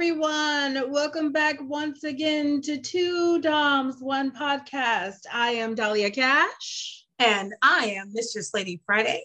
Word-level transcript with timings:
everyone. 0.00 0.90
Welcome 0.90 1.30
back 1.30 1.58
once 1.60 2.04
again 2.04 2.62
to 2.62 2.78
Two 2.78 3.38
Doms, 3.42 3.96
One 4.00 4.30
Podcast. 4.30 5.26
I 5.30 5.50
am 5.50 5.74
Dahlia 5.74 6.10
Cash. 6.10 7.04
And 7.18 7.52
I 7.60 7.96
am 7.98 8.10
Mistress 8.14 8.54
Lady 8.54 8.80
Friday. 8.86 9.22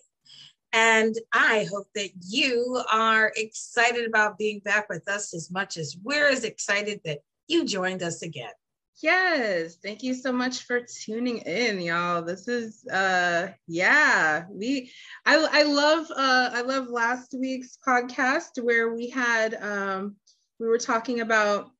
And 0.74 1.16
I 1.32 1.66
hope 1.72 1.88
that 1.96 2.10
you 2.28 2.84
are 2.92 3.32
excited 3.38 4.06
about 4.06 4.38
being 4.38 4.60
back 4.66 4.90
with 4.90 5.08
us 5.08 5.34
as 5.34 5.50
much 5.50 5.78
as 5.78 5.96
we're 6.04 6.28
as 6.28 6.44
excited 6.44 7.00
that 7.06 7.20
you 7.48 7.64
joined 7.64 8.04
us 8.04 8.22
again. 8.22 8.52
Yes, 9.02 9.78
thank 9.82 10.04
you 10.04 10.14
so 10.14 10.34
much 10.34 10.64
for 10.64 10.82
tuning 10.82 11.38
in, 11.38 11.80
y'all. 11.80 12.22
This 12.22 12.50
is 12.50 12.86
uh 12.88 13.50
yeah, 13.68 14.44
we 14.50 14.92
I 15.26 15.36
I 15.52 15.64
love 15.64 16.12
uh 16.12 16.50
I 16.54 16.62
love 16.62 16.90
last 16.90 17.34
week's 17.38 17.78
podcast 17.86 18.62
where 18.62 18.94
we 18.94 19.10
had 19.10 19.54
um 19.62 20.18
we 20.60 20.68
were 20.68 20.78
talking 20.78 21.22
about 21.22 21.72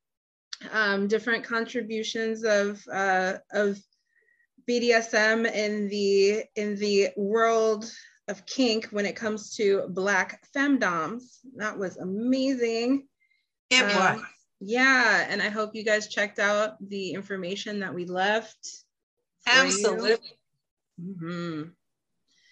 um 0.72 1.08
different 1.08 1.44
contributions 1.44 2.44
of 2.44 2.82
uh 2.92 3.34
of 3.52 3.78
BDSM 4.70 5.52
in 5.52 5.90
the 5.90 6.44
in 6.56 6.76
the 6.76 7.10
world 7.16 7.90
of 8.28 8.46
kink 8.46 8.88
when 8.92 9.06
it 9.06 9.16
comes 9.16 9.56
to 9.56 9.88
black 9.90 10.42
femdoms. 10.56 11.24
That 11.58 11.78
was 11.78 11.98
amazing. 11.98 13.08
It 13.70 13.84
um, 13.84 13.96
was 13.96 14.22
yeah, 14.62 15.28
and 15.30 15.42
I 15.42 15.50
hope 15.50 15.76
you 15.76 15.84
guys 15.84 16.08
checked 16.08 16.40
out 16.40 16.76
the 16.88 17.12
information 17.12 17.80
that 17.82 17.94
we 17.94 18.06
left. 18.06 18.58
Absolutely. 19.48 20.18
Mm-hmm. 21.00 21.64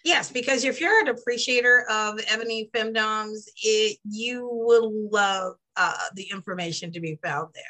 Yes, 0.03 0.29
because 0.29 0.66
if 0.66 0.81
you're 0.81 0.99
an 0.99 1.07
appreciator 1.07 1.85
of 1.89 2.19
ebony 2.27 2.69
femdoms, 2.73 3.47
it 3.63 3.97
you 4.03 4.47
will 4.51 5.09
love 5.09 5.55
uh, 5.75 5.97
the 6.16 6.29
information 6.31 6.91
to 6.91 6.99
be 6.99 7.19
found 7.23 7.49
there. 7.53 7.63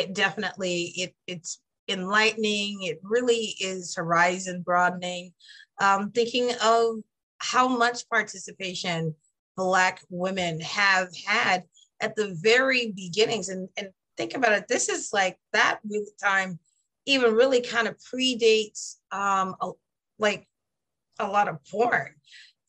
It 0.00 0.14
definitely 0.14 0.92
it 0.96 1.14
it's 1.26 1.60
enlightening. 1.88 2.82
It 2.82 3.00
really 3.02 3.54
is 3.60 3.94
horizon 3.94 4.62
broadening. 4.62 5.32
Um, 5.80 6.10
thinking 6.10 6.50
of 6.62 6.96
how 7.38 7.68
much 7.68 8.08
participation 8.08 9.14
Black 9.56 10.00
women 10.10 10.60
have 10.60 11.08
had 11.26 11.64
at 12.00 12.14
the 12.14 12.36
very 12.40 12.92
beginnings 12.92 13.48
and, 13.48 13.68
and 13.76 13.88
think 14.16 14.34
about 14.34 14.52
it 14.52 14.68
this 14.68 14.88
is 14.88 15.10
like 15.12 15.38
that 15.52 15.80
time 16.22 16.58
even 17.06 17.34
really 17.34 17.60
kind 17.60 17.86
of 17.86 17.96
predates 17.98 18.96
um 19.12 19.54
a, 19.60 19.70
like 20.18 20.46
a 21.18 21.26
lot 21.26 21.48
of 21.48 21.58
porn 21.70 22.14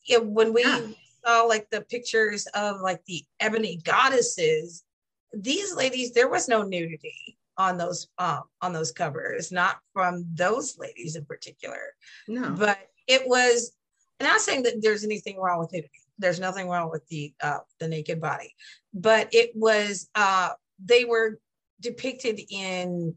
it, 0.06 0.24
when 0.24 0.52
we 0.52 0.62
yeah. 0.62 0.88
Saw 1.24 1.42
like 1.42 1.68
the 1.70 1.82
pictures 1.82 2.46
of 2.54 2.80
like 2.80 3.04
the 3.06 3.24
ebony 3.40 3.80
goddesses 3.84 4.84
these 5.32 5.74
ladies 5.74 6.12
there 6.12 6.28
was 6.28 6.48
no 6.48 6.62
nudity 6.62 7.38
on 7.58 7.76
those 7.76 8.08
um 8.18 8.42
on 8.62 8.72
those 8.72 8.92
covers 8.92 9.52
not 9.52 9.78
from 9.92 10.24
those 10.34 10.78
ladies 10.78 11.16
in 11.16 11.24
particular. 11.24 11.80
No. 12.28 12.52
But 12.52 12.78
it 13.06 13.26
was 13.26 13.72
and 14.20 14.26
I'm 14.26 14.34
not 14.34 14.40
saying 14.40 14.62
that 14.64 14.80
there's 14.80 15.04
anything 15.04 15.38
wrong 15.38 15.58
with 15.58 15.72
nudity. 15.72 15.90
There's 16.18 16.40
nothing 16.40 16.68
wrong 16.68 16.90
with 16.90 17.06
the 17.08 17.32
uh, 17.42 17.58
the 17.78 17.88
naked 17.88 18.20
body, 18.20 18.54
but 18.94 19.28
it 19.32 19.50
was 19.54 20.08
uh, 20.14 20.50
they 20.84 21.04
were 21.04 21.38
depicted 21.80 22.40
in 22.50 23.14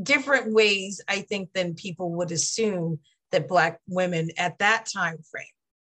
different 0.00 0.52
ways. 0.52 1.00
I 1.08 1.22
think 1.22 1.52
than 1.52 1.74
people 1.74 2.12
would 2.12 2.30
assume 2.30 3.00
that 3.32 3.48
black 3.48 3.80
women 3.88 4.30
at 4.36 4.58
that 4.58 4.86
time 4.86 5.18
frame 5.28 5.46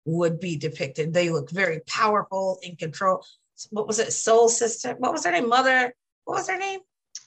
would 0.05 0.39
be 0.39 0.57
depicted. 0.57 1.13
They 1.13 1.29
look 1.29 1.49
very 1.49 1.81
powerful 1.87 2.59
in 2.61 2.75
control. 2.75 3.25
What 3.69 3.87
was 3.87 3.99
it? 3.99 4.11
Soul 4.11 4.49
sister. 4.49 4.95
What 4.97 5.13
was 5.13 5.25
her 5.25 5.31
name? 5.31 5.47
Mother. 5.47 5.93
What 6.25 6.35
was 6.35 6.49
her 6.49 6.57
name? 6.57 6.79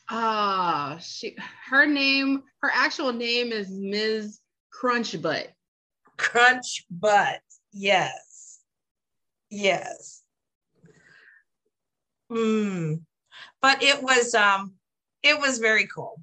Ah, 0.09 0.95
uh, 0.95 0.99
she. 0.99 1.37
Her 1.69 1.87
name. 1.87 2.43
Her 2.63 2.71
actual 2.73 3.13
name 3.13 3.53
is 3.53 3.71
Ms. 3.71 4.41
Crunch 4.71 5.21
Butt. 5.21 5.49
Crunch 6.17 6.85
Butt. 6.91 7.41
Yes. 7.73 8.61
Yes. 9.51 10.23
Mm. 12.31 13.03
But 13.63 13.83
it 13.83 14.03
was 14.03 14.35
um 14.35 14.75
it 15.23 15.39
was 15.39 15.59
very 15.59 15.87
cool. 15.87 16.23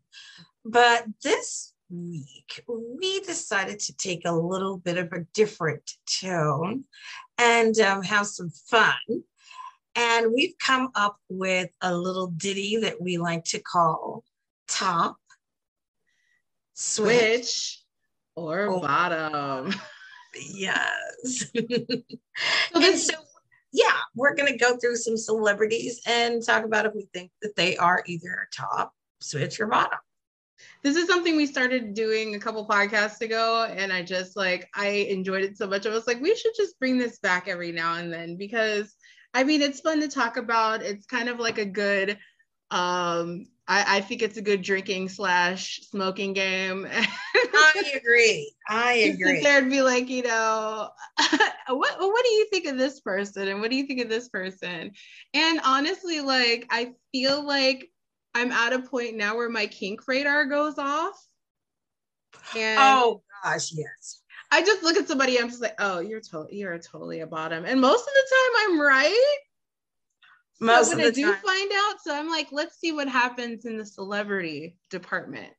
But 0.65 1.05
this 1.23 1.72
week 1.93 2.63
we 2.67 3.19
decided 3.21 3.79
to 3.79 3.95
take 3.95 4.23
a 4.25 4.31
little 4.31 4.77
bit 4.77 4.97
of 4.97 5.11
a 5.11 5.25
different 5.33 5.93
tone 6.21 6.83
and 7.37 7.77
um, 7.79 8.03
have 8.03 8.27
some 8.27 8.49
fun. 8.49 9.23
And 9.95 10.33
we've 10.33 10.55
come 10.59 10.89
up 10.95 11.17
with 11.29 11.69
a 11.81 11.95
little 11.95 12.27
ditty 12.27 12.77
that 12.77 12.99
we 12.99 13.17
like 13.17 13.43
to 13.45 13.59
call 13.59 14.23
top, 14.67 15.17
switch, 16.73 17.83
or 18.35 18.61
oh. 18.61 18.79
bottom. 18.79 19.73
Yes. 20.51 21.51
this, 22.73 23.07
so 23.07 23.13
yeah, 23.71 23.97
we're 24.15 24.35
going 24.35 24.51
to 24.51 24.57
go 24.57 24.77
through 24.77 24.95
some 24.95 25.17
celebrities 25.17 26.01
and 26.07 26.43
talk 26.43 26.65
about 26.65 26.87
if 26.87 26.93
we 26.95 27.07
think 27.13 27.31
that 27.43 27.55
they 27.55 27.77
are 27.77 28.03
either 28.07 28.47
top, 28.55 28.93
switch, 29.19 29.59
or 29.59 29.67
bottom. 29.67 29.99
This 30.81 30.97
is 30.97 31.07
something 31.07 31.35
we 31.35 31.45
started 31.45 31.93
doing 31.93 32.35
a 32.35 32.39
couple 32.39 32.67
podcasts 32.67 33.21
ago, 33.21 33.65
and 33.69 33.91
I 33.91 34.03
just 34.03 34.35
like 34.35 34.69
I 34.75 34.87
enjoyed 34.87 35.43
it 35.43 35.57
so 35.57 35.67
much. 35.67 35.85
I 35.85 35.89
was 35.89 36.07
like, 36.07 36.21
we 36.21 36.35
should 36.35 36.53
just 36.55 36.79
bring 36.79 36.97
this 36.97 37.19
back 37.19 37.47
every 37.47 37.71
now 37.71 37.95
and 37.95 38.11
then 38.11 38.37
because 38.37 38.95
I 39.33 39.43
mean 39.43 39.61
it's 39.61 39.79
fun 39.79 40.01
to 40.01 40.07
talk 40.07 40.37
about. 40.37 40.81
It's 40.81 41.05
kind 41.05 41.29
of 41.29 41.39
like 41.39 41.57
a 41.57 41.65
good 41.65 42.17
um 42.71 43.45
I, 43.67 43.97
I 43.97 44.01
think 44.01 44.21
it's 44.21 44.37
a 44.37 44.41
good 44.41 44.61
drinking 44.61 45.09
slash 45.09 45.79
smoking 45.83 46.33
game. 46.33 46.85
I 46.91 47.91
agree. 47.95 48.53
I 48.67 48.93
agree. 48.93 49.41
There 49.41 49.59
and 49.59 49.71
be 49.71 49.81
like, 49.81 50.09
you 50.09 50.23
know, 50.23 50.89
what 51.69 51.99
what 51.99 52.25
do 52.25 52.31
you 52.31 52.47
think 52.51 52.65
of 52.65 52.77
this 52.77 52.99
person, 52.99 53.47
and 53.47 53.61
what 53.61 53.71
do 53.71 53.77
you 53.77 53.85
think 53.85 54.01
of 54.01 54.09
this 54.09 54.27
person? 54.27 54.91
And 55.33 55.61
honestly, 55.63 56.19
like 56.19 56.67
I 56.69 56.93
feel 57.13 57.45
like 57.45 57.89
I'm 58.35 58.51
at 58.51 58.73
a 58.73 58.79
point 58.79 59.15
now 59.15 59.35
where 59.35 59.49
my 59.49 59.67
kink 59.67 60.07
radar 60.07 60.45
goes 60.45 60.77
off. 60.77 61.19
And 62.57 62.79
oh 62.79 63.21
gosh, 63.43 63.71
yes. 63.73 64.21
I 64.51 64.61
just 64.61 64.83
look 64.83 64.97
at 64.97 65.07
somebody, 65.07 65.39
I'm 65.39 65.49
just 65.49 65.61
like, 65.61 65.75
oh, 65.79 65.99
you're 65.99 66.21
totally, 66.21 66.57
you're 66.57 66.77
totally 66.77 67.21
a 67.21 67.27
bottom, 67.27 67.65
and 67.65 67.81
most 67.81 68.01
of 68.01 68.13
the 68.13 68.35
time 68.35 68.71
I'm 68.71 68.81
right. 68.81 69.37
Most 70.59 70.91
so 70.91 70.97
when 70.97 71.05
I 71.05 71.09
do 71.09 71.23
time. 71.23 71.41
find 71.43 71.71
out, 71.73 71.95
so 72.03 72.15
I'm 72.15 72.29
like, 72.29 72.47
let's 72.51 72.79
see 72.79 72.91
what 72.91 73.09
happens 73.09 73.65
in 73.65 73.77
the 73.77 73.85
celebrity 73.85 74.77
department. 74.89 75.51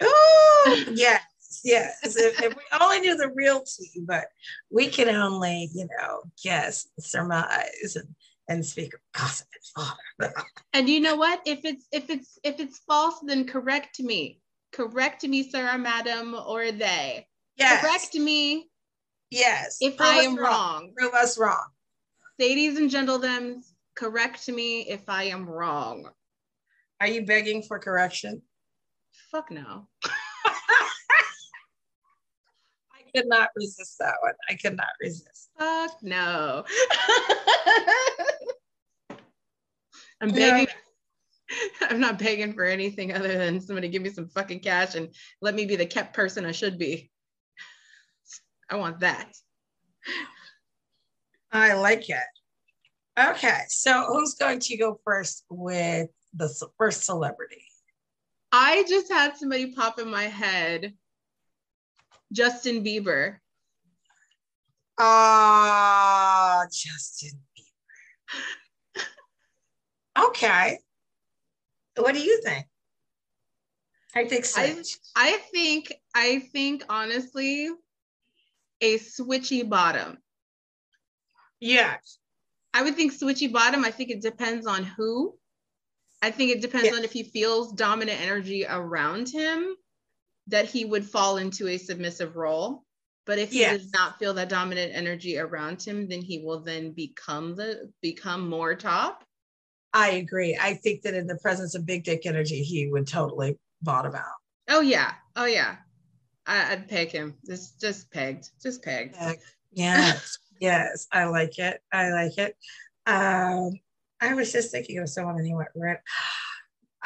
Oh, 0.00 0.84
yes, 0.94 1.22
yes. 1.62 1.98
if, 2.02 2.42
if, 2.42 2.56
we 2.56 2.62
only 2.80 3.00
knew 3.00 3.16
the 3.16 3.30
real 3.34 3.62
tea, 3.62 4.02
but 4.06 4.26
we 4.70 4.88
can 4.88 5.08
only, 5.08 5.68
you 5.74 5.86
know, 5.98 6.22
guess, 6.42 6.88
surmise, 6.98 7.96
and 7.96 8.08
and 8.48 8.64
speak 8.64 8.92
gossip 9.12 9.46
and 9.78 10.32
uh, 10.34 10.42
and 10.72 10.88
you 10.88 11.00
know 11.00 11.16
what? 11.16 11.40
If 11.44 11.64
it's 11.64 11.86
if 11.92 12.10
it's 12.10 12.38
if 12.42 12.60
it's 12.60 12.78
false, 12.78 13.20
then 13.22 13.46
correct 13.46 14.00
me. 14.00 14.40
Correct 14.72 15.22
me, 15.24 15.48
sir 15.48 15.68
or 15.72 15.78
madam, 15.78 16.34
or 16.34 16.72
they. 16.72 17.26
Yes. 17.56 17.80
Correct 17.80 18.14
me. 18.14 18.68
Yes. 19.30 19.78
If 19.80 19.96
Prove 19.96 20.08
I 20.08 20.16
am 20.22 20.36
wrong. 20.36 20.44
wrong. 20.44 20.92
Prove 20.96 21.14
us 21.14 21.38
wrong. 21.38 21.66
Ladies 22.38 22.78
and 22.78 22.90
gentlemen, 22.90 23.62
correct 23.94 24.48
me 24.48 24.82
if 24.88 25.08
I 25.08 25.24
am 25.24 25.48
wrong. 25.48 26.08
Are 27.00 27.06
you 27.06 27.26
begging 27.26 27.62
for 27.62 27.78
correction? 27.78 28.42
Fuck 29.30 29.50
no. 29.50 29.88
I 33.08 33.18
could 33.18 33.28
not 33.28 33.50
resist 33.56 33.96
that 34.00 34.14
one. 34.22 34.34
I 34.48 34.54
could 34.54 34.76
not 34.76 34.88
resist. 35.00 35.50
Fuck 35.58 36.02
no. 36.02 36.64
I'm 40.20 40.30
begging. 40.30 40.66
I'm 41.80 42.00
not 42.00 42.18
begging 42.18 42.52
for 42.52 42.64
anything 42.64 43.14
other 43.14 43.38
than 43.38 43.60
somebody 43.60 43.88
give 43.88 44.02
me 44.02 44.10
some 44.10 44.28
fucking 44.28 44.60
cash 44.60 44.94
and 44.94 45.08
let 45.40 45.54
me 45.54 45.64
be 45.64 45.76
the 45.76 45.86
kept 45.86 46.14
person 46.14 46.44
I 46.44 46.52
should 46.52 46.78
be. 46.78 47.10
I 48.70 48.76
want 48.76 49.00
that. 49.00 49.32
I 51.50 51.74
like 51.74 52.10
it. 52.10 52.18
Okay, 53.18 53.60
so 53.68 54.04
who's 54.08 54.34
going 54.34 54.60
to 54.60 54.76
go 54.76 55.00
first 55.04 55.44
with 55.48 56.08
the 56.34 56.54
first 56.76 57.04
celebrity? 57.04 57.64
I 58.52 58.84
just 58.88 59.10
had 59.10 59.36
somebody 59.36 59.72
pop 59.72 59.98
in 59.98 60.10
my 60.10 60.24
head. 60.24 60.92
Justin 62.32 62.84
Bieber. 62.84 63.36
Ah, 64.98 66.62
uh, 66.62 66.66
Justin 66.70 67.40
Bieber. 67.56 69.04
okay. 70.28 70.78
What 71.96 72.14
do 72.14 72.20
you 72.20 72.40
think? 72.42 72.66
I 74.14 74.24
think 74.26 74.44
so. 74.44 74.60
I, 74.60 74.82
I 75.16 75.38
think 75.52 75.92
I 76.14 76.40
think 76.52 76.84
honestly 76.88 77.68
a 78.80 78.98
switchy 78.98 79.68
bottom. 79.68 80.18
Yes. 81.60 82.18
I 82.74 82.82
would 82.82 82.96
think 82.96 83.12
switchy 83.12 83.52
bottom. 83.52 83.84
I 83.84 83.90
think 83.90 84.10
it 84.10 84.20
depends 84.20 84.66
on 84.66 84.84
who. 84.84 85.34
I 86.22 86.30
think 86.30 86.50
it 86.50 86.60
depends 86.60 86.86
yes. 86.86 86.96
on 86.96 87.04
if 87.04 87.12
he 87.12 87.22
feels 87.22 87.72
dominant 87.72 88.20
energy 88.20 88.66
around 88.68 89.28
him 89.28 89.76
that 90.48 90.66
he 90.66 90.84
would 90.84 91.04
fall 91.04 91.36
into 91.36 91.68
a 91.68 91.78
submissive 91.78 92.36
role. 92.36 92.84
But 93.26 93.38
if 93.38 93.52
he 93.52 93.60
yes. 93.60 93.78
does 93.78 93.92
not 93.92 94.18
feel 94.18 94.32
that 94.34 94.48
dominant 94.48 94.92
energy 94.94 95.38
around 95.38 95.82
him, 95.82 96.08
then 96.08 96.22
he 96.22 96.38
will 96.38 96.60
then 96.60 96.92
become 96.92 97.54
the 97.54 97.92
become 98.00 98.48
more 98.48 98.74
top. 98.74 99.24
I 99.92 100.12
agree. 100.12 100.58
I 100.60 100.74
think 100.74 101.02
that 101.02 101.14
in 101.14 101.26
the 101.26 101.36
presence 101.36 101.74
of 101.74 101.84
big 101.84 102.04
dick 102.04 102.24
energy, 102.24 102.62
he 102.62 102.88
would 102.88 103.06
totally 103.06 103.58
bottom 103.82 104.14
out. 104.14 104.24
Oh 104.68 104.80
yeah. 104.80 105.12
Oh 105.36 105.44
yeah. 105.44 105.76
I, 106.46 106.74
would 106.74 106.88
peg 106.88 107.10
him. 107.10 107.34
Just 107.46 107.78
just 107.80 108.10
pegged. 108.10 108.50
Just 108.62 108.82
pegged. 108.82 109.16
Yes. 109.72 110.38
yes. 110.60 111.06
I 111.12 111.24
like 111.24 111.58
it. 111.58 111.80
I 111.92 112.10
like 112.10 112.38
it. 112.38 112.56
Um, 113.06 113.72
I 114.20 114.34
was 114.34 114.52
just 114.52 114.70
thinking 114.70 114.98
of 114.98 115.08
someone 115.08 115.36
and 115.36 115.46
he 115.46 115.54
went 115.54 115.68
red. 115.76 115.98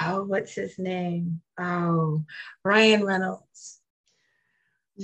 Oh, 0.00 0.24
what's 0.24 0.54
his 0.54 0.78
name? 0.78 1.40
Oh, 1.58 2.24
Ryan 2.64 3.04
Reynolds. 3.04 3.80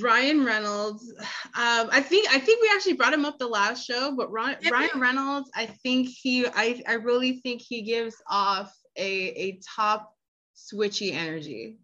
Ryan 0.01 0.45
Reynolds. 0.45 1.13
Um, 1.19 1.89
I 1.91 2.01
think 2.01 2.29
I 2.31 2.39
think 2.39 2.63
we 2.63 2.71
actually 2.75 2.95
brought 2.95 3.13
him 3.13 3.25
up 3.25 3.39
the 3.39 3.47
last 3.47 3.87
show, 3.87 4.15
but 4.17 4.31
Ryan, 4.31 4.59
Ryan 4.71 5.01
Reynolds, 5.01 5.51
I 5.55 5.67
think 5.67 6.09
he 6.09 6.47
I, 6.47 6.83
I 6.87 6.95
really 6.95 7.41
think 7.41 7.63
he 7.63 7.83
gives 7.83 8.17
off 8.29 8.75
a, 8.97 9.03
a 9.05 9.61
top 9.77 10.15
switchy 10.55 11.13
energy. 11.13 11.79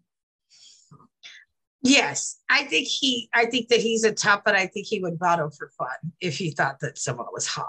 Yes, 1.81 2.37
I 2.49 2.63
think 2.63 2.87
he 2.87 3.29
I 3.33 3.45
think 3.45 3.69
that 3.69 3.79
he's 3.79 4.03
a 4.03 4.11
top, 4.11 4.43
but 4.45 4.55
I 4.55 4.67
think 4.67 4.87
he 4.87 4.99
would 4.99 5.19
bottom 5.19 5.51
for 5.51 5.69
fun 5.77 6.13
if 6.19 6.37
he 6.37 6.51
thought 6.51 6.79
that 6.81 6.97
someone 6.97 7.27
was 7.31 7.47
hot. 7.47 7.67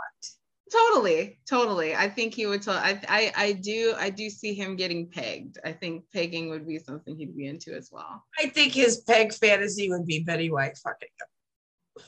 Totally, 0.72 1.38
totally. 1.48 1.94
I 1.94 2.08
think 2.08 2.34
he 2.34 2.46
would 2.46 2.60
tell. 2.60 2.74
I, 2.74 3.00
I, 3.08 3.32
I 3.36 3.52
do, 3.52 3.94
I 3.96 4.10
do 4.10 4.28
see 4.28 4.52
him 4.52 4.74
getting 4.74 5.08
pegged. 5.08 5.58
I 5.64 5.72
think 5.72 6.04
pegging 6.12 6.48
would 6.50 6.66
be 6.66 6.80
something 6.80 7.16
he'd 7.16 7.36
be 7.36 7.46
into 7.46 7.74
as 7.74 7.90
well. 7.92 8.24
I 8.42 8.48
think 8.48 8.72
his 8.72 9.02
peg 9.02 9.32
fantasy 9.32 9.88
would 9.90 10.06
be 10.06 10.24
Betty 10.24 10.50
White 10.50 10.76
fucking 10.78 11.08
him. 11.20 12.02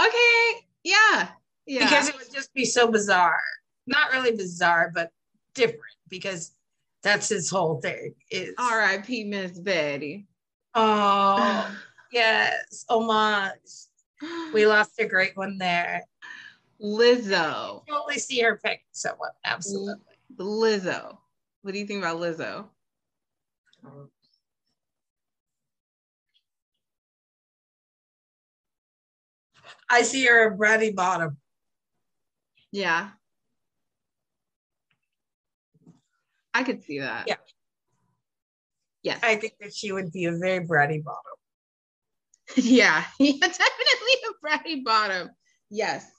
Okay, 0.00 0.66
yeah, 0.82 1.28
yeah. 1.66 1.84
Because 1.84 2.08
it 2.08 2.16
would 2.16 2.32
just 2.32 2.54
be 2.54 2.64
so 2.64 2.90
bizarre. 2.90 3.42
Not 3.86 4.12
really 4.12 4.34
bizarre, 4.34 4.90
but 4.94 5.10
different 5.54 5.82
because 6.08 6.52
that's 7.02 7.28
his 7.28 7.50
whole 7.50 7.80
thing. 7.82 8.14
Is 8.30 8.54
R.I.P. 8.58 9.24
Miss 9.24 9.58
Betty. 9.58 10.26
Oh 10.74 11.70
yes, 12.12 12.86
homage. 12.88 13.58
We 14.54 14.66
lost 14.66 14.98
a 14.98 15.06
great 15.06 15.36
one 15.36 15.58
there. 15.58 16.02
Lizzo. 16.82 17.86
Totally 17.86 18.18
see 18.18 18.40
her 18.40 18.60
picking 18.62 18.80
someone. 18.92 19.30
Absolutely. 19.44 19.94
Lizzo. 20.36 21.18
What 21.62 21.72
do 21.72 21.78
you 21.78 21.86
think 21.86 22.00
about 22.00 22.20
Lizzo? 22.20 22.66
I 29.88 30.02
see 30.02 30.24
her 30.26 30.52
a 30.52 30.56
bratty 30.56 30.94
bottom. 30.94 31.36
Yeah. 32.72 33.10
I 36.52 36.64
could 36.64 36.82
see 36.82 37.00
that. 37.00 37.24
Yeah. 37.26 37.36
Yes. 39.02 39.20
I 39.22 39.36
think 39.36 39.54
that 39.60 39.74
she 39.74 39.92
would 39.92 40.12
be 40.12 40.24
a 40.24 40.32
very 40.32 40.66
bratty 40.66 41.02
bottom. 41.02 41.34
yeah. 42.56 43.04
yeah, 43.18 43.32
definitely 43.32 44.14
a 44.28 44.46
bratty 44.46 44.84
bottom. 44.84 45.30
Yes. 45.70 46.10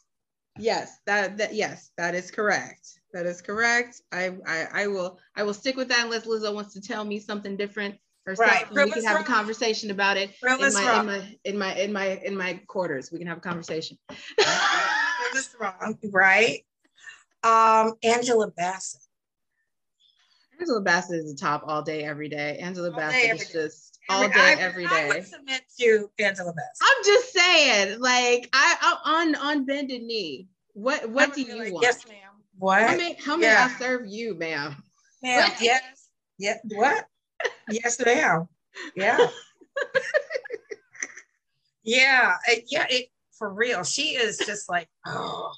Yes, 0.57 0.99
that 1.05 1.37
that 1.37 1.53
yes, 1.53 1.91
that 1.97 2.15
is 2.15 2.31
correct. 2.31 2.99
That 3.13 3.25
is 3.25 3.41
correct. 3.41 4.01
I 4.11 4.35
I, 4.47 4.67
I 4.73 4.87
will 4.87 5.19
I 5.35 5.43
will 5.43 5.53
stick 5.53 5.75
with 5.75 5.89
that 5.89 6.05
unless 6.05 6.25
Lizzo 6.25 6.53
wants 6.53 6.73
to 6.73 6.81
tell 6.81 7.03
me 7.03 7.19
something 7.19 7.57
different 7.57 7.95
herself. 8.25 8.49
Right. 8.49 8.71
we 8.71 8.91
can 8.91 9.03
have 9.03 9.15
wrong. 9.15 9.23
a 9.23 9.27
conversation 9.27 9.91
about 9.91 10.17
it 10.17 10.31
in 10.41 10.73
my, 10.73 10.99
in 10.99 11.05
my, 11.05 11.37
in 11.43 11.57
my 11.57 11.75
in 11.75 11.93
my 11.93 12.05
in 12.23 12.37
my 12.37 12.53
quarters. 12.67 13.11
We 13.11 13.19
can 13.19 13.27
have 13.27 13.37
a 13.37 13.41
conversation. 13.41 13.97
wrong, 15.59 15.97
right? 16.11 16.65
Um, 17.43 17.93
Angela 18.03 18.49
Bassett. 18.51 19.01
Angela 20.59 20.81
Bassett 20.81 21.19
is 21.19 21.31
the 21.31 21.37
top 21.37 21.63
all 21.67 21.81
day, 21.81 22.03
every 22.03 22.29
day. 22.29 22.57
Angela 22.59 22.89
all 22.89 22.95
Bassett 22.95 23.21
day, 23.21 23.29
is 23.29 23.51
just 23.51 23.94
all 24.09 24.27
day, 24.27 24.33
I, 24.35 24.55
every 24.59 24.85
day. 24.87 25.05
I 25.05 25.07
would 25.07 25.25
submit 25.25 25.61
to 25.79 26.09
Angela 26.19 26.53
Bassett. 26.53 26.81
I'm 26.81 27.03
just 27.03 27.33
saying, 27.33 27.99
like 27.99 28.49
I, 28.53 28.75
I 28.81 29.11
on 29.21 29.35
on 29.35 29.65
bended 29.65 30.03
knee. 30.03 30.47
What 30.73 31.09
what 31.09 31.33
do 31.33 31.41
you 31.41 31.57
like, 31.57 31.73
want? 31.73 31.83
Yes, 31.83 32.05
ma'am. 32.07 32.17
What? 32.57 32.81
How 32.81 32.97
may 32.97 33.13
how 33.13 33.37
may 33.37 33.47
yeah. 33.47 33.69
I 33.69 33.79
serve 33.79 34.07
you, 34.07 34.35
ma'am? 34.35 34.83
Ma'am, 35.23 35.51
yes. 35.59 36.09
Yeah. 36.37 36.57
What? 36.65 37.05
yes, 37.69 37.99
ma'am. 38.03 38.47
Yeah. 38.95 39.27
yeah. 41.83 42.35
Yeah. 42.67 42.85
It, 42.89 43.09
for 43.37 43.53
real. 43.53 43.83
She 43.83 44.15
is 44.15 44.37
just 44.37 44.69
like, 44.69 44.87
oh, 45.07 45.51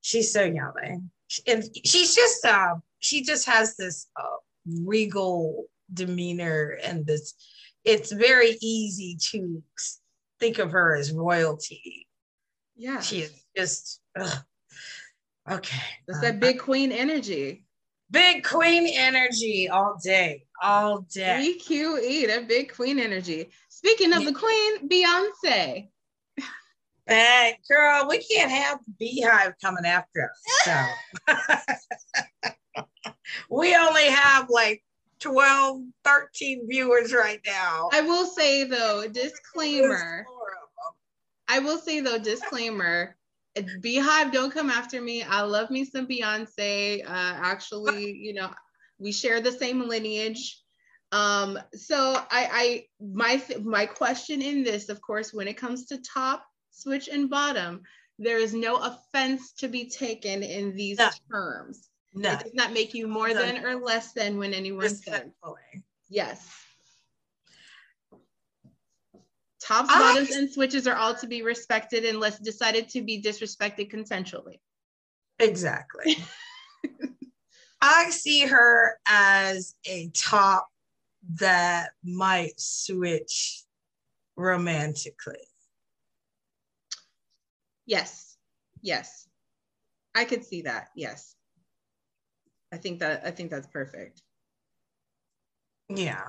she's 0.00 0.32
so 0.32 0.42
yummy. 0.44 1.00
And 1.46 1.64
she's 1.84 2.14
just 2.14 2.44
um 2.46 2.82
she 3.00 3.22
just 3.22 3.46
has 3.46 3.76
this 3.76 4.06
uh, 4.16 4.38
regal 4.84 5.66
demeanor 5.92 6.78
and 6.82 7.06
this 7.06 7.34
it's 7.88 8.12
very 8.12 8.56
easy 8.60 9.16
to 9.30 9.62
think 10.38 10.58
of 10.58 10.70
her 10.72 10.96
as 10.96 11.12
royalty. 11.12 12.06
Yeah. 12.76 13.00
She 13.00 13.20
is 13.20 13.44
just 13.56 14.00
ugh. 14.18 14.44
okay. 15.50 15.82
It's 16.06 16.20
that 16.20 16.36
uh, 16.36 16.38
big 16.38 16.58
queen 16.58 16.92
energy. 16.92 17.64
Big 18.10 18.44
queen 18.44 18.86
energy 18.86 19.68
all 19.68 19.98
day 20.02 20.44
all 20.62 21.00
day. 21.12 21.56
Bque 21.68 22.26
that 22.26 22.48
big 22.48 22.72
queen 22.72 22.98
energy. 22.98 23.50
Speaking 23.68 24.12
of 24.12 24.24
the 24.24 24.32
queen 24.32 24.88
beyonce. 24.88 25.88
Hey, 27.06 27.58
girl, 27.68 28.06
we 28.08 28.18
can't 28.18 28.50
have 28.50 28.80
the 28.86 28.92
beehive 28.98 29.54
coming 29.62 29.86
after 29.86 30.30
us. 30.30 30.86
So. 31.24 32.44
We 33.50 33.74
only 33.76 34.06
have 34.06 34.48
like 34.50 34.82
12, 35.20 35.82
13 36.04 36.68
viewers 36.68 37.12
right 37.12 37.40
now. 37.46 37.88
I 37.92 38.02
will 38.02 38.26
say 38.26 38.64
though, 38.64 39.06
disclaimer. 39.08 40.26
I 41.48 41.58
will 41.60 41.78
say 41.78 42.00
though, 42.00 42.18
disclaimer. 42.18 43.16
Beehive, 43.80 44.32
don't 44.32 44.52
come 44.52 44.70
after 44.70 45.00
me. 45.00 45.22
I 45.22 45.40
love 45.40 45.70
me 45.70 45.84
some 45.84 46.06
Beyonce. 46.06 47.04
Uh, 47.04 47.08
actually, 47.08 48.12
you 48.12 48.34
know, 48.34 48.50
we 48.98 49.12
share 49.12 49.40
the 49.40 49.52
same 49.52 49.88
lineage. 49.88 50.62
Um, 51.10 51.58
so 51.74 52.14
I, 52.30 52.48
I, 52.52 52.84
my, 53.00 53.42
my 53.64 53.86
question 53.86 54.42
in 54.42 54.62
this, 54.62 54.88
of 54.88 55.00
course, 55.00 55.32
when 55.32 55.48
it 55.48 55.56
comes 55.56 55.86
to 55.86 56.02
top, 56.02 56.44
switch, 56.70 57.08
and 57.08 57.30
bottom, 57.30 57.82
there 58.18 58.38
is 58.38 58.52
no 58.52 58.76
offense 58.76 59.52
to 59.54 59.68
be 59.68 59.88
taken 59.88 60.42
in 60.42 60.76
these 60.76 60.98
no. 60.98 61.08
terms. 61.30 61.88
No. 62.14 62.32
It 62.32 62.40
does 62.40 62.54
not 62.54 62.72
make 62.72 62.94
you 62.94 63.06
more 63.06 63.28
no. 63.28 63.34
than 63.34 63.64
or 63.64 63.76
less 63.76 64.12
than 64.12 64.38
when 64.38 64.54
anyone 64.54 64.88
says. 64.88 65.30
Yes. 66.08 66.48
Tops, 69.60 69.90
I, 69.92 69.98
bottoms, 69.98 70.30
and 70.30 70.50
switches 70.50 70.86
are 70.86 70.94
all 70.94 71.14
to 71.16 71.26
be 71.26 71.42
respected 71.42 72.04
unless 72.04 72.38
decided 72.38 72.88
to 72.90 73.02
be 73.02 73.20
disrespected 73.20 73.90
consensually. 73.90 74.60
Exactly. 75.38 76.16
I 77.80 78.10
see 78.10 78.46
her 78.46 78.98
as 79.06 79.74
a 79.86 80.10
top 80.14 80.68
that 81.34 81.90
might 82.02 82.58
switch 82.58 83.62
romantically. 84.36 85.36
Yes. 87.86 88.36
Yes. 88.80 89.28
I 90.14 90.24
could 90.24 90.44
see 90.44 90.62
that. 90.62 90.88
Yes. 90.96 91.34
I 92.72 92.76
think 92.76 93.00
that 93.00 93.22
I 93.24 93.30
think 93.30 93.50
that's 93.50 93.66
perfect. 93.66 94.22
Yeah. 95.88 96.24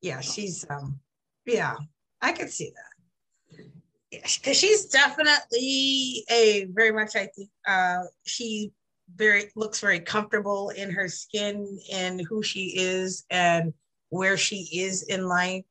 Yeah, 0.00 0.20
she's 0.20 0.64
um 0.70 1.00
yeah, 1.46 1.76
I 2.20 2.32
could 2.32 2.50
see 2.50 2.70
that. 2.74 3.64
Yeah, 4.10 4.20
because 4.22 4.56
she's 4.56 4.86
definitely 4.86 6.24
a 6.30 6.66
very 6.70 6.92
much 6.92 7.16
I 7.16 7.26
think 7.34 7.50
uh 7.66 8.04
she 8.24 8.72
very 9.16 9.50
looks 9.56 9.80
very 9.80 10.00
comfortable 10.00 10.70
in 10.70 10.90
her 10.90 11.08
skin 11.08 11.78
and 11.92 12.22
who 12.28 12.42
she 12.42 12.74
is 12.76 13.24
and 13.30 13.74
where 14.10 14.36
she 14.36 14.68
is 14.72 15.02
in 15.02 15.26
life 15.26 15.64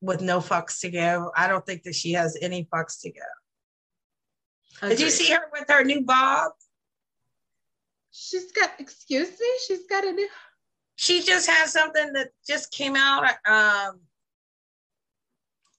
with 0.00 0.20
no 0.20 0.38
fucks 0.38 0.80
to 0.80 0.90
give. 0.90 1.22
I 1.36 1.46
don't 1.48 1.64
think 1.64 1.82
that 1.84 1.94
she 1.94 2.12
has 2.12 2.36
any 2.40 2.66
fucks 2.72 3.00
to 3.02 3.10
give. 3.10 3.22
Did 4.88 5.00
you 5.00 5.10
see 5.10 5.32
her 5.32 5.42
with 5.52 5.64
her 5.68 5.84
new 5.84 6.02
bob? 6.02 6.52
She's 8.16 8.52
got, 8.52 8.70
excuse 8.78 9.28
me, 9.28 9.46
she's 9.66 9.86
got 9.88 10.04
a 10.04 10.12
new. 10.12 10.28
She 10.94 11.20
just 11.20 11.50
has 11.50 11.72
something 11.72 12.12
that 12.12 12.28
just 12.46 12.70
came 12.70 12.94
out 12.94 13.24
um, 13.44 13.98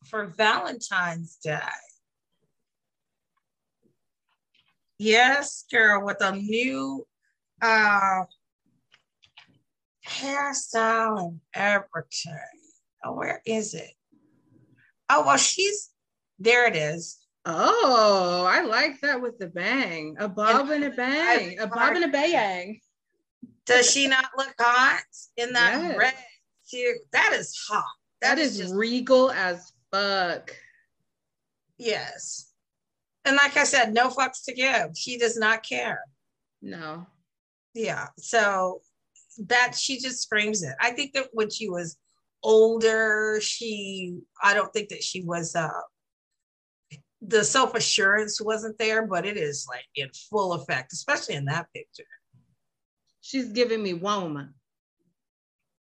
for 0.03 0.25
Valentine's 0.25 1.37
Day. 1.41 1.59
Yes, 4.97 5.63
girl, 5.71 6.05
with 6.05 6.17
a 6.19 6.35
new 6.35 7.07
uh, 7.61 8.23
hairstyle 10.05 11.19
and 11.19 11.39
everything. 11.53 12.35
Oh, 13.05 13.13
where 13.13 13.41
is 13.45 13.73
it? 13.73 13.91
Oh, 15.09 15.23
well, 15.25 15.37
she's 15.37 15.89
there. 16.37 16.67
It 16.67 16.75
is. 16.75 17.24
Oh, 17.45 18.45
I 18.49 18.61
like 18.61 18.99
that 19.01 19.21
with 19.21 19.37
the 19.37 19.47
bang. 19.47 20.15
A 20.19 20.27
bob 20.27 20.69
and, 20.69 20.83
and 20.83 20.93
a 20.93 20.95
bang. 20.95 21.59
A 21.59 21.67
bob 21.67 21.95
and 21.95 22.05
a 22.05 22.07
bang. 22.07 22.79
Does 23.65 23.89
she 23.89 24.07
not 24.07 24.25
look 24.37 24.53
hot 24.59 25.03
in 25.37 25.53
that 25.53 25.79
yes. 25.81 25.97
red? 25.97 26.13
She, 26.65 26.93
that 27.11 27.33
is 27.33 27.55
hot. 27.67 27.83
that, 28.21 28.35
that 28.35 28.41
is, 28.41 28.59
is 28.59 28.73
regal 28.73 29.31
as 29.31 29.73
fuck. 29.91 30.55
Yes. 31.77 32.51
And 33.25 33.35
like 33.35 33.57
I 33.57 33.63
said, 33.63 33.93
no 33.93 34.09
fucks 34.09 34.43
to 34.45 34.53
give. 34.53 34.95
She 34.95 35.17
does 35.17 35.37
not 35.37 35.63
care. 35.63 36.01
No. 36.61 37.05
Yeah. 37.73 38.07
So 38.17 38.81
that 39.47 39.75
she 39.75 39.99
just 39.99 40.21
screams 40.21 40.63
it. 40.63 40.75
I 40.79 40.91
think 40.91 41.13
that 41.13 41.27
when 41.33 41.49
she 41.49 41.69
was 41.69 41.97
older, 42.43 43.39
she 43.41 44.17
I 44.41 44.53
don't 44.53 44.71
think 44.73 44.89
that 44.89 45.03
she 45.03 45.23
was 45.23 45.55
uh 45.55 45.69
the 47.27 47.43
self-assurance 47.43 48.41
wasn't 48.41 48.77
there, 48.77 49.05
but 49.05 49.25
it 49.25 49.37
is 49.37 49.65
like 49.69 49.85
in 49.95 50.09
full 50.29 50.53
effect, 50.53 50.93
especially 50.93 51.35
in 51.35 51.45
that 51.45 51.67
picture. 51.73 52.03
She's 53.21 53.51
giving 53.51 53.81
me 53.81 53.93
woman. 53.93 54.53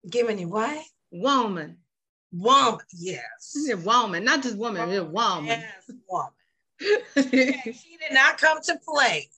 Giving 0.09 0.39
you 0.39 0.49
what? 0.49 0.83
Woman. 1.11 1.77
Woman, 2.31 2.79
yes. 2.93 3.55
Woman, 3.83 4.23
not 4.23 4.43
just 4.43 4.57
woman, 4.57 4.89
woman. 4.89 5.11
woman. 5.11 5.45
Yes, 5.45 5.91
woman. 6.09 6.31
okay, 7.17 7.61
she 7.63 7.97
did 7.97 8.13
not 8.13 8.37
come 8.37 8.59
to 8.63 8.77
play. 8.87 9.29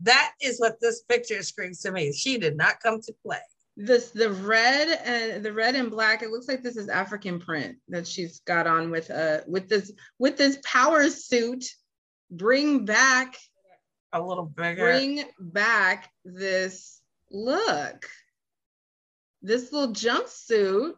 That 0.00 0.32
is 0.40 0.58
what 0.58 0.80
this 0.80 1.02
picture 1.02 1.42
screams 1.42 1.80
to 1.82 1.92
me. 1.92 2.12
She 2.12 2.38
did 2.38 2.56
not 2.56 2.80
come 2.80 3.00
to 3.02 3.14
play. 3.24 3.40
This 3.80 4.10
the 4.10 4.32
red 4.32 4.88
and 5.04 5.44
the 5.44 5.52
red 5.52 5.76
and 5.76 5.88
black. 5.88 6.24
It 6.24 6.30
looks 6.30 6.48
like 6.48 6.64
this 6.64 6.76
is 6.76 6.88
African 6.88 7.38
print 7.38 7.76
that 7.86 8.08
she's 8.08 8.40
got 8.40 8.66
on 8.66 8.90
with 8.90 9.08
uh 9.08 9.42
with 9.46 9.68
this 9.68 9.92
with 10.18 10.36
this 10.36 10.58
power 10.64 11.08
suit. 11.08 11.64
Bring 12.28 12.84
back 12.84 13.36
a 14.12 14.20
little 14.20 14.46
bigger. 14.46 14.82
Bring 14.82 15.22
back 15.38 16.10
this 16.24 17.00
look. 17.30 18.04
This 19.42 19.72
little 19.72 19.94
jumpsuit 19.94 20.94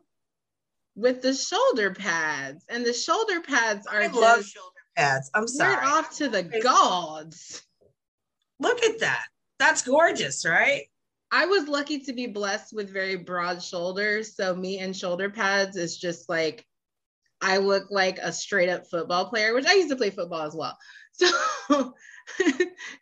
with 0.95 1.21
the 1.21 1.35
shoulder 1.35 1.93
pads, 1.93 2.65
and 2.71 2.85
the 2.85 2.95
shoulder 2.95 3.43
pads 3.43 3.87
are 3.87 4.01
I 4.01 4.09
just, 4.09 4.19
love 4.19 4.45
shoulder 4.47 4.81
pads. 4.97 5.31
I'm 5.35 5.47
sorry. 5.47 5.77
Off 5.85 6.17
to 6.17 6.31
the 6.31 6.45
gods. 6.63 7.63
Look 8.59 8.83
at 8.83 9.01
that. 9.01 9.27
That's 9.59 9.83
gorgeous, 9.83 10.47
right? 10.47 10.90
I 11.33 11.47
was 11.47 11.69
lucky 11.69 12.01
to 12.01 12.13
be 12.13 12.27
blessed 12.27 12.73
with 12.73 12.93
very 12.93 13.17
broad 13.17 13.63
shoulders. 13.63 14.35
So 14.35 14.55
me 14.55 14.79
and 14.79 14.97
shoulder 14.97 15.31
pads 15.31 15.77
is 15.77 15.97
just 15.97 16.29
like 16.29 16.67
I 17.41 17.59
look 17.59 17.87
like 17.91 18.19
a 18.19 18.33
straight 18.33 18.69
up 18.69 18.87
football 18.91 19.29
player, 19.29 19.55
which 19.55 19.67
I 19.67 19.75
used 19.75 19.91
to 19.91 19.97
play 19.97 20.11
football 20.11 20.43
as 20.43 20.55
well. 20.55 20.77
So 21.13 21.27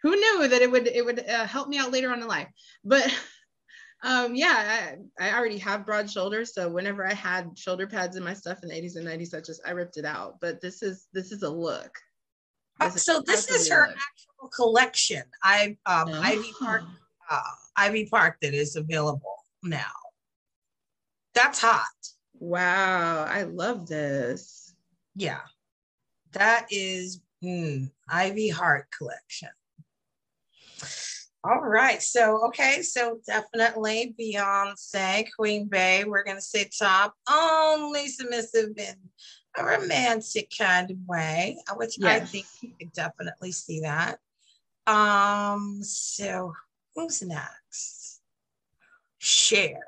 who 0.03 0.17
knew 0.17 0.49
that 0.49 0.63
it 0.63 0.71
would 0.71 0.89
it 0.89 1.05
would 1.05 1.25
uh, 1.29 1.47
help 1.47 1.69
me 1.69 1.79
out 1.79 1.93
later 1.93 2.11
on 2.11 2.21
in 2.21 2.27
life? 2.27 2.49
But 2.83 3.07
um, 4.03 4.35
yeah, 4.35 4.97
I, 5.21 5.25
I 5.29 5.39
already 5.39 5.59
have 5.59 5.87
broad 5.87 6.11
shoulders, 6.11 6.55
so 6.55 6.69
whenever 6.69 7.07
I 7.07 7.15
had 7.15 7.57
shoulder 7.57 7.87
pads 7.87 8.17
in 8.17 8.25
my 8.25 8.35
stuff 8.35 8.61
in 8.63 8.71
the 8.71 8.75
80s 8.75 8.97
and 8.97 9.07
90s, 9.07 9.37
I 9.37 9.41
just 9.41 9.61
I 9.65 9.71
ripped 9.71 9.99
it 9.99 10.05
out. 10.05 10.41
But 10.41 10.61
this 10.61 10.83
is 10.83 11.07
this 11.13 11.31
is 11.31 11.45
a 11.45 11.51
look. 11.51 11.97
This 12.81 12.95
uh, 12.95 12.99
so 12.99 13.23
this 13.25 13.49
is 13.51 13.69
her 13.71 13.85
actual 13.85 14.49
collection. 14.49 15.23
I 15.45 15.77
um, 15.87 16.09
oh. 16.09 16.21
Ivy 16.21 16.51
Park 16.59 16.83
uh, 17.31 17.41
Ivy 17.79 18.07
Park 18.07 18.39
that 18.43 18.55
is 18.55 18.77
available 18.77 19.37
now. 19.63 19.93
That's 21.35 21.61
hot. 21.61 21.87
Wow, 22.35 23.25
I 23.25 23.45
love 23.45 23.87
this. 23.87 24.75
Yeah, 25.15 25.41
that 26.33 26.67
is 26.71 27.21
mm, 27.43 27.91
Ivy 28.09 28.53
Park 28.53 28.93
collection. 28.97 29.51
All 31.45 31.61
right. 31.61 32.03
So, 32.03 32.47
okay. 32.49 32.83
So, 32.83 33.21
definitely 33.27 34.15
Beyonce, 34.21 35.29
Queen 35.39 35.69
Bey. 35.69 36.05
We're 36.05 36.25
going 36.25 36.37
to 36.37 36.43
say 36.43 36.69
top, 36.77 37.15
only 37.31 38.09
submissive 38.09 38.71
in 38.77 38.95
a 39.57 39.65
romantic 39.65 40.53
kind 40.57 40.91
of 40.91 40.97
way, 41.07 41.57
which 41.77 41.97
yes. 41.99 42.23
I 42.23 42.25
think 42.25 42.47
you 42.61 42.73
could 42.79 42.93
definitely 42.93 43.53
see 43.53 43.81
that. 43.81 44.19
Um, 44.87 45.81
so 45.83 46.55
who's 46.95 47.23
next? 47.23 47.49
Cher. 49.29 49.79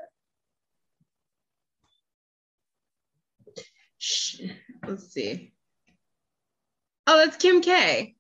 Let's 4.87 5.13
see. 5.13 5.53
Oh, 7.07 7.17
that's 7.17 7.39
Kim 7.39 7.63
K. 7.63 8.17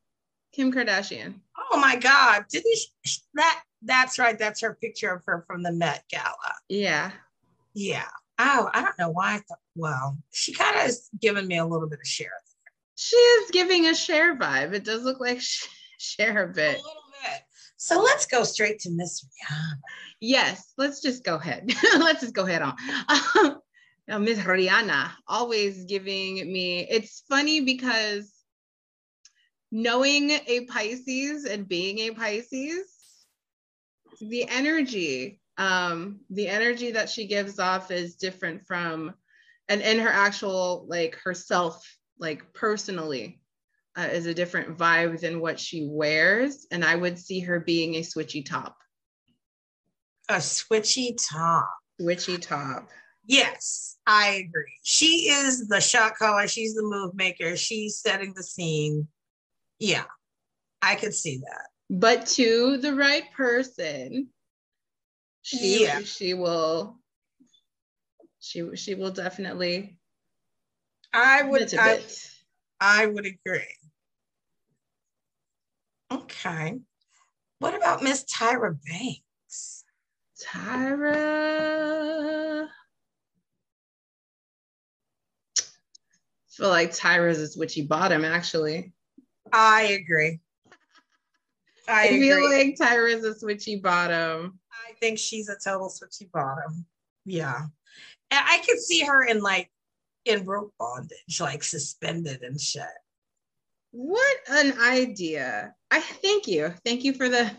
Kim 0.53 0.73
Kardashian. 0.73 1.35
Oh 1.71 1.79
my 1.79 1.97
God! 1.97 2.47
Didn't 2.50 2.75
she, 3.05 3.21
that? 3.35 3.62
That's 3.83 4.19
right. 4.19 4.39
That's 4.39 4.62
her 4.62 4.79
picture 4.81 5.12
of 5.12 5.23
her 5.27 5.45
from 5.47 5.62
the 5.62 5.73
Met 5.73 6.05
Gala. 6.11 6.55
Yeah. 6.69 7.12
Yeah. 7.75 8.09
Oh, 8.39 8.71
I 8.73 8.83
don't 8.83 8.99
know 8.99 9.11
why. 9.11 9.35
I 9.35 9.39
thought, 9.39 9.59
well, 9.77 10.17
she 10.33 10.55
kind 10.55 10.75
of 10.75 10.83
has 10.83 11.11
given 11.21 11.47
me 11.47 11.59
a 11.59 11.67
little 11.67 11.89
bit 11.89 12.00
of 12.00 12.07
Cher. 12.07 12.33
She 12.95 13.17
is 13.17 13.50
giving 13.50 13.87
a 13.87 13.95
Cher 13.95 14.37
vibe. 14.37 14.73
It 14.73 14.85
does 14.85 15.05
look 15.05 15.21
like 15.21 15.41
Cher 15.99 16.45
a 16.45 16.49
bit. 16.49 16.79
A. 16.79 17.00
So 17.82 17.99
let's 18.02 18.26
go 18.26 18.44
straight 18.44 18.78
to 18.80 18.90
Miss 18.90 19.25
Rihanna. 19.25 19.78
Yes, 20.20 20.75
let's 20.76 21.00
just 21.00 21.25
go 21.25 21.37
ahead. 21.37 21.72
let's 21.99 22.20
just 22.20 22.34
go 22.34 22.44
ahead 22.44 22.60
on. 22.60 24.22
Miss 24.22 24.38
Rihanna 24.38 25.08
always 25.26 25.84
giving 25.84 26.52
me. 26.52 26.87
It's 26.90 27.22
funny 27.26 27.62
because 27.62 28.30
knowing 29.72 30.30
a 30.30 30.66
Pisces 30.66 31.46
and 31.46 31.66
being 31.66 32.00
a 32.00 32.10
Pisces, 32.10 33.25
the 34.20 34.46
energy, 34.46 35.40
um, 35.56 36.20
the 36.28 36.49
energy 36.49 36.90
that 36.90 37.08
she 37.08 37.26
gives 37.26 37.58
off 37.58 37.90
is 37.90 38.16
different 38.16 38.66
from, 38.66 39.14
and 39.70 39.80
in 39.80 40.00
her 40.00 40.10
actual 40.10 40.84
like 40.87 41.14
herself, 41.25 41.82
like 42.18 42.52
personally, 42.52 43.39
uh, 44.00 44.09
is 44.12 44.26
a 44.26 44.35
different 44.35 44.78
vibe 44.78 45.21
than 45.21 45.40
what 45.40 45.61
she 45.61 45.87
wears, 45.90 46.66
and 46.71 46.85
I 46.85 46.97
would 46.97 47.19
see 47.19 47.40
her 47.40 47.61
being 47.61 47.97
a 47.97 48.00
switchy 48.00 48.45
top. 48.45 48.76
A 50.28 50.37
switchy 50.37 51.16
top. 51.30 51.69
Switchy 52.00 52.40
top. 52.40 52.88
Yes, 53.26 53.99
I 54.07 54.45
agree. 54.47 54.73
She 54.83 55.28
is 55.28 55.69
the 55.69 55.80
shot 55.80 56.16
caller. 56.16 56.49
She's 56.49 56.75
the 56.75 56.83
move 56.83 57.14
maker. 57.14 57.57
She's 57.57 57.99
setting 57.99 58.33
the 58.35 58.42
scene 58.42 59.07
yeah, 59.80 60.04
I 60.83 60.95
could 60.95 61.14
see 61.14 61.38
that. 61.38 61.69
But 61.88 62.26
to 62.26 62.76
the 62.76 62.95
right 62.95 63.25
person, 63.33 64.28
she 65.42 65.85
yeah. 65.85 66.00
she 66.02 66.35
will 66.35 66.99
she 68.38 68.76
she 68.76 68.95
will 68.95 69.11
definitely 69.11 69.97
I 71.12 71.42
would 71.42 71.75
I, 71.75 72.00
I 72.78 73.07
would 73.07 73.26
agree. 73.26 73.75
Okay. 76.12 76.79
What 77.59 77.75
about 77.75 78.02
Miss 78.02 78.25
Tyra 78.25 78.76
Banks? 78.87 79.85
Tyra. 80.43 81.49
I 85.57 85.62
feel 86.49 86.69
like 86.69 86.90
Tyra's 86.90 87.38
is 87.38 87.57
witchy 87.57 87.83
bottom, 87.83 88.25
actually. 88.25 88.93
I 89.52 89.83
agree. 89.83 90.40
I, 91.88 92.05
I 92.05 92.09
feel 92.09 92.45
like 92.45 92.76
Tyra's 92.76 93.25
a 93.25 93.35
switchy 93.35 93.83
bottom. 93.83 94.59
I 94.73 94.93
think 95.00 95.19
she's 95.19 95.49
a 95.49 95.57
total 95.62 95.88
switchy 95.88 96.31
bottom. 96.31 96.87
Yeah. 97.25 97.67
And 98.31 98.45
I 98.47 98.59
could 98.59 98.79
see 98.79 99.05
her 99.05 99.25
in 99.25 99.40
like 99.40 99.71
in 100.25 100.45
rope 100.45 100.73
bondage, 100.79 101.40
like 101.40 101.64
suspended 101.64 102.43
and 102.43 102.61
shit. 102.61 102.85
What 103.92 104.37
an 104.49 104.78
idea. 104.80 105.75
I 105.90 106.00
thank 106.00 106.47
you. 106.47 106.73
Thank 106.85 107.04
you 107.04 107.12
for 107.12 107.28
the 107.28 107.50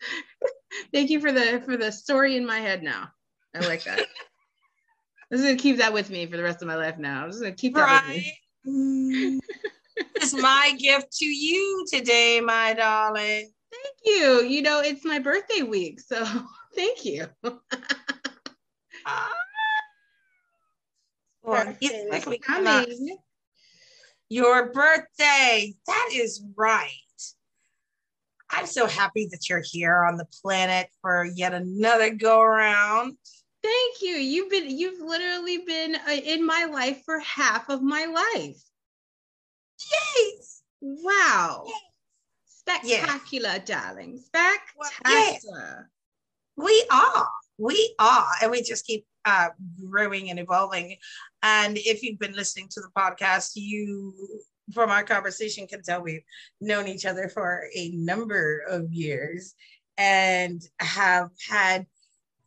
thank 0.92 1.10
you 1.10 1.20
for 1.20 1.32
the 1.32 1.62
for 1.64 1.76
the 1.76 1.92
story 1.92 2.36
in 2.36 2.46
my 2.46 2.58
head 2.58 2.82
now. 2.82 3.08
I 3.54 3.60
like 3.60 3.84
that. 3.84 3.98
I'm 5.30 5.36
just 5.38 5.44
gonna 5.44 5.56
keep 5.56 5.78
that 5.78 5.92
with 5.92 6.08
me 6.10 6.26
for 6.26 6.36
the 6.36 6.42
rest 6.42 6.62
of 6.62 6.68
my 6.68 6.76
life 6.76 6.96
now. 6.98 7.24
I'm 7.24 7.30
just 7.30 7.42
gonna 7.42 7.54
keep 7.54 7.74
that 7.74 7.82
right? 7.82 8.24
with 8.64 8.72
me. 8.72 9.40
This 10.18 10.32
is 10.32 10.40
my 10.42 10.74
gift 10.78 11.12
to 11.18 11.26
you 11.26 11.84
today, 11.92 12.40
my 12.40 12.74
darling. 12.74 13.50
Thank 13.70 13.96
you. 14.04 14.42
You 14.42 14.62
know, 14.62 14.80
it's 14.80 15.04
my 15.04 15.18
birthday 15.18 15.62
week, 15.62 16.00
so 16.00 16.24
thank 16.74 17.04
you. 17.04 17.26
uh, 17.44 17.58
well, 21.42 21.74
coming. 22.38 23.18
Your 24.28 24.72
birthday. 24.72 25.74
That 25.86 26.10
is 26.12 26.42
right. 26.56 26.90
I'm 28.50 28.66
so 28.66 28.86
happy 28.86 29.28
that 29.30 29.48
you're 29.48 29.62
here 29.64 30.04
on 30.04 30.16
the 30.16 30.26
planet 30.42 30.88
for 31.02 31.24
yet 31.24 31.54
another 31.54 32.10
go 32.10 32.40
around. 32.40 33.16
Thank 33.62 34.02
you. 34.02 34.12
You've 34.12 34.50
been 34.50 34.70
you've 34.70 35.00
literally 35.00 35.58
been 35.58 35.96
uh, 35.96 36.12
in 36.12 36.46
my 36.46 36.64
life 36.64 37.02
for 37.04 37.18
half 37.20 37.68
of 37.68 37.82
my 37.82 38.04
life. 38.06 38.60
Yes. 39.92 40.62
Wow. 40.80 41.64
Yes. 41.66 41.80
Spectacular, 42.46 43.54
yes. 43.54 43.64
darling. 43.66 44.18
Spectacular. 44.18 45.90
We 46.56 46.84
are. 46.90 47.28
We 47.58 47.94
are. 47.98 48.30
And 48.42 48.50
we 48.50 48.62
just 48.62 48.86
keep 48.86 49.06
uh, 49.24 49.48
growing 49.84 50.30
and 50.30 50.38
evolving. 50.38 50.96
And 51.42 51.78
if 51.78 52.02
you've 52.02 52.18
been 52.18 52.34
listening 52.34 52.68
to 52.70 52.80
the 52.80 52.90
podcast, 52.96 53.52
you 53.54 54.14
from 54.72 54.90
our 54.90 55.02
conversation 55.02 55.66
can 55.66 55.82
tell 55.82 56.02
we've 56.02 56.22
known 56.60 56.88
each 56.88 57.06
other 57.06 57.28
for 57.28 57.64
a 57.74 57.90
number 57.90 58.62
of 58.68 58.92
years 58.92 59.54
and 59.96 60.62
have 60.78 61.30
had 61.48 61.86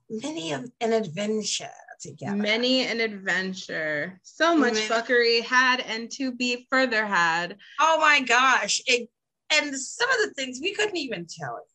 many 0.09 0.51
of 0.51 0.69
an 0.81 0.93
adventure 0.93 1.67
together. 1.99 2.35
Many 2.35 2.85
an 2.85 2.99
adventure. 2.99 4.19
So 4.23 4.55
much 4.55 4.73
many. 4.73 4.87
fuckery 4.87 5.41
had 5.43 5.81
and 5.81 6.11
to 6.11 6.31
be 6.31 6.67
further 6.69 7.05
had. 7.05 7.57
Oh 7.79 7.97
my 7.99 8.21
gosh. 8.21 8.81
It, 8.87 9.09
and 9.53 9.75
some 9.75 10.09
of 10.09 10.17
the 10.27 10.33
things 10.33 10.59
we 10.61 10.73
couldn't 10.73 10.97
even 10.97 11.25
tell 11.25 11.55
you. 11.55 11.65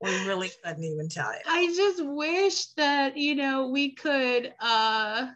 We 0.00 0.26
really 0.26 0.50
couldn't 0.64 0.82
even 0.82 1.08
tell 1.08 1.32
you. 1.32 1.40
I 1.46 1.66
just 1.76 2.04
wish 2.04 2.66
that, 2.76 3.16
you 3.16 3.36
know, 3.36 3.68
we 3.68 3.92
could 3.92 4.52
uh 4.60 5.28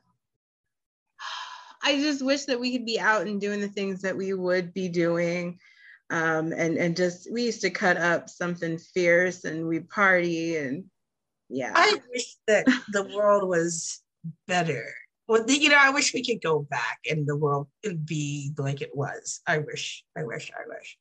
I 1.86 2.00
just 2.00 2.24
wish 2.24 2.46
that 2.46 2.58
we 2.58 2.72
could 2.72 2.84
be 2.84 2.98
out 2.98 3.28
and 3.28 3.40
doing 3.40 3.60
the 3.60 3.68
things 3.68 4.02
that 4.02 4.16
we 4.16 4.34
would 4.34 4.74
be 4.74 4.88
doing. 4.88 5.60
Um, 6.10 6.52
and 6.52 6.76
and 6.76 6.96
just 6.96 7.32
we 7.32 7.44
used 7.44 7.60
to 7.60 7.70
cut 7.70 7.96
up 7.96 8.28
something 8.28 8.76
fierce 8.78 9.44
and 9.44 9.68
we 9.68 9.80
party 9.80 10.56
and 10.56 10.84
yeah. 11.48 11.72
I 11.74 11.96
wish 12.12 12.36
that 12.48 12.66
the 12.92 13.04
world 13.04 13.48
was 13.48 14.02
better. 14.48 14.92
Well, 15.28 15.48
you 15.48 15.68
know, 15.68 15.78
I 15.78 15.90
wish 15.90 16.12
we 16.12 16.24
could 16.24 16.42
go 16.42 16.66
back 16.68 16.98
and 17.08 17.24
the 17.24 17.36
world 17.36 17.68
could 17.84 18.04
be 18.04 18.52
like 18.58 18.82
it 18.82 18.94
was. 18.94 19.40
I 19.46 19.58
wish, 19.58 20.04
I 20.16 20.24
wish, 20.24 20.50
I 20.52 20.66
wish. 20.68 20.98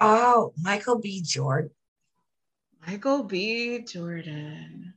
Oh, 0.00 0.54
Michael 0.60 0.98
B. 0.98 1.22
Jordan. 1.22 1.70
Michael 2.84 3.22
B. 3.22 3.84
Jordan. 3.84 4.94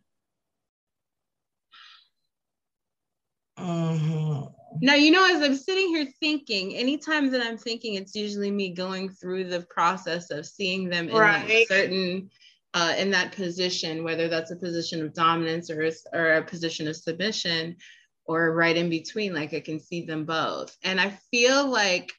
Mm-hmm. 3.57 4.45
Now, 4.81 4.95
you 4.95 5.11
know, 5.11 5.25
as 5.25 5.41
I'm 5.41 5.55
sitting 5.55 5.87
here 5.87 6.07
thinking, 6.19 6.75
anytime 6.75 7.31
that 7.31 7.41
I'm 7.41 7.57
thinking, 7.57 7.95
it's 7.95 8.15
usually 8.15 8.51
me 8.51 8.73
going 8.73 9.09
through 9.09 9.45
the 9.45 9.61
process 9.61 10.31
of 10.31 10.45
seeing 10.45 10.89
them 10.89 11.07
in 11.07 11.15
right. 11.15 11.65
certain 11.67 12.29
uh, 12.73 12.93
in 12.97 13.09
that 13.11 13.31
position, 13.31 14.03
whether 14.03 14.27
that's 14.27 14.51
a 14.51 14.57
position 14.57 15.01
of 15.01 15.13
dominance 15.13 15.69
or, 15.69 15.89
or 16.11 16.33
a 16.33 16.43
position 16.43 16.89
of 16.89 16.97
submission 16.97 17.77
or 18.25 18.51
right 18.51 18.75
in 18.75 18.89
between, 18.89 19.33
like 19.33 19.53
I 19.53 19.61
can 19.61 19.79
see 19.79 20.05
them 20.05 20.25
both. 20.25 20.75
And 20.83 20.99
I 20.99 21.11
feel 21.31 21.67
like, 21.67 22.11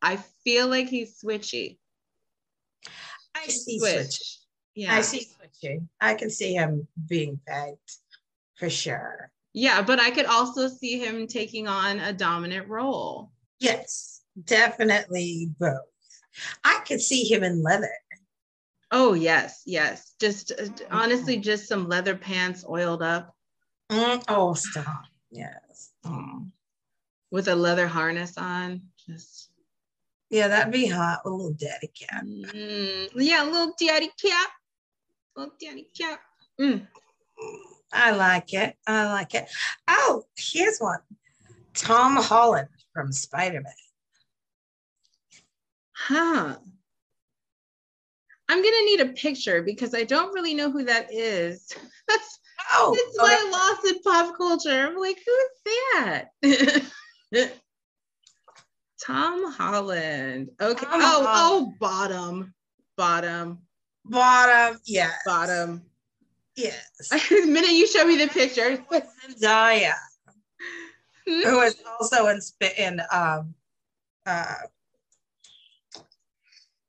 I 0.00 0.16
feel 0.44 0.68
like 0.68 0.88
he's 0.88 1.20
switchy. 1.22 1.76
I 3.34 3.46
see 3.48 3.78
switch. 3.78 4.38
Yeah. 4.74 4.94
I 4.94 5.02
see 5.02 5.26
switching. 5.26 5.90
I 6.00 6.14
can 6.14 6.30
see 6.30 6.54
him 6.54 6.88
being 7.06 7.38
pegged 7.46 7.98
for 8.54 8.70
sure. 8.70 9.30
Yeah, 9.54 9.82
but 9.82 10.00
I 10.00 10.10
could 10.10 10.26
also 10.26 10.68
see 10.68 10.98
him 10.98 11.26
taking 11.26 11.68
on 11.68 11.98
a 12.00 12.12
dominant 12.12 12.68
role. 12.68 13.32
Yes, 13.60 14.22
definitely 14.44 15.50
both. 15.58 15.80
I 16.64 16.80
could 16.86 17.00
see 17.00 17.24
him 17.24 17.42
in 17.42 17.62
leather. 17.62 17.92
Oh 18.90 19.14
yes, 19.14 19.62
yes. 19.66 20.14
Just 20.20 20.52
uh, 20.52 20.66
honestly, 20.90 21.38
just 21.38 21.68
some 21.68 21.88
leather 21.88 22.16
pants 22.16 22.64
oiled 22.68 23.02
up. 23.02 23.34
Mm, 23.90 24.22
oh, 24.28 24.54
stop. 24.54 25.04
Yes. 25.30 25.92
Mm. 26.04 26.50
With 27.30 27.48
a 27.48 27.54
leather 27.54 27.86
harness 27.86 28.36
on. 28.38 28.82
Just 29.06 29.50
yeah, 30.30 30.48
that'd 30.48 30.72
be 30.72 30.86
hot. 30.86 31.20
A 31.24 31.30
little 31.30 31.52
daddy 31.52 31.88
cap. 31.88 32.24
Mm, 32.24 33.10
yeah, 33.16 33.44
a 33.44 33.50
little 33.50 33.74
daddy 33.78 34.10
cap. 34.20 34.50
Little 35.36 35.54
daddy 35.60 35.88
cap. 35.98 36.20
Mm. 36.58 36.86
I 37.92 38.12
like 38.12 38.54
it. 38.54 38.76
I 38.86 39.06
like 39.12 39.34
it. 39.34 39.48
Oh, 39.88 40.24
here's 40.36 40.78
one. 40.78 41.00
Tom 41.74 42.16
Holland 42.16 42.68
from 42.94 43.12
Spider-Man. 43.12 43.72
Huh. 45.92 46.56
I'm 48.48 48.62
gonna 48.62 48.84
need 48.84 49.00
a 49.00 49.12
picture 49.12 49.62
because 49.62 49.94
I 49.94 50.04
don't 50.04 50.34
really 50.34 50.54
know 50.54 50.70
who 50.70 50.84
that 50.84 51.12
is. 51.12 51.68
That's 52.08 52.38
oh, 52.72 52.94
that's 52.94 53.18
why 53.18 53.38
I 53.38 53.50
lost 53.50 53.86
in 53.86 54.02
pop 54.02 54.36
culture. 54.36 54.86
I'm 54.86 54.96
like, 54.96 55.18
who's 55.24 55.74
that? 55.94 56.28
Tom 59.04 59.52
Holland. 59.52 60.50
Okay. 60.60 60.84
Tom 60.84 61.00
oh, 61.00 61.26
Holland. 61.26 61.28
oh, 61.28 61.74
bottom, 61.80 62.54
bottom, 62.96 63.58
bottom. 64.04 64.78
Yes. 64.84 65.14
Bottom. 65.24 65.82
Yes. 66.56 67.08
the 67.28 67.46
minute 67.46 67.70
you 67.70 67.86
show 67.86 68.04
me 68.04 68.16
the 68.16 68.28
picture, 68.28 68.76
Zendaya, 69.40 69.94
who 71.24 71.60
is 71.60 71.76
also 72.00 72.26
in 72.28 72.40
in 72.76 73.00
um, 73.10 73.54
uh, 74.26 74.54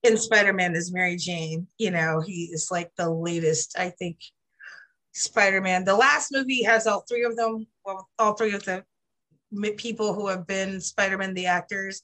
in 0.03 0.17
Spider-Man 0.17 0.75
as 0.75 0.91
Mary 0.91 1.15
Jane. 1.15 1.67
You 1.77 1.91
know, 1.91 2.19
he 2.19 2.49
is 2.51 2.69
like 2.71 2.91
the 2.97 3.09
latest, 3.09 3.77
I 3.79 3.89
think, 3.89 4.17
Spider-Man. 5.13 5.85
The 5.85 5.95
last 5.95 6.31
movie 6.31 6.63
has 6.63 6.85
all 6.85 7.01
three 7.01 7.23
of 7.23 7.35
them, 7.35 7.67
well, 7.85 8.09
all 8.19 8.33
three 8.33 8.53
of 8.53 8.65
the 8.65 8.83
people 9.77 10.13
who 10.13 10.27
have 10.27 10.45
been 10.45 10.81
Spider-Man, 10.81 11.33
the 11.33 11.45
actors. 11.45 12.01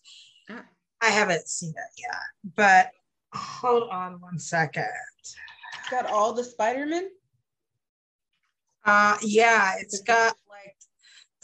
Ah. 0.50 0.64
I 1.02 1.10
haven't 1.10 1.48
seen 1.48 1.72
it 1.72 2.02
yet, 2.02 2.56
but 2.56 2.92
hold 3.34 3.90
on 3.90 4.20
one 4.20 4.38
second. 4.38 4.86
Got 5.90 6.06
all 6.06 6.34
the 6.34 6.44
Spider-Man? 6.44 7.10
Uh 8.90 9.16
yeah, 9.22 9.76
it's 9.80 10.02
got 10.02 10.36
like 10.50 10.76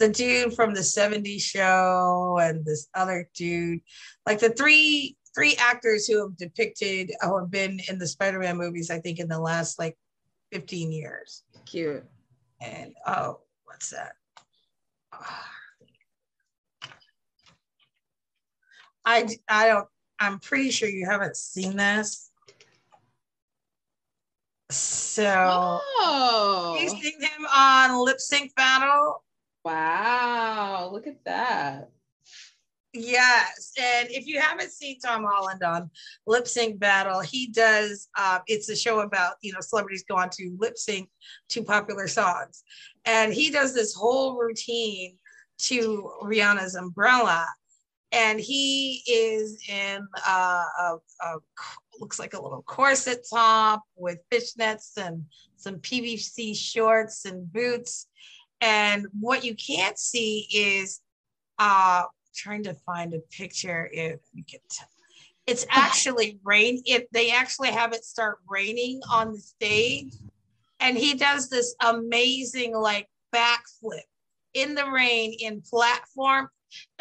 the 0.00 0.08
dude 0.08 0.52
from 0.54 0.74
the 0.74 0.80
70s 0.80 1.42
show 1.42 2.38
and 2.40 2.64
this 2.64 2.88
other 2.92 3.30
dude. 3.36 3.78
Like 4.26 4.40
the 4.40 4.50
three 4.50 5.16
three 5.32 5.54
actors 5.60 6.08
who 6.08 6.20
have 6.22 6.36
depicted 6.36 7.12
or 7.22 7.42
have 7.42 7.50
been 7.52 7.78
in 7.88 7.98
the 8.00 8.06
Spider-Man 8.08 8.56
movies, 8.56 8.90
I 8.90 8.98
think, 8.98 9.20
in 9.20 9.28
the 9.28 9.38
last 9.38 9.78
like 9.78 9.96
15 10.50 10.90
years. 10.90 11.44
Cute. 11.66 12.04
And 12.60 12.94
oh, 13.06 13.38
what's 13.64 13.90
that? 13.90 14.14
I 19.04 19.28
I 19.48 19.68
don't. 19.68 19.86
I'm 20.18 20.40
pretty 20.40 20.70
sure 20.70 20.88
you 20.88 21.06
haven't 21.06 21.36
seen 21.36 21.76
this. 21.76 22.32
So, 24.70 25.80
oh. 25.98 26.76
seen 26.78 27.20
him 27.20 27.46
on 27.54 28.04
Lip 28.04 28.20
Sync 28.20 28.54
Battle? 28.56 29.22
Wow, 29.64 30.90
look 30.92 31.06
at 31.06 31.24
that. 31.24 31.90
Yes, 32.92 33.72
and 33.78 34.08
if 34.10 34.26
you 34.26 34.40
haven't 34.40 34.70
seen 34.70 34.98
Tom 34.98 35.24
Holland 35.24 35.62
on 35.62 35.90
Lip 36.26 36.48
Sync 36.48 36.78
Battle, 36.78 37.20
he 37.20 37.48
does. 37.48 38.08
Uh, 38.16 38.38
it's 38.46 38.68
a 38.68 38.76
show 38.76 39.00
about 39.00 39.34
you 39.42 39.52
know 39.52 39.60
celebrities 39.60 40.04
go 40.08 40.16
on 40.16 40.30
to 40.30 40.56
lip 40.58 40.78
sync 40.78 41.08
to 41.50 41.62
popular 41.62 42.08
songs, 42.08 42.64
and 43.04 43.34
he 43.34 43.50
does 43.50 43.74
this 43.74 43.94
whole 43.94 44.38
routine 44.38 45.18
to 45.58 46.10
Rihanna's 46.22 46.74
Umbrella, 46.74 47.46
and 48.12 48.40
he 48.40 49.02
is 49.06 49.62
in 49.68 50.06
uh, 50.26 50.64
a, 50.80 50.96
a 51.22 51.36
looks 52.00 52.18
like 52.18 52.34
a 52.34 52.42
little 52.42 52.62
corset 52.62 53.26
top 53.32 53.82
with 53.96 54.18
fishnets 54.30 54.96
and 54.96 55.24
some 55.56 55.76
PVC 55.76 56.56
shorts 56.56 57.24
and 57.24 57.52
boots, 57.52 58.06
and 58.60 59.06
what 59.18 59.44
you 59.44 59.54
can't 59.54 59.98
see 59.98 60.46
is 60.52 61.00
uh 61.58 62.04
trying 62.34 62.62
to 62.62 62.74
find 62.74 63.14
a 63.14 63.20
picture 63.30 63.88
if 63.92 64.20
you 64.32 64.44
can 64.48 64.60
tell. 64.70 64.88
It's 65.46 65.66
actually 65.70 66.38
rain. 66.44 66.82
If 66.84 67.04
they 67.10 67.30
actually 67.30 67.70
have 67.70 67.92
it 67.92 68.04
start 68.04 68.38
raining 68.48 69.00
on 69.10 69.32
the 69.32 69.38
stage, 69.38 70.14
and 70.80 70.96
he 70.96 71.14
does 71.14 71.48
this 71.48 71.74
amazing 71.82 72.74
like 72.74 73.08
backflip 73.34 74.02
in 74.54 74.74
the 74.74 74.90
rain 74.90 75.34
in 75.40 75.62
platform. 75.62 76.48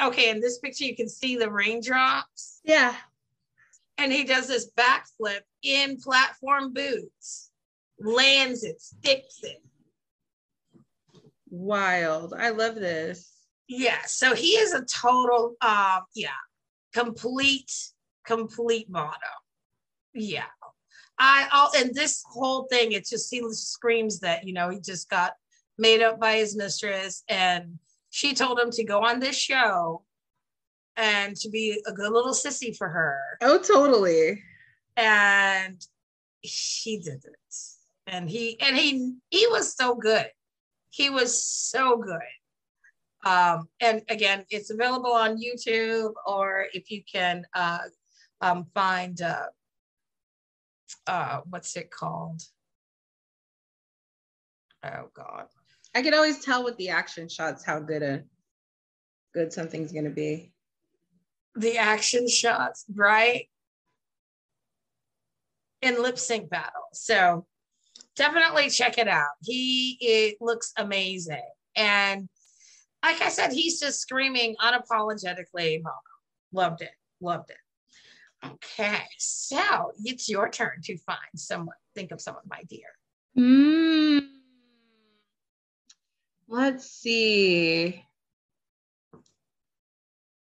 Okay, 0.01 0.29
in 0.29 0.39
this 0.39 0.59
picture 0.59 0.85
you 0.85 0.95
can 0.95 1.09
see 1.09 1.35
the 1.35 1.49
raindrops. 1.49 2.61
Yeah. 2.63 2.95
And 3.97 4.11
he 4.11 4.23
does 4.23 4.47
this 4.47 4.69
backflip 4.77 5.41
in 5.63 5.97
platform 5.97 6.73
boots, 6.73 7.51
lands 7.99 8.63
it, 8.63 8.81
sticks 8.81 9.39
it. 9.43 9.63
Wild. 11.49 12.33
I 12.37 12.49
love 12.49 12.75
this. 12.75 13.31
Yeah, 13.67 14.01
so 14.05 14.35
he 14.35 14.49
is 14.49 14.73
a 14.73 14.85
total, 14.85 15.55
um, 15.61 16.01
yeah, 16.13 16.29
complete, 16.93 17.71
complete 18.25 18.89
mono. 18.89 19.15
Yeah, 20.13 20.45
I, 21.17 21.47
I'll, 21.51 21.71
and 21.75 21.93
this 21.93 22.23
whole 22.27 22.67
thing, 22.69 22.91
it 22.91 23.07
just 23.07 23.33
he 23.33 23.41
screams 23.51 24.19
that 24.19 24.45
you 24.45 24.53
know 24.53 24.69
he 24.69 24.79
just 24.79 25.09
got 25.09 25.33
made 25.77 26.01
up 26.01 26.19
by 26.19 26.35
his 26.35 26.55
mistress, 26.55 27.23
and 27.27 27.79
she 28.15 28.33
told 28.33 28.57
him 28.57 28.71
to 28.71 28.85
go 28.85 29.03
on 29.03 29.19
this 29.19 29.35
show 29.35 30.01
and 30.95 31.35
to 31.35 31.49
be 31.49 31.81
a 31.85 31.91
good 31.91 32.13
little 32.13 32.31
sissy 32.31 32.73
for 32.73 32.87
her. 32.87 33.19
Oh, 33.41 33.57
totally. 33.57 34.41
And 34.95 35.85
he 36.39 36.99
did 36.99 37.25
it. 37.25 37.55
And 38.07 38.29
he 38.29 38.57
and 38.61 38.77
he 38.77 39.15
he 39.29 39.47
was 39.47 39.75
so 39.75 39.95
good. 39.95 40.27
He 40.91 41.09
was 41.09 41.43
so 41.43 41.97
good. 41.97 43.29
Um, 43.29 43.67
and 43.81 44.01
again, 44.07 44.45
it's 44.49 44.69
available 44.69 45.11
on 45.11 45.37
YouTube, 45.37 46.13
or 46.25 46.67
if 46.73 46.89
you 46.91 47.03
can 47.11 47.45
uh, 47.53 47.79
um, 48.39 48.67
find 48.73 49.21
uh, 49.21 49.47
uh, 51.05 51.41
what's 51.49 51.75
it 51.75 51.91
called? 51.91 52.41
Oh 54.85 55.09
God. 55.13 55.47
I 55.95 56.01
can 56.01 56.13
always 56.13 56.43
tell 56.43 56.65
with 56.65 56.75
the 56.75 56.89
action 56.89 57.29
shots 57.29 57.63
how 57.63 57.79
good 57.79 58.03
a 58.03 58.23
good 59.33 59.53
something's 59.53 59.93
gonna 59.93 60.09
be. 60.09 60.51
The 61.55 61.77
action 61.77 62.27
shots, 62.27 62.83
right? 62.93 63.47
In 65.81 66.01
lip 66.01 66.19
sync 66.19 66.49
battle. 66.49 66.89
So 66.91 67.45
definitely 68.17 68.69
check 68.69 68.97
it 68.97 69.07
out. 69.07 69.31
He 69.41 69.97
it 70.01 70.37
looks 70.41 70.73
amazing. 70.75 71.49
And 71.77 72.27
like 73.01 73.21
I 73.21 73.29
said, 73.29 73.53
he's 73.53 73.79
just 73.79 74.01
screaming 74.01 74.55
unapologetically. 74.61 75.81
Loved 76.51 76.81
it. 76.81 76.91
Loved 77.21 77.51
it. 77.51 77.57
Okay, 78.45 79.03
so 79.17 79.91
it's 80.03 80.27
your 80.27 80.49
turn 80.49 80.81
to 80.83 80.97
find 80.97 81.17
someone. 81.35 81.75
Think 81.95 82.11
of 82.11 82.19
someone, 82.19 82.43
my 82.49 82.63
dear. 82.69 82.87
Mm. 83.37 84.34
Let's 86.47 86.89
see. 86.89 88.03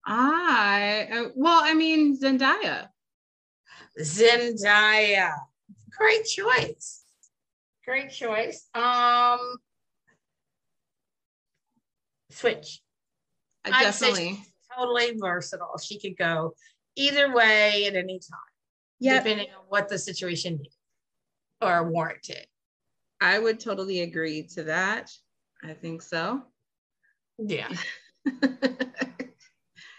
I 0.04 1.08
uh, 1.12 1.28
well, 1.34 1.60
I 1.62 1.74
mean 1.74 2.18
Zendaya. 2.18 2.88
Zendaya, 4.00 5.32
great 5.96 6.24
choice. 6.24 7.04
Great 7.84 8.10
choice. 8.10 8.68
Um, 8.74 9.56
switch. 12.30 12.80
I 13.64 13.82
definitely 13.82 14.42
totally 14.76 15.12
versatile. 15.18 15.78
She 15.78 16.00
could 16.00 16.16
go 16.16 16.54
either 16.96 17.34
way 17.34 17.86
at 17.86 17.94
any 17.94 18.18
time. 18.18 18.38
Yeah. 19.00 19.18
Depending 19.18 19.48
on 19.56 19.64
what 19.68 19.88
the 19.88 19.98
situation 19.98 20.56
needed 20.56 20.72
or 21.60 21.90
warranted. 21.90 22.46
I 23.20 23.38
would 23.38 23.60
totally 23.60 24.00
agree 24.00 24.44
to 24.54 24.64
that. 24.64 25.10
I 25.64 25.74
think 25.74 26.02
so. 26.02 26.42
Yeah. 27.38 27.68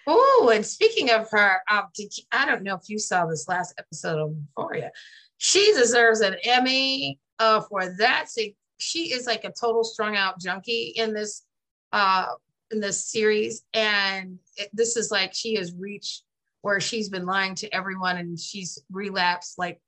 oh, 0.08 0.52
and 0.54 0.66
speaking 0.66 1.12
of 1.12 1.30
her, 1.32 1.58
um, 1.70 1.86
you, 1.98 2.08
I 2.32 2.46
don't 2.46 2.64
know 2.64 2.76
if 2.76 2.90
you 2.90 3.00
saw 3.00 3.26
this 3.26 3.48
last 3.48 3.74
episode 3.78 4.20
of 4.20 4.36
Euphoria. 4.36 4.92
She 5.38 5.74
deserves 5.74 6.22
an 6.22 6.36
Emmy 6.44 7.20
uh, 7.40 7.62
for 7.62 7.96
that. 7.98 8.30
See, 8.30 8.56
she 8.80 9.14
is 9.14 9.26
like 9.26 9.44
a 9.44 9.52
total 9.52 9.84
strung 9.84 10.16
out 10.16 10.40
junkie 10.40 10.94
in 10.96 11.14
this 11.14 11.44
uh, 11.92 12.28
in 12.72 12.80
this 12.80 13.06
series, 13.06 13.64
and 13.74 14.40
it, 14.58 14.70
this 14.74 14.96
is 14.96 15.12
like 15.12 15.34
she 15.34 15.56
has 15.56 15.74
reached 15.74 16.24
where 16.62 16.80
she's 16.80 17.10
been 17.10 17.26
lying 17.26 17.56
to 17.56 17.74
everyone 17.74 18.18
and 18.18 18.40
she's 18.40 18.80
relapsed 18.92 19.58
like 19.58 19.82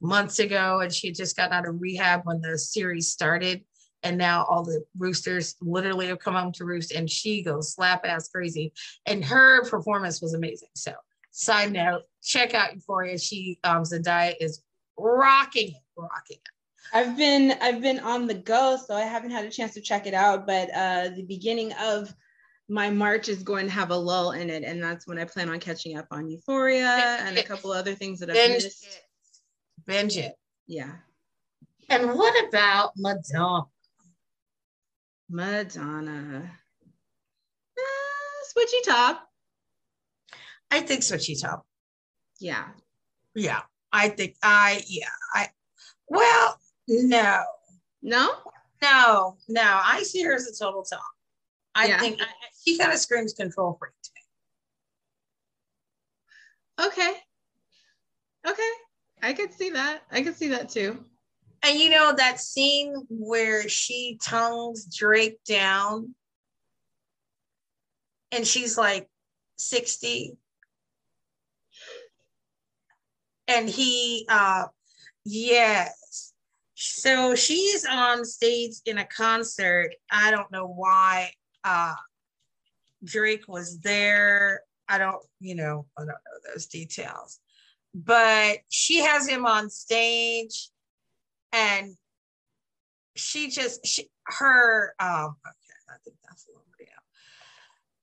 months 0.00 0.38
ago 0.38 0.80
and 0.80 0.92
she 0.92 1.06
had 1.06 1.16
just 1.16 1.36
gotten 1.36 1.52
out 1.52 1.68
of 1.68 1.80
rehab 1.80 2.22
when 2.24 2.40
the 2.40 2.58
series 2.58 3.08
started 3.08 3.64
and 4.06 4.16
now 4.16 4.44
all 4.44 4.62
the 4.62 4.84
roosters 4.96 5.56
literally 5.60 6.06
have 6.06 6.20
come 6.20 6.34
home 6.34 6.52
to 6.52 6.64
roost 6.64 6.92
and 6.92 7.10
she 7.10 7.42
goes 7.42 7.74
slap 7.74 8.04
ass 8.04 8.28
crazy 8.28 8.72
and 9.06 9.24
her 9.24 9.64
performance 9.68 10.22
was 10.22 10.34
amazing 10.34 10.68
so 10.74 10.92
side 11.32 11.72
note 11.72 12.02
check 12.22 12.54
out 12.54 12.74
euphoria 12.74 13.18
she 13.18 13.58
um 13.64 13.82
zendaya 13.82 14.34
is 14.40 14.62
rocking 14.96 15.68
it 15.68 15.82
rocking 15.96 16.36
it 16.36 16.94
i've 16.94 17.16
been 17.16 17.52
i've 17.60 17.82
been 17.82 17.98
on 17.98 18.26
the 18.26 18.34
go 18.34 18.76
so 18.76 18.94
i 18.94 19.02
haven't 19.02 19.30
had 19.30 19.44
a 19.44 19.50
chance 19.50 19.74
to 19.74 19.80
check 19.80 20.06
it 20.06 20.14
out 20.14 20.46
but 20.46 20.70
uh 20.74 21.08
the 21.16 21.24
beginning 21.24 21.72
of 21.82 22.14
my 22.68 22.90
March 22.90 23.28
is 23.28 23.44
going 23.44 23.66
to 23.66 23.72
have 23.72 23.92
a 23.92 23.96
lull 23.96 24.32
in 24.32 24.50
it, 24.50 24.64
and 24.64 24.82
that's 24.82 25.06
when 25.06 25.20
I 25.20 25.24
plan 25.24 25.48
on 25.48 25.60
catching 25.60 25.96
up 25.96 26.08
on 26.10 26.28
Euphoria 26.28 27.18
and 27.20 27.38
a 27.38 27.42
couple 27.44 27.70
other 27.70 27.94
things 27.94 28.18
that 28.18 28.28
I've 28.28 28.34
Binge 28.34 28.64
missed. 28.64 28.86
It. 28.86 29.02
Binge 29.86 30.16
it. 30.16 30.34
Yeah. 30.66 30.90
And 31.88 32.14
what 32.14 32.48
about 32.48 32.90
Madonna? 32.96 33.66
Madonna. 35.28 36.50
Uh, 37.78 37.82
switchy 38.52 38.84
top. 38.84 39.28
I 40.70 40.80
think 40.80 41.02
switchy 41.02 41.40
top. 41.40 41.66
Yeah. 42.40 42.68
Yeah. 43.34 43.62
I 43.92 44.08
think 44.08 44.36
I 44.42 44.82
yeah. 44.86 45.08
I 45.34 45.48
well, 46.08 46.58
no. 46.88 47.42
No? 48.02 48.30
No, 48.82 49.36
no. 49.48 49.80
I 49.84 50.02
see 50.02 50.22
her 50.22 50.34
as 50.34 50.46
a 50.46 50.64
total 50.64 50.82
top. 50.82 51.02
I 51.74 51.86
yeah. 51.86 51.98
think 51.98 52.20
I, 52.20 52.26
she 52.64 52.78
kind 52.78 52.92
of 52.92 52.98
screams 52.98 53.32
control 53.32 53.76
freak 53.78 53.92
to 54.02 54.10
me. 56.78 56.86
Okay. 56.86 57.14
Okay. 58.48 58.70
I 59.22 59.32
could 59.32 59.52
see 59.52 59.70
that. 59.70 60.02
I 60.10 60.22
could 60.22 60.36
see 60.36 60.48
that 60.48 60.68
too. 60.68 61.04
And 61.66 61.80
you 61.80 61.90
know 61.90 62.14
that 62.16 62.40
scene 62.40 62.94
where 63.08 63.68
she 63.68 64.20
tongues 64.22 64.84
Drake 64.84 65.42
down 65.44 66.14
and 68.30 68.46
she's 68.46 68.78
like 68.78 69.08
60 69.56 70.36
and 73.48 73.68
he 73.68 74.26
uh 74.28 74.66
yes. 75.24 76.32
So 76.76 77.34
she's 77.34 77.84
on 77.84 78.24
stage 78.24 78.74
in 78.84 78.98
a 78.98 79.04
concert. 79.04 79.90
I 80.08 80.30
don't 80.30 80.52
know 80.52 80.68
why 80.68 81.32
uh 81.64 81.94
drake 83.02 83.48
was 83.48 83.80
there. 83.80 84.60
I 84.88 84.98
don't 84.98 85.24
you 85.40 85.56
know 85.56 85.86
i 85.98 86.02
don't 86.02 86.08
know 86.10 86.52
those 86.52 86.66
details. 86.66 87.40
But 87.92 88.58
she 88.68 88.98
has 88.98 89.26
him 89.26 89.46
on 89.46 89.68
stage 89.68 90.70
and 91.56 91.96
she 93.16 93.50
just 93.50 93.84
she, 93.86 94.08
her 94.26 94.94
um 95.00 95.36
okay 95.46 95.74
i 95.88 95.96
think 96.04 96.16
that's 96.28 96.46
a 96.46 96.50
little 96.50 96.64
video. 96.78 96.92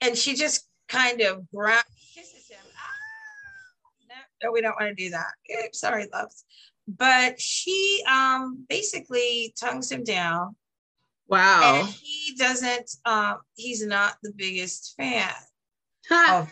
And 0.01 0.17
she 0.17 0.35
just 0.35 0.67
kind 0.89 1.21
of 1.21 1.49
grab 1.49 1.85
kisses 2.13 2.49
him. 2.49 2.59
Ah, 2.75 4.15
no, 4.41 4.47
no 4.47 4.51
we 4.51 4.61
don't 4.61 4.75
want 4.79 4.95
to 4.95 5.03
do 5.03 5.11
that. 5.11 5.27
Okay, 5.49 5.69
sorry 5.73 6.07
loves. 6.11 6.43
But 6.87 7.39
she 7.39 8.03
um 8.09 8.65
basically 8.67 9.53
tongues 9.59 9.91
him 9.91 10.03
down. 10.03 10.55
Wow. 11.27 11.79
And 11.79 11.87
he 11.87 12.35
doesn't 12.37 12.91
um 13.05 13.37
he's 13.55 13.85
not 13.85 14.15
the 14.23 14.33
biggest 14.35 14.95
fan 14.97 15.31
of 16.11 16.51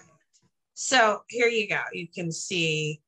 so 0.73 1.21
here 1.29 1.47
you 1.47 1.67
go. 1.67 1.81
You 1.93 2.07
can 2.07 2.31
see 2.31 3.01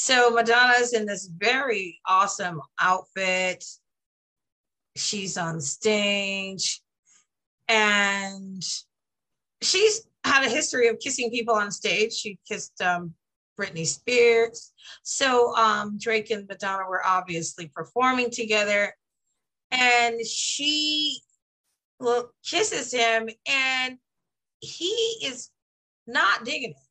so 0.00 0.30
Madonna's 0.30 0.92
in 0.92 1.06
this 1.06 1.26
very 1.26 1.98
awesome 2.06 2.62
outfit. 2.78 3.64
She's 4.94 5.36
on 5.36 5.60
stage 5.60 6.80
and 7.66 8.62
she's 9.60 10.06
had 10.22 10.46
a 10.46 10.48
history 10.48 10.86
of 10.86 11.00
kissing 11.00 11.32
people 11.32 11.56
on 11.56 11.72
stage. 11.72 12.12
She 12.12 12.38
kissed 12.48 12.80
um, 12.80 13.12
Britney 13.60 13.84
Spears. 13.84 14.72
So 15.02 15.52
um, 15.56 15.98
Drake 16.00 16.30
and 16.30 16.46
Madonna 16.46 16.88
were 16.88 17.04
obviously 17.04 17.66
performing 17.74 18.30
together. 18.30 18.94
And 19.72 20.24
she 20.24 21.18
well, 21.98 22.30
kisses 22.48 22.92
him 22.92 23.28
and 23.48 23.98
he 24.60 24.94
is 25.24 25.50
not 26.06 26.44
digging 26.44 26.70
it 26.70 26.87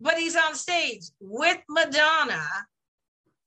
but 0.00 0.18
he's 0.18 0.36
on 0.36 0.54
stage 0.54 1.04
with 1.20 1.58
Madonna, 1.68 2.44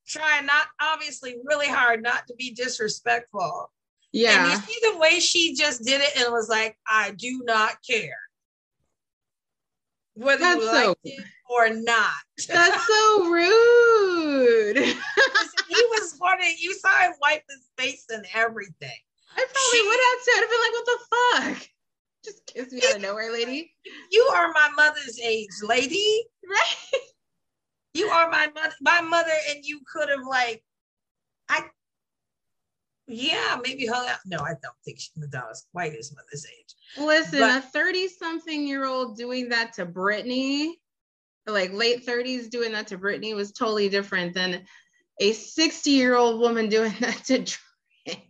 trying 0.07 0.45
not 0.45 0.67
obviously 0.81 1.38
really 1.45 1.67
hard 1.67 2.01
not 2.01 2.27
to 2.27 2.36
be 2.36 2.51
disrespectful. 2.51 3.71
Yeah. 4.13 4.43
And 4.43 4.51
you 4.51 4.57
see 4.67 4.79
the 4.91 4.97
way 4.97 5.19
she 5.19 5.53
just 5.53 5.83
did 5.83 6.01
it 6.01 6.17
and 6.17 6.31
was 6.31 6.49
like, 6.49 6.77
I 6.88 7.12
do 7.12 7.41
not 7.45 7.75
care. 7.88 8.17
Whether 10.15 10.39
That's 10.39 10.62
you 10.62 10.71
so, 10.71 10.95
it 11.03 11.25
or 11.49 11.69
not. 11.69 12.12
That's 12.47 12.88
so 12.88 13.29
rude. 13.29 14.77
he 14.77 14.95
was 15.91 16.17
wanting, 16.19 16.55
you 16.60 16.73
saw 16.73 17.01
him 17.01 17.13
wipe 17.21 17.43
his 17.47 17.69
face 17.77 18.05
and 18.10 18.25
everything. 18.33 18.97
I 19.36 19.45
probably 19.45 19.79
she, 19.79 19.88
would 19.88 19.99
have 20.10 20.21
said, 20.23 20.41
I'd 20.41 20.49
been 20.49 20.63
like, 20.63 20.73
what 20.73 20.88
the 20.88 20.99
fuck? 21.62 21.69
Just 22.28 22.46
kiss 22.46 22.74
me 22.74 22.82
out 22.90 22.98
of 22.98 23.02
nowhere, 23.02 23.32
lady. 23.32 23.72
You 24.12 24.22
are 24.36 24.52
my 24.52 24.70
mother's 24.76 25.18
age, 25.24 25.48
lady. 25.63 26.26
Right. 26.46 27.02
You 27.94 28.08
are 28.08 28.30
my 28.30 28.48
mother, 28.54 28.74
my 28.82 29.02
mother, 29.02 29.32
and 29.50 29.63
you 29.63 29.80
could 29.92 30.10
have 30.10 30.26
like, 30.30 30.62
I. 31.48 31.63
Yeah, 33.08 33.58
maybe 33.63 33.86
hung 33.86 34.08
out. 34.08 34.20
No, 34.26 34.40
I 34.40 34.56
don't 34.62 34.76
think 34.84 35.00
Madonna's 35.16 35.66
quite 35.72 35.94
his 35.94 36.13
mother's 36.13 36.46
age. 36.46 36.76
Listen, 36.98 37.40
but, 37.40 37.58
a 37.60 37.62
30 37.62 38.10
something 38.10 38.68
year 38.68 38.86
old 38.86 39.16
doing 39.16 39.48
that 39.50 39.74
to 39.74 39.86
Britney, 39.86 40.72
like 41.48 41.72
late 41.72 42.06
30s 42.06 42.50
doing 42.50 42.74
that 42.74 42.88
to 42.88 42.98
Britney 42.98 43.34
was 43.34 43.54
totally 43.54 43.88
different 43.88 44.34
than 44.34 44.66
a 45.22 45.32
60 45.32 45.90
year 45.90 46.16
old 46.16 46.42
woman 46.42 46.68
doing 46.68 46.94
that 47.00 47.24
to 47.26 47.38
Drake. 47.38 48.30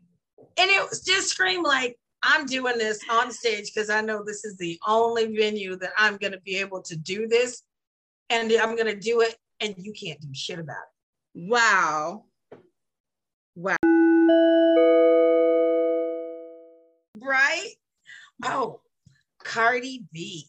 And 0.60 0.70
it 0.70 0.88
was 0.88 1.04
just 1.04 1.30
scream 1.30 1.64
like, 1.64 1.98
I'm 2.30 2.46
doing 2.46 2.78
this 2.78 3.00
on 3.10 3.32
stage 3.32 3.72
because 3.74 3.90
I 3.90 4.02
know 4.02 4.22
this 4.22 4.44
is 4.44 4.58
the 4.58 4.78
only 4.86 5.34
venue 5.34 5.78
that 5.78 5.94
I'm 5.98 6.18
going 6.18 6.34
to 6.34 6.42
be 6.42 6.58
able 6.58 6.82
to 6.82 6.98
do 6.98 7.26
this. 7.26 7.64
And 8.30 8.52
I'm 8.52 8.76
going 8.76 8.94
to 8.94 9.00
do 9.00 9.22
it, 9.22 9.38
and 9.62 9.74
you 9.78 9.94
can't 9.94 10.20
do 10.20 10.28
shit 10.34 10.60
about 10.60 10.76
it. 10.76 11.50
Wow. 11.50 12.26
Wow. 13.56 13.78
Right? 17.18 17.70
Oh, 18.44 18.82
Cardi 19.42 20.06
B. 20.12 20.48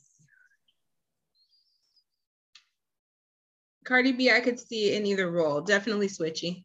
Cardi 3.84 4.12
B, 4.12 4.32
I 4.32 4.40
could 4.40 4.58
see 4.58 4.94
in 4.96 5.06
either 5.06 5.30
role. 5.30 5.60
Definitely 5.60 6.08
switchy. 6.08 6.64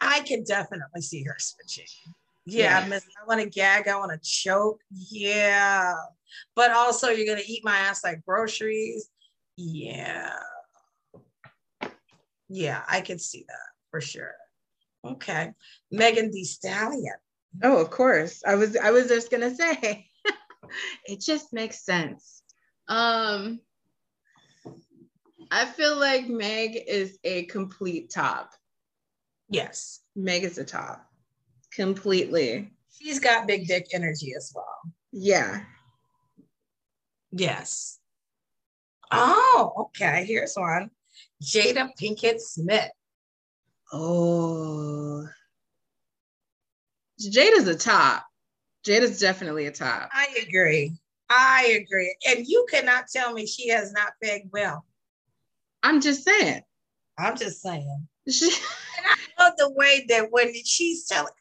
I 0.00 0.20
can 0.20 0.42
definitely 0.44 1.02
see 1.02 1.22
her 1.24 1.36
switching. 1.38 1.84
Yeah, 2.46 2.86
yeah. 2.86 2.98
I 3.22 3.26
want 3.26 3.40
to 3.40 3.48
gag. 3.48 3.88
I 3.88 3.96
want 3.96 4.12
to 4.12 4.18
choke. 4.28 4.80
Yeah. 4.90 5.94
But 6.56 6.70
also, 6.72 7.08
you're 7.08 7.26
going 7.26 7.42
to 7.42 7.50
eat 7.50 7.64
my 7.64 7.76
ass 7.76 8.02
like 8.02 8.24
groceries. 8.24 9.08
Yeah. 9.56 10.32
Yeah, 12.48 12.82
I 12.88 13.00
can 13.00 13.18
see 13.18 13.44
that 13.46 13.68
for 13.90 14.00
sure. 14.00 14.34
Okay. 15.04 15.52
Megan 15.90 16.30
Thee 16.30 16.44
Stallion. 16.44 17.14
Oh, 17.62 17.80
of 17.80 17.90
course. 17.90 18.42
I 18.46 18.54
was 18.54 18.76
I 18.76 18.90
was 18.90 19.08
just 19.08 19.30
gonna 19.30 19.54
say 19.54 20.06
it 21.06 21.20
just 21.20 21.52
makes 21.52 21.84
sense. 21.84 22.42
Um 22.88 23.60
I 25.50 25.64
feel 25.64 25.96
like 25.98 26.28
Meg 26.28 26.78
is 26.86 27.18
a 27.24 27.44
complete 27.46 28.10
top. 28.10 28.52
Yes. 29.48 30.00
Meg 30.14 30.44
is 30.44 30.58
a 30.58 30.64
top. 30.64 31.09
Completely. 31.72 32.70
She's 32.98 33.20
got 33.20 33.46
big 33.46 33.66
dick 33.66 33.86
energy 33.92 34.34
as 34.36 34.52
well. 34.54 34.80
Yeah. 35.12 35.62
Yes. 37.30 37.98
Oh, 39.12 39.72
okay. 39.78 40.24
Here's 40.24 40.54
one. 40.54 40.90
Jada 41.42 41.90
Pinkett 42.00 42.40
Smith. 42.40 42.90
Oh. 43.92 45.26
Jada's 47.20 47.68
a 47.68 47.76
top. 47.76 48.24
Jada's 48.86 49.18
definitely 49.18 49.66
a 49.66 49.72
top. 49.72 50.10
I 50.12 50.28
agree. 50.46 50.96
I 51.28 51.80
agree. 51.82 52.14
And 52.28 52.46
you 52.46 52.66
cannot 52.70 53.04
tell 53.12 53.32
me 53.32 53.46
she 53.46 53.68
has 53.68 53.92
not 53.92 54.12
pegged 54.22 54.50
well. 54.52 54.84
I'm 55.82 56.00
just 56.00 56.24
saying. 56.24 56.62
I'm 57.18 57.36
just 57.36 57.62
saying. 57.62 58.06
And 58.26 59.06
I 59.06 59.42
love 59.42 59.54
the 59.56 59.70
way 59.70 60.04
that 60.08 60.30
when 60.30 60.52
she's 60.64 61.06
telling 61.06 61.32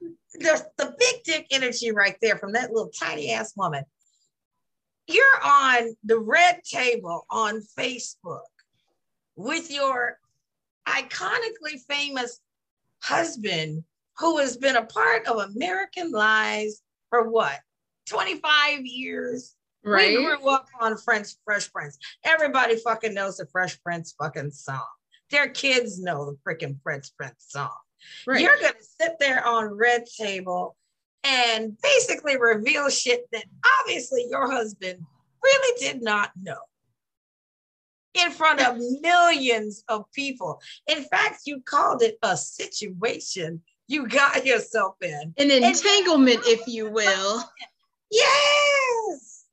the, 0.00 0.66
the 0.76 0.94
big 0.98 1.22
dick 1.24 1.46
energy 1.50 1.92
right 1.92 2.16
there 2.20 2.36
from 2.36 2.52
that 2.52 2.70
little 2.70 2.90
tiny 2.90 3.32
ass 3.32 3.52
woman. 3.56 3.84
You're 5.06 5.24
on 5.44 5.96
the 6.04 6.18
red 6.18 6.62
table 6.64 7.26
on 7.30 7.62
Facebook 7.78 8.40
with 9.36 9.70
your 9.70 10.18
iconically 10.88 11.80
famous 11.88 12.40
husband 13.02 13.84
who 14.18 14.38
has 14.38 14.56
been 14.56 14.76
a 14.76 14.86
part 14.86 15.26
of 15.26 15.38
American 15.38 16.10
Lies 16.10 16.82
for 17.10 17.28
what 17.28 17.58
25 18.06 18.84
years. 18.84 19.54
Right. 19.84 20.16
We 20.16 20.24
grew 20.24 20.48
up 20.48 20.66
on 20.80 20.96
French 20.96 21.28
Fresh 21.44 21.72
Prince. 21.72 21.98
Everybody 22.24 22.76
fucking 22.76 23.14
knows 23.14 23.36
the 23.36 23.46
Fresh 23.46 23.80
Prince 23.82 24.14
fucking 24.18 24.50
song. 24.50 24.86
Their 25.30 25.48
kids 25.48 26.00
know 26.00 26.24
the 26.24 26.36
freaking 26.44 26.78
Fresh 26.82 27.14
Prince 27.16 27.46
song. 27.48 27.70
Right. 28.26 28.40
You're 28.40 28.56
gonna 28.56 28.74
sit 29.00 29.16
there 29.18 29.44
on 29.46 29.76
Red 29.76 30.04
Table 30.06 30.76
and 31.24 31.76
basically 31.82 32.36
reveal 32.38 32.88
shit 32.88 33.26
that 33.32 33.44
obviously 33.80 34.26
your 34.30 34.50
husband 34.50 35.00
really 35.42 35.80
did 35.80 36.02
not 36.02 36.30
know 36.40 36.58
in 38.14 38.30
front 38.30 38.60
of 38.60 38.78
millions 39.00 39.84
of 39.88 40.10
people. 40.12 40.60
In 40.86 41.02
fact, 41.04 41.42
you 41.46 41.60
called 41.60 42.02
it 42.02 42.18
a 42.22 42.36
situation 42.36 43.62
you 43.88 44.08
got 44.08 44.44
yourself 44.44 44.96
in. 45.02 45.34
An 45.38 45.50
entanglement, 45.50 46.38
and- 46.38 46.46
if 46.46 46.66
you 46.66 46.90
will. 46.90 47.42
Yes. 48.10 49.44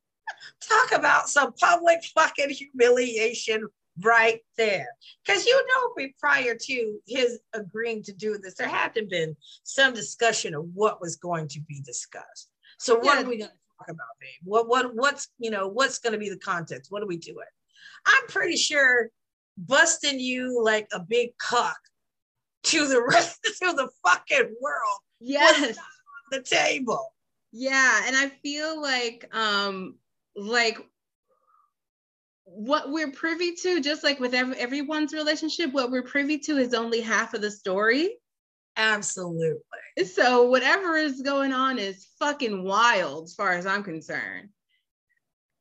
Talk 0.62 0.92
about 0.98 1.30
some 1.30 1.54
public 1.54 2.04
fucking 2.16 2.50
humiliation 2.50 3.68
right 4.02 4.40
there. 4.58 4.88
Because 5.26 5.46
you 5.46 5.66
know, 5.68 6.06
prior 6.20 6.56
to 6.56 7.00
his 7.08 7.40
agreeing 7.54 8.04
to 8.04 8.14
do 8.14 8.38
this, 8.38 8.56
there 8.56 8.68
had 8.68 8.94
to 8.96 9.06
been 9.06 9.36
some 9.64 9.94
discussion 9.94 10.56
of 10.56 10.66
what 10.74 11.02
was 11.02 11.16
going 11.16 11.48
to 11.50 11.60
be 11.62 11.82
discussed. 11.82 12.50
So 12.80 12.96
what 12.96 13.18
yeah. 13.18 13.22
are 13.22 13.30
we 13.30 13.38
going 13.38 13.50
to 13.50 13.58
talk 13.78 13.90
about, 13.90 14.08
babe? 14.20 14.30
What 14.44 14.68
what 14.68 14.96
what's 14.96 15.30
you 15.38 15.52
know 15.52 15.68
what's 15.68 16.00
going 16.00 16.14
to 16.14 16.20
be 16.20 16.30
the 16.30 16.38
context? 16.38 16.92
What 16.92 17.04
are 17.04 17.08
we 17.08 17.18
doing? 17.18 17.46
I'm 18.06 18.28
pretty 18.28 18.58
sure 18.58 19.10
busting 19.58 20.20
you 20.20 20.64
like 20.64 20.88
a 20.92 21.00
big 21.00 21.38
cock 21.38 21.78
to 22.64 22.88
the 22.88 23.02
rest 23.08 23.40
of 23.62 23.76
the 23.76 23.90
fucking 24.06 24.56
world. 24.62 25.00
Yes, 25.20 25.78
the 26.32 26.42
table. 26.42 27.14
Yeah, 27.52 28.02
and 28.08 28.16
I 28.16 28.30
feel 28.42 28.82
like 28.82 29.30
um 29.36 29.96
like 30.36 30.78
what 32.46 32.92
we're 32.92 33.12
privy 33.12 33.56
to, 33.56 33.82
just 33.82 34.04
like 34.04 34.20
with 34.20 34.34
every, 34.34 34.56
everyone's 34.58 35.14
relationship, 35.14 35.72
what 35.72 35.92
we're 35.92 36.04
privy 36.04 36.38
to 36.40 36.58
is 36.58 36.74
only 36.74 37.02
half 37.02 37.34
of 37.34 37.42
the 37.42 37.52
story. 37.52 38.18
Absolutely. 38.76 39.62
So 40.06 40.44
whatever 40.44 40.96
is 40.96 41.22
going 41.22 41.54
on 41.54 41.78
is 41.78 42.08
fucking 42.20 42.64
wild, 42.64 43.26
as 43.26 43.36
far 43.36 43.52
as 43.52 43.66
I'm 43.66 43.84
concerned. 43.84 44.50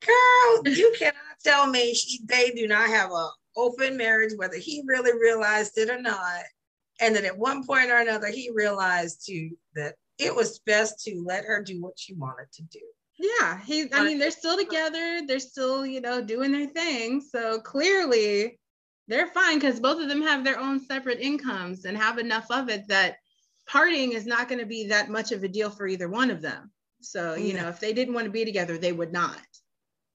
Girl, 0.04 0.74
you 0.74 0.94
cannot 0.98 1.14
tell 1.44 1.66
me 1.66 1.94
she, 1.94 2.20
they 2.24 2.50
do 2.50 2.66
not 2.66 2.88
have 2.88 3.10
a 3.10 3.28
open 3.56 3.96
marriage, 3.96 4.32
whether 4.36 4.56
he 4.56 4.82
really 4.86 5.18
realized 5.18 5.76
it 5.76 5.90
or 5.90 6.00
not, 6.00 6.42
and 7.00 7.14
that 7.14 7.24
at 7.24 7.38
one 7.38 7.64
point 7.66 7.90
or 7.90 7.98
another 7.98 8.28
he 8.28 8.50
realized 8.54 9.24
too 9.26 9.50
that 9.74 9.94
it 10.18 10.34
was 10.34 10.60
best 10.60 11.04
to 11.04 11.22
let 11.24 11.44
her 11.44 11.62
do 11.62 11.80
what 11.80 11.98
she 11.98 12.14
wanted 12.14 12.50
to 12.52 12.62
do. 12.62 12.80
Yeah, 13.18 13.60
he. 13.64 13.86
I 13.92 14.04
mean, 14.04 14.18
they're 14.18 14.30
still 14.30 14.56
together. 14.56 15.20
They're 15.26 15.38
still, 15.38 15.84
you 15.84 16.00
know, 16.00 16.22
doing 16.22 16.52
their 16.52 16.66
thing. 16.68 17.20
So 17.20 17.60
clearly, 17.60 18.58
they're 19.08 19.28
fine 19.28 19.58
because 19.58 19.80
both 19.80 20.00
of 20.00 20.08
them 20.08 20.22
have 20.22 20.44
their 20.44 20.58
own 20.58 20.80
separate 20.84 21.20
incomes 21.20 21.84
and 21.84 21.96
have 21.96 22.18
enough 22.18 22.46
of 22.50 22.68
it 22.68 22.88
that 22.88 23.16
parting 23.68 24.12
is 24.12 24.26
not 24.26 24.48
going 24.48 24.60
to 24.60 24.66
be 24.66 24.86
that 24.88 25.10
much 25.10 25.32
of 25.32 25.42
a 25.44 25.48
deal 25.48 25.70
for 25.70 25.86
either 25.86 26.08
one 26.08 26.30
of 26.30 26.42
them. 26.42 26.70
So 27.00 27.34
you 27.34 27.54
know, 27.54 27.68
if 27.68 27.80
they 27.80 27.92
didn't 27.92 28.14
want 28.14 28.26
to 28.26 28.30
be 28.32 28.44
together, 28.44 28.78
they 28.78 28.92
would 28.92 29.12
not. 29.12 29.38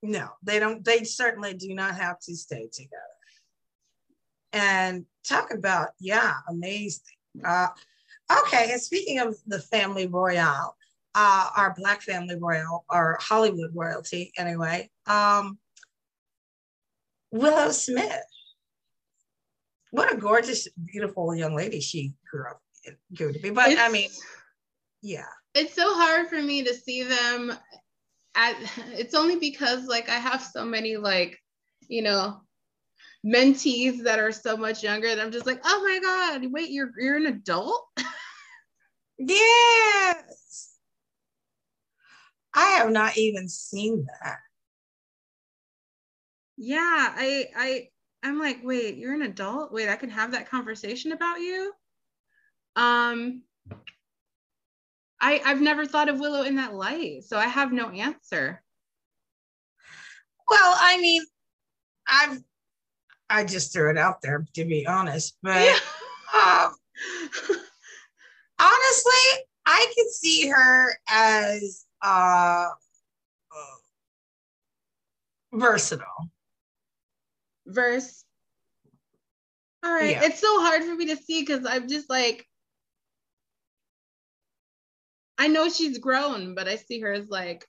No, 0.02 0.30
they 0.44 0.60
don't. 0.60 0.84
They 0.84 1.04
certainly 1.04 1.54
do 1.54 1.74
not 1.74 1.96
have 1.96 2.20
to 2.22 2.36
stay 2.36 2.70
together. 2.72 3.02
And 4.54 5.06
talk 5.28 5.54
about 5.54 5.90
yeah, 6.00 6.34
amazing. 6.50 7.02
Uh, 7.44 7.68
okay, 8.40 8.72
and 8.72 8.82
speaking 8.82 9.20
of 9.20 9.36
the 9.46 9.60
family 9.60 10.08
royale, 10.08 10.76
uh, 11.18 11.50
our 11.58 11.74
Black 11.76 12.04
family 12.04 12.36
royal, 12.40 12.86
our 12.90 13.18
Hollywood 13.20 13.72
royalty 13.74 14.32
anyway, 14.38 14.88
um, 15.08 15.58
Willow 17.32 17.72
Smith. 17.72 18.24
What 19.90 20.14
a 20.14 20.18
gorgeous, 20.18 20.68
beautiful 20.86 21.36
young 21.36 21.56
lady 21.56 21.80
she 21.80 22.14
grew 22.30 22.48
up 22.48 22.62
grew 23.16 23.34
to 23.34 23.40
be. 23.40 23.50
But 23.50 23.72
it's, 23.72 23.82
I 23.82 23.90
mean, 23.90 24.10
yeah. 25.02 25.26
It's 25.56 25.74
so 25.74 25.92
hard 25.96 26.28
for 26.28 26.40
me 26.40 26.64
to 26.64 26.74
see 26.76 27.02
them 27.02 27.52
at 28.36 28.56
it's 28.94 29.16
only 29.16 29.38
because 29.38 29.88
like 29.88 30.10
I 30.10 30.20
have 30.20 30.44
so 30.44 30.64
many 30.66 30.98
like, 30.98 31.40
you 31.88 32.04
know, 32.04 32.42
mentees 33.26 34.04
that 34.04 34.20
are 34.20 34.32
so 34.32 34.56
much 34.56 34.84
younger 34.84 35.08
that 35.08 35.20
I'm 35.20 35.32
just 35.32 35.48
like, 35.48 35.62
oh 35.66 35.84
my 35.84 36.00
God, 36.00 36.52
wait, 36.52 36.70
you're 36.70 36.92
you're 37.00 37.18
an 37.18 37.26
adult? 37.26 37.88
yes. 39.18 40.47
I 42.58 42.70
have 42.80 42.90
not 42.90 43.16
even 43.18 43.48
seen 43.48 44.08
that. 44.24 44.40
Yeah, 46.58 47.14
I 47.16 47.46
I 47.56 47.90
I'm 48.24 48.40
like, 48.40 48.62
wait, 48.64 48.98
you're 48.98 49.14
an 49.14 49.22
adult? 49.22 49.72
Wait, 49.72 49.88
I 49.88 49.96
can 49.96 50.10
have 50.10 50.32
that 50.32 50.50
conversation 50.50 51.12
about 51.12 51.40
you? 51.40 51.72
Um 52.76 53.44
I 55.22 55.40
I've 55.46 55.62
never 55.62 55.86
thought 55.86 56.10
of 56.10 56.20
Willow 56.20 56.42
in 56.42 56.56
that 56.56 56.74
light, 56.74 57.26
so 57.26 57.38
I 57.38 57.46
have 57.46 57.72
no 57.72 57.92
answer. 57.92 58.64
Well, 60.50 60.76
I 60.80 61.00
mean, 61.00 61.22
I've 62.08 62.40
I 63.30 63.44
just 63.44 63.72
threw 63.72 63.92
it 63.92 64.00
out 64.00 64.24
there 64.24 64.48
to 64.56 64.66
be 64.66 64.88
honest, 64.88 65.38
but 65.44 65.64
yeah. 65.64 65.78
um, 66.34 66.74
honestly, 68.60 69.44
I 69.68 69.94
could 69.96 70.10
see 70.10 70.48
her 70.48 70.98
as 71.08 71.87
uh, 72.02 72.68
versatile. 75.54 76.30
Verse. 77.66 78.24
All 79.84 79.92
right. 79.92 80.12
Yeah. 80.12 80.26
It's 80.26 80.40
so 80.40 80.62
hard 80.62 80.84
for 80.84 80.96
me 80.96 81.08
to 81.08 81.18
see 81.18 81.42
because 81.42 81.66
I'm 81.66 81.88
just 81.88 82.10
like, 82.10 82.46
I 85.38 85.48
know 85.48 85.70
she's 85.70 85.98
grown, 86.00 86.56
but 86.56 86.68
I 86.68 86.76
see 86.76 87.00
her 87.02 87.14
as 87.14 87.30
like. 87.30 87.66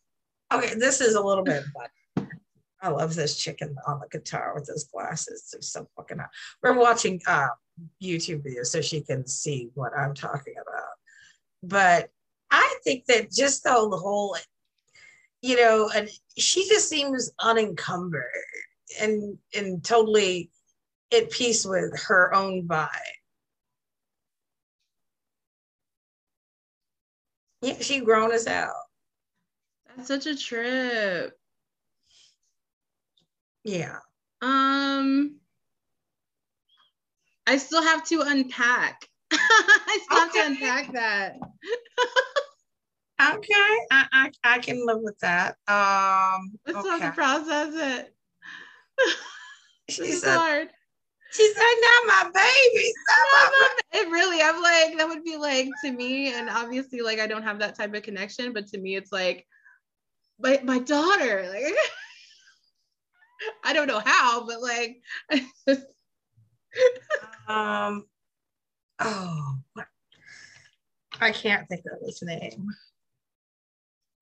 Okay, 0.53 0.75
this 0.75 1.01
is 1.01 1.15
a 1.15 1.21
little 1.21 1.45
bit, 1.45 1.65
but 1.75 2.27
I 2.81 2.89
love 2.89 3.15
this 3.15 3.37
chicken 3.37 3.77
on 3.87 4.01
the 4.01 4.09
guitar 4.09 4.53
with 4.55 4.67
those 4.67 4.85
glasses. 4.85 5.51
They're 5.53 5.61
so 5.61 5.87
fucking 5.97 6.19
hot. 6.19 6.31
We're 6.63 6.79
watching 6.79 7.21
uh, 7.27 7.49
YouTube 8.03 8.43
videos 8.47 8.67
so 8.67 8.81
she 8.81 9.03
can 9.03 9.27
see 9.27 9.71
what 9.75 9.93
I'm 9.97 10.15
talking 10.15 10.55
about. 10.61 10.89
But 11.63 12.11
I 12.51 12.79
think 12.85 13.05
that 13.07 13.31
just 13.31 13.63
the 13.91 13.97
whole, 13.97 14.37
you 15.43 15.57
know, 15.57 15.91
and 15.95 16.09
she 16.37 16.69
just 16.69 16.89
seems 16.89 17.31
unencumbered 17.41 18.25
and 19.01 19.39
and 19.55 19.85
totally 19.85 20.51
at 21.13 21.31
peace 21.31 21.67
with 21.67 21.99
her 22.09 22.35
own 22.35 22.67
vibe. 22.67 22.89
Yeah, 27.61 27.75
she 27.81 28.01
grown 28.01 28.33
us 28.33 28.47
out. 28.47 28.75
That's 29.97 30.09
such 30.09 30.27
a 30.27 30.37
trip. 30.37 31.39
Yeah. 33.65 33.99
Um 34.41 35.41
I 37.47 37.57
still 37.57 37.83
have 37.83 38.05
to 38.09 38.21
unpack. 38.21 39.09
I 39.33 39.99
still 40.03 40.19
okay. 40.29 40.39
have 40.39 40.47
to 40.47 40.53
unpack 40.53 40.93
that. 40.93 41.39
okay. 43.21 43.77
I, 43.91 44.07
I 44.13 44.31
I 44.45 44.59
can 44.59 44.85
live 44.87 44.99
with 45.01 45.19
that. 45.21 45.53
Um 45.67 46.59
I 46.67 46.71
still 46.71 46.79
okay. 46.79 46.91
have 46.91 47.01
to 47.01 47.13
process 47.13 47.75
it. 47.75 48.15
She's 49.91 50.25
hard. 50.25 50.69
She 51.31 51.53
said, 51.53 51.63
"Not 51.81 52.07
my 52.07 52.31
baby." 52.35 52.95
Not 53.09 53.53
my 53.61 53.69
It 54.01 54.11
really, 54.11 54.41
I'm 54.41 54.63
like, 54.63 54.97
that 54.99 55.09
would 55.09 55.25
be 55.25 55.37
like 55.37 55.69
to 55.85 55.93
me, 55.93 56.33
and 56.33 56.49
obviously, 56.49 57.01
like 57.01 57.19
I 57.21 57.27
don't 57.27 57.43
have 57.43 57.59
that 57.59 57.77
type 57.77 57.95
of 57.95 58.03
connection, 58.03 58.53
but 58.53 58.67
to 58.69 58.79
me, 58.79 58.97
it's 58.97 59.13
like 59.13 59.47
my 60.39 60.61
my 60.65 60.79
daughter. 60.79 61.49
Like, 61.53 61.75
I 63.65 63.73
don't 63.73 63.89
know 63.89 64.03
how, 64.05 64.47
but 64.47 64.63
like, 64.63 65.03
um, 67.49 68.07
oh, 69.01 69.59
I 71.21 71.33
can't 71.33 71.69
think 71.69 71.85
of 71.93 72.07
his 72.07 72.23
name. 72.23 72.69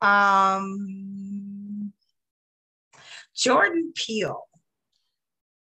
Um, 0.01 1.93
Jordan 3.35 3.93
Peele. 3.95 4.43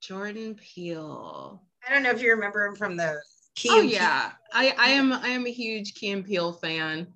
Jordan 0.01 0.55
Peele. 0.55 1.62
I 1.87 1.92
don't 1.92 2.03
know 2.03 2.11
if 2.11 2.22
you 2.22 2.31
remember 2.31 2.64
him 2.66 2.75
from 2.75 2.96
the 2.96 3.20
Key 3.55 3.68
Oh 3.72 3.81
yeah. 3.81 4.33
I, 4.53 4.75
I 4.79 4.88
am 4.90 5.12
I 5.12 5.29
am 5.29 5.46
a 5.46 5.51
huge 5.51 5.94
Key 5.94 6.11
and 6.11 6.25
Peele 6.25 6.53
fan. 6.53 7.07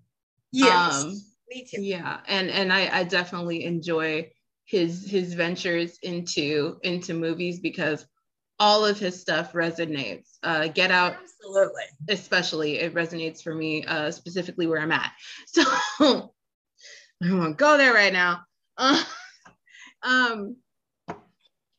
Yes. 0.53 1.03
Um, 1.03 1.21
me 1.49 1.67
too. 1.71 1.83
Yeah. 1.83 2.21
And 2.27 2.51
and 2.51 2.73
I, 2.73 3.01
I 3.01 3.05
definitely 3.05 3.65
enjoy 3.65 4.31
his 4.65 5.09
his 5.09 5.35
ventures 5.35 5.99
into 6.03 6.79
into 6.83 7.15
movies 7.15 7.61
because 7.61 8.07
all 8.59 8.85
of 8.85 8.99
his 8.99 9.21
stuff 9.21 9.53
resonates. 9.53 10.39
Uh, 10.43 10.69
Get 10.69 10.91
Out, 10.91 11.17
absolutely, 11.21 11.85
especially 12.09 12.79
it 12.79 12.95
resonates 12.95 13.43
for 13.43 13.55
me, 13.55 13.85
uh, 13.87 14.11
specifically 14.11 14.67
where 14.67 14.81
I'm 14.81 14.93
at. 14.93 15.13
So 15.47 16.33
I 17.23 17.35
won't 17.35 17.57
go 17.57 17.77
there 17.77 17.93
right 17.93 18.13
now. 18.13 18.43
Uh, 18.77 19.03
um, 20.03 20.57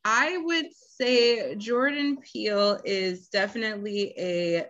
I 0.04 0.38
would 0.38 0.66
say 0.96 1.54
Jordan 1.56 2.18
Peele 2.18 2.80
is 2.84 3.28
definitely 3.28 4.14
a 4.18 4.66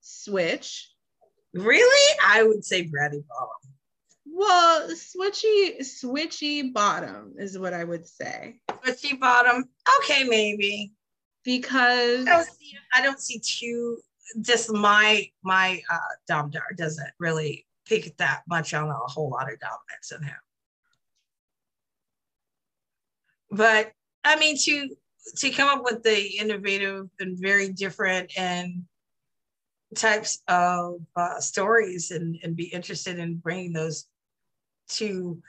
switch. 0.00 0.90
Really? 1.54 2.18
I 2.24 2.42
would 2.42 2.64
say 2.64 2.82
Bradley 2.82 3.24
Bottom. 3.28 3.76
Well, 4.38 4.88
switchy, 4.90 5.80
switchy 5.80 6.72
bottom 6.72 7.34
is 7.38 7.58
what 7.58 7.72
I 7.72 7.84
would 7.84 8.06
say. 8.06 8.60
Switchy 8.70 9.18
bottom. 9.18 9.64
Okay, 9.98 10.24
maybe. 10.24 10.92
Because 11.42 12.26
I 12.26 12.30
don't 12.30 12.44
see, 12.44 12.74
I 12.94 13.02
don't 13.02 13.20
see 13.20 13.38
two. 13.38 13.98
Just 14.42 14.70
my 14.72 15.30
my 15.42 15.80
uh, 15.90 15.98
Domdar 16.30 16.76
doesn't 16.76 17.08
really 17.18 17.65
pick 17.86 18.16
that 18.16 18.42
much 18.48 18.74
on 18.74 18.88
a 18.88 18.94
whole 18.94 19.30
lot 19.30 19.52
of 19.52 19.58
dominance 19.58 20.12
in 20.12 20.22
him. 20.22 20.36
But 23.50 23.92
I 24.24 24.36
mean, 24.36 24.56
to 24.58 24.96
to 25.36 25.50
come 25.50 25.68
up 25.68 25.84
with 25.84 26.02
the 26.02 26.36
innovative 26.38 27.08
and 27.18 27.38
very 27.38 27.70
different 27.70 28.30
and 28.36 28.84
types 29.94 30.42
of 30.48 31.00
uh, 31.16 31.40
stories 31.40 32.10
and, 32.10 32.38
and 32.42 32.56
be 32.56 32.66
interested 32.66 33.18
in 33.18 33.36
bringing 33.36 33.72
those 33.72 34.06
to 34.88 35.40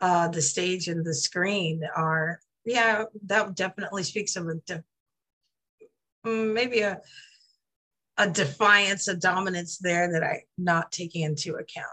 uh, 0.00 0.28
the 0.28 0.42
stage 0.42 0.88
and 0.88 1.04
the 1.04 1.14
screen 1.14 1.82
are 1.96 2.40
yeah 2.64 3.04
that 3.26 3.54
definitely 3.56 4.02
speaks 4.02 4.36
of 4.36 4.46
a 4.46 4.82
mm, 6.26 6.52
maybe 6.52 6.80
a 6.80 7.00
a 8.18 8.28
defiance 8.28 9.08
a 9.08 9.16
dominance 9.16 9.78
there 9.78 10.12
that 10.12 10.22
i'm 10.22 10.40
not 10.56 10.92
taking 10.92 11.22
into 11.22 11.54
account 11.54 11.86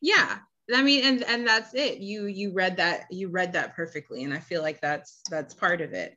yeah 0.00 0.38
I 0.74 0.82
mean, 0.82 1.04
and 1.04 1.22
and 1.24 1.46
that's 1.46 1.74
it. 1.74 1.98
You 1.98 2.26
you 2.26 2.52
read 2.52 2.76
that 2.76 3.06
you 3.10 3.28
read 3.28 3.52
that 3.54 3.74
perfectly, 3.74 4.24
and 4.24 4.32
I 4.32 4.38
feel 4.38 4.62
like 4.62 4.80
that's 4.80 5.20
that's 5.30 5.54
part 5.54 5.80
of 5.80 5.92
it. 5.92 6.16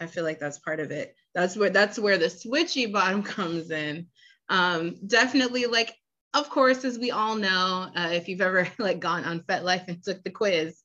I 0.00 0.06
feel 0.06 0.24
like 0.24 0.38
that's 0.38 0.58
part 0.58 0.80
of 0.80 0.90
it. 0.90 1.14
That's 1.34 1.56
where 1.56 1.70
that's 1.70 1.98
where 1.98 2.18
the 2.18 2.26
switchy 2.26 2.92
bottom 2.92 3.22
comes 3.36 3.70
in. 3.70 4.06
Um, 4.48 4.96
definitely, 5.06 5.66
like 5.66 5.94
of 6.34 6.50
course, 6.50 6.84
as 6.84 6.98
we 6.98 7.10
all 7.10 7.34
know, 7.34 7.90
uh, 7.96 8.10
if 8.12 8.28
you've 8.28 8.40
ever 8.40 8.68
like 8.78 9.00
gone 9.00 9.24
on 9.24 9.40
FetLife 9.40 9.88
and 9.88 10.02
took 10.02 10.22
the 10.22 10.30
quiz, 10.30 10.82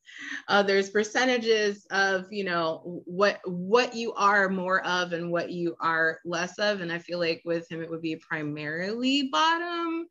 uh, 0.47 0.63
there's 0.63 0.89
percentages 0.89 1.85
of 1.91 2.25
you 2.31 2.43
know 2.43 3.01
what 3.05 3.39
what 3.45 3.95
you 3.95 4.13
are 4.13 4.49
more 4.49 4.85
of 4.85 5.13
and 5.13 5.31
what 5.31 5.51
you 5.51 5.75
are 5.79 6.19
less 6.25 6.57
of, 6.59 6.81
and 6.81 6.91
I 6.91 6.99
feel 6.99 7.19
like 7.19 7.41
with 7.45 7.69
him 7.69 7.81
it 7.81 7.89
would 7.89 8.01
be 8.01 8.15
primarily 8.15 9.29
bottom. 9.31 10.07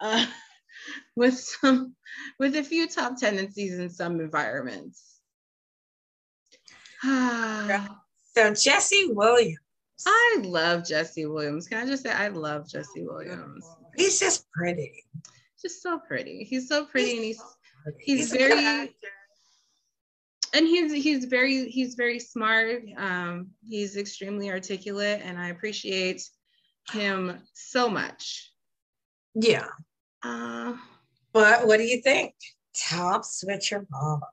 Uh, 0.00 0.26
with 1.16 1.38
some 1.38 1.94
with 2.38 2.56
a 2.56 2.62
few 2.62 2.88
top 2.88 3.18
tendencies 3.18 3.78
in 3.78 3.88
some 3.90 4.20
environments. 4.20 5.20
so 7.02 8.54
Jesse 8.54 9.08
Williams. 9.10 9.58
I 10.06 10.40
love 10.42 10.86
Jesse 10.86 11.26
Williams. 11.26 11.68
Can 11.68 11.78
I 11.78 11.86
just 11.86 12.02
say 12.02 12.10
I 12.10 12.28
love 12.28 12.68
Jesse 12.68 13.04
Williams? 13.04 13.64
He's 13.96 14.18
just 14.18 14.50
pretty. 14.52 15.04
Just 15.60 15.82
so 15.82 15.98
pretty. 15.98 16.44
He's 16.44 16.68
so 16.68 16.84
pretty 16.86 17.16
he's 17.16 17.16
and 17.16 17.24
he's 17.24 17.42
he's, 17.98 18.30
he's 18.30 18.32
very 18.32 18.94
and 20.54 20.66
he's 20.66 20.92
he's 20.92 21.24
very 21.24 21.68
he's 21.68 21.94
very 21.94 22.18
smart. 22.20 22.82
Um, 22.96 23.48
he's 23.66 23.96
extremely 23.96 24.50
articulate 24.50 25.20
and 25.24 25.38
I 25.38 25.48
appreciate 25.48 26.22
him 26.90 27.40
so 27.54 27.88
much. 27.88 28.52
Yeah. 29.34 29.68
Uh, 30.22 30.74
but 31.32 31.66
what 31.66 31.78
do 31.78 31.82
you 31.82 32.00
think? 32.02 32.34
Top 32.76 33.24
switcher 33.24 33.86
mama. 33.90 34.26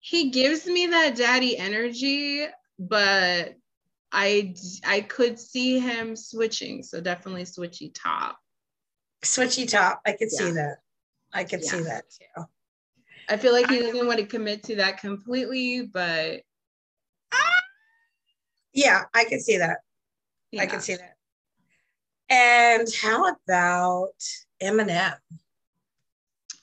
He 0.00 0.30
gives 0.30 0.66
me 0.66 0.86
that 0.86 1.16
daddy 1.16 1.58
energy, 1.58 2.46
but 2.78 3.56
I 4.12 4.54
I 4.86 5.02
could 5.02 5.38
see 5.38 5.78
him 5.78 6.16
switching. 6.16 6.82
So 6.82 7.00
definitely 7.00 7.44
switchy 7.44 7.92
top. 7.94 8.38
Switchy 9.24 9.68
top. 9.68 10.00
I 10.06 10.12
could 10.12 10.28
yeah. 10.32 10.38
see 10.38 10.50
that. 10.52 10.78
I 11.32 11.44
could 11.44 11.60
yeah. 11.62 11.70
see 11.70 11.82
that 11.82 12.04
too. 12.10 12.44
I 13.28 13.36
feel 13.36 13.52
like 13.52 13.68
he 13.68 13.80
doesn't 13.80 14.06
want 14.06 14.18
to 14.20 14.26
commit 14.26 14.62
to 14.64 14.76
that 14.76 15.00
completely, 15.00 15.82
but 15.82 16.40
yeah, 18.72 19.04
I 19.14 19.24
can 19.24 19.40
see 19.40 19.58
that. 19.58 19.78
Yeah. 20.50 20.62
I 20.62 20.66
can 20.66 20.80
see 20.80 20.96
that. 20.96 21.16
And 22.30 22.88
how 23.02 23.34
about 23.34 24.14
Eminem? 24.62 25.16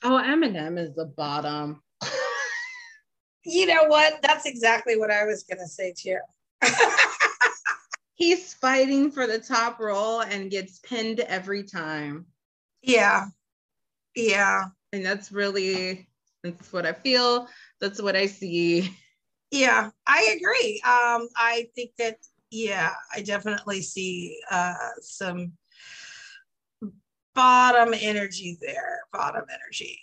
Oh, 0.02 0.22
Eminem 0.24 0.78
is 0.78 0.94
the 0.94 1.06
bottom. 1.06 1.82
you 3.44 3.66
know 3.66 3.84
what? 3.84 4.20
That's 4.22 4.46
exactly 4.46 4.96
what 4.96 5.10
I 5.10 5.24
was 5.24 5.42
going 5.44 5.58
to 5.58 5.66
say 5.66 5.92
too. 5.96 6.18
He's 8.14 8.54
fighting 8.54 9.10
for 9.10 9.26
the 9.26 9.38
top 9.38 9.78
role 9.78 10.20
and 10.20 10.50
gets 10.50 10.78
pinned 10.78 11.20
every 11.20 11.64
time. 11.64 12.26
Yeah. 12.82 13.26
Yeah. 14.14 14.64
And 14.92 15.04
that's 15.04 15.30
really 15.30 16.08
that's 16.42 16.72
what 16.72 16.86
I 16.86 16.92
feel. 16.92 17.48
That's 17.80 18.00
what 18.00 18.16
I 18.16 18.26
see. 18.26 18.96
Yeah, 19.50 19.90
I 20.06 20.36
agree. 20.36 20.80
Um, 20.84 21.28
I 21.36 21.68
think 21.74 21.92
that 21.98 22.16
yeah, 22.50 22.94
I 23.14 23.22
definitely 23.22 23.82
see 23.82 24.38
uh, 24.50 24.74
some 25.00 25.52
bottom 27.34 27.94
energy 27.94 28.58
there. 28.60 29.00
Bottom 29.12 29.44
energy. 29.50 30.00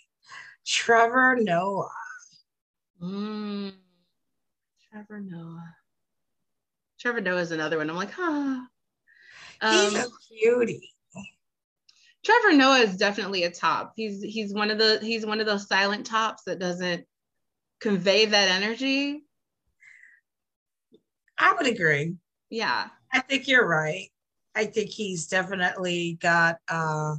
Trevor 0.65 1.37
Noah. 1.39 1.89
Mm. 3.01 3.73
Trevor 4.91 5.19
Noah. 5.19 5.75
Trevor 7.03 7.19
Noah 7.19 7.41
is 7.41 7.51
another 7.51 7.79
one. 7.79 7.89
I'm 7.89 7.97
like, 7.97 8.13
huh. 8.13 8.61
He's 9.59 9.93
um, 9.93 9.95
a 9.97 10.07
cutie. 10.25 10.89
Trevor 12.23 12.53
Noah 12.53 12.79
is 12.79 12.95
definitely 12.95 13.43
a 13.43 13.51
top. 13.51 13.91
He's 13.97 14.23
he's 14.23 14.53
one 14.53 14.71
of 14.71 14.77
the 14.77 14.99
he's 15.01 15.25
one 15.25 15.41
of 15.41 15.45
those 15.45 15.67
silent 15.67 16.05
tops 16.05 16.43
that 16.45 16.59
doesn't 16.59 17.05
convey 17.81 18.27
that 18.27 18.47
energy. 18.47 19.25
I 21.37 21.51
would 21.51 21.67
agree. 21.67 22.15
Yeah. 22.49 22.87
I 23.11 23.19
think 23.19 23.49
you're 23.49 23.67
right. 23.67 24.07
I 24.55 24.63
think 24.63 24.89
he's 24.89 25.27
definitely 25.27 26.17
got 26.21 26.55
uh 26.69 27.15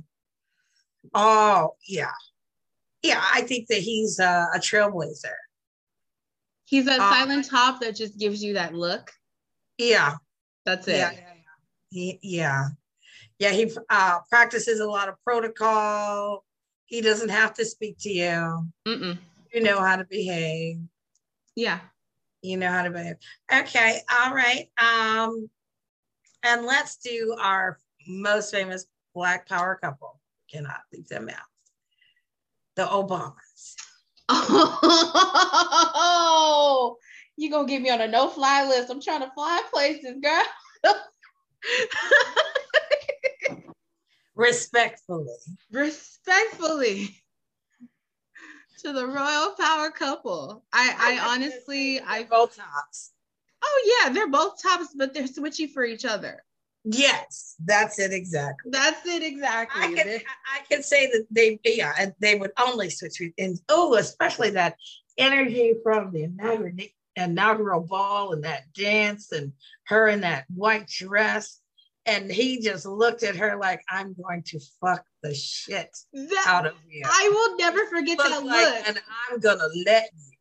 oh 1.12 1.74
yeah. 1.86 2.12
Yeah, 3.02 3.22
I 3.34 3.42
think 3.42 3.68
that 3.68 3.80
he's 3.80 4.18
uh, 4.18 4.46
a 4.54 4.58
trailblazer. 4.58 5.34
He's 6.64 6.86
a 6.86 6.94
uh, 6.94 6.96
silent 6.96 7.50
top 7.50 7.82
that 7.82 7.94
just 7.94 8.18
gives 8.18 8.42
you 8.42 8.54
that 8.54 8.72
look. 8.72 9.12
Yeah. 9.78 10.14
That's 10.64 10.88
it. 10.88 10.96
Yeah, 10.96 11.10
yeah, 11.12 11.18
yeah. 11.18 11.90
He, 11.90 12.18
yeah 12.22 12.68
yeah, 13.38 13.50
he 13.50 13.70
uh, 13.90 14.20
practices 14.30 14.80
a 14.80 14.86
lot 14.86 15.08
of 15.08 15.16
protocol. 15.24 16.44
He 16.86 17.00
doesn't 17.00 17.30
have 17.30 17.54
to 17.54 17.64
speak 17.64 17.96
to 18.00 18.10
you. 18.10 18.68
Mm-mm. 18.86 19.18
You 19.52 19.60
know 19.60 19.80
how 19.80 19.96
to 19.96 20.04
behave. 20.04 20.78
Yeah. 21.56 21.80
You 22.42 22.56
know 22.56 22.70
how 22.70 22.82
to 22.82 22.90
behave. 22.90 23.16
Okay. 23.52 24.00
All 24.10 24.34
right. 24.34 24.68
Um, 24.78 25.48
and 26.44 26.66
let's 26.66 26.96
do 26.96 27.36
our 27.40 27.78
most 28.06 28.52
famous 28.52 28.86
Black 29.14 29.48
Power 29.48 29.78
couple. 29.80 30.20
Cannot 30.50 30.80
leave 30.92 31.08
them 31.08 31.28
out. 31.28 31.36
The 32.76 32.84
Obamas. 32.84 33.34
Oh, 35.96 36.96
you 37.36 37.50
gonna 37.50 37.68
get 37.68 37.82
me 37.82 37.90
on 37.90 38.00
a 38.00 38.08
no-fly 38.08 38.66
list? 38.66 38.90
I'm 38.90 39.00
trying 39.00 39.20
to 39.20 39.30
fly 39.34 39.62
places, 39.72 40.16
girl. 40.22 40.42
Respectfully. 44.34 45.36
Respectfully. 45.70 47.16
to 48.82 48.92
the 48.92 49.06
royal 49.06 49.54
power 49.58 49.90
couple. 49.90 50.64
I 50.72 50.94
I 50.98 51.18
honestly 51.34 52.00
I 52.00 52.24
both 52.24 52.56
tops. 52.56 53.12
Oh 53.62 54.02
yeah, 54.02 54.12
they're 54.12 54.28
both 54.28 54.60
tops, 54.62 54.94
but 54.94 55.14
they're 55.14 55.24
switchy 55.24 55.70
for 55.70 55.84
each 55.84 56.04
other. 56.04 56.44
Yes, 56.84 57.56
that's 57.64 57.98
it 57.98 58.12
exactly. 58.12 58.70
That's 58.70 59.06
it 59.06 59.22
exactly. 59.22 59.82
I 59.82 59.94
can, 59.94 60.20
I 60.54 60.60
can 60.70 60.82
say 60.82 61.06
that 61.06 61.26
they 61.30 61.58
yeah, 61.64 61.94
and 61.98 62.12
they 62.18 62.34
would 62.34 62.50
only 62.58 62.90
switch 62.90 63.22
and 63.38 63.58
oh, 63.70 63.94
especially 63.94 64.50
that 64.50 64.76
energy 65.16 65.74
from 65.82 66.12
the 66.12 66.24
inaugural 66.24 66.72
inaugural 67.16 67.80
ball 67.80 68.32
and 68.32 68.44
that 68.44 68.72
dance 68.72 69.32
and 69.32 69.52
her 69.86 70.08
in 70.08 70.22
that 70.22 70.44
white 70.48 70.88
dress 70.88 71.60
and 72.06 72.30
he 72.30 72.60
just 72.60 72.84
looked 72.84 73.22
at 73.22 73.36
her 73.36 73.56
like, 73.56 73.82
I'm 73.88 74.14
going 74.14 74.42
to 74.48 74.60
fuck 74.80 75.04
the 75.22 75.34
shit 75.34 75.96
that, 76.12 76.44
out 76.46 76.66
of 76.66 76.74
you. 76.88 77.02
I 77.04 77.30
will 77.32 77.56
never 77.56 77.86
forget 77.86 78.18
that 78.18 78.44
like, 78.44 78.66
look. 78.66 78.88
And 78.88 79.00
I'm 79.30 79.40
gonna 79.40 79.68
let 79.86 80.10
you. 80.14 80.32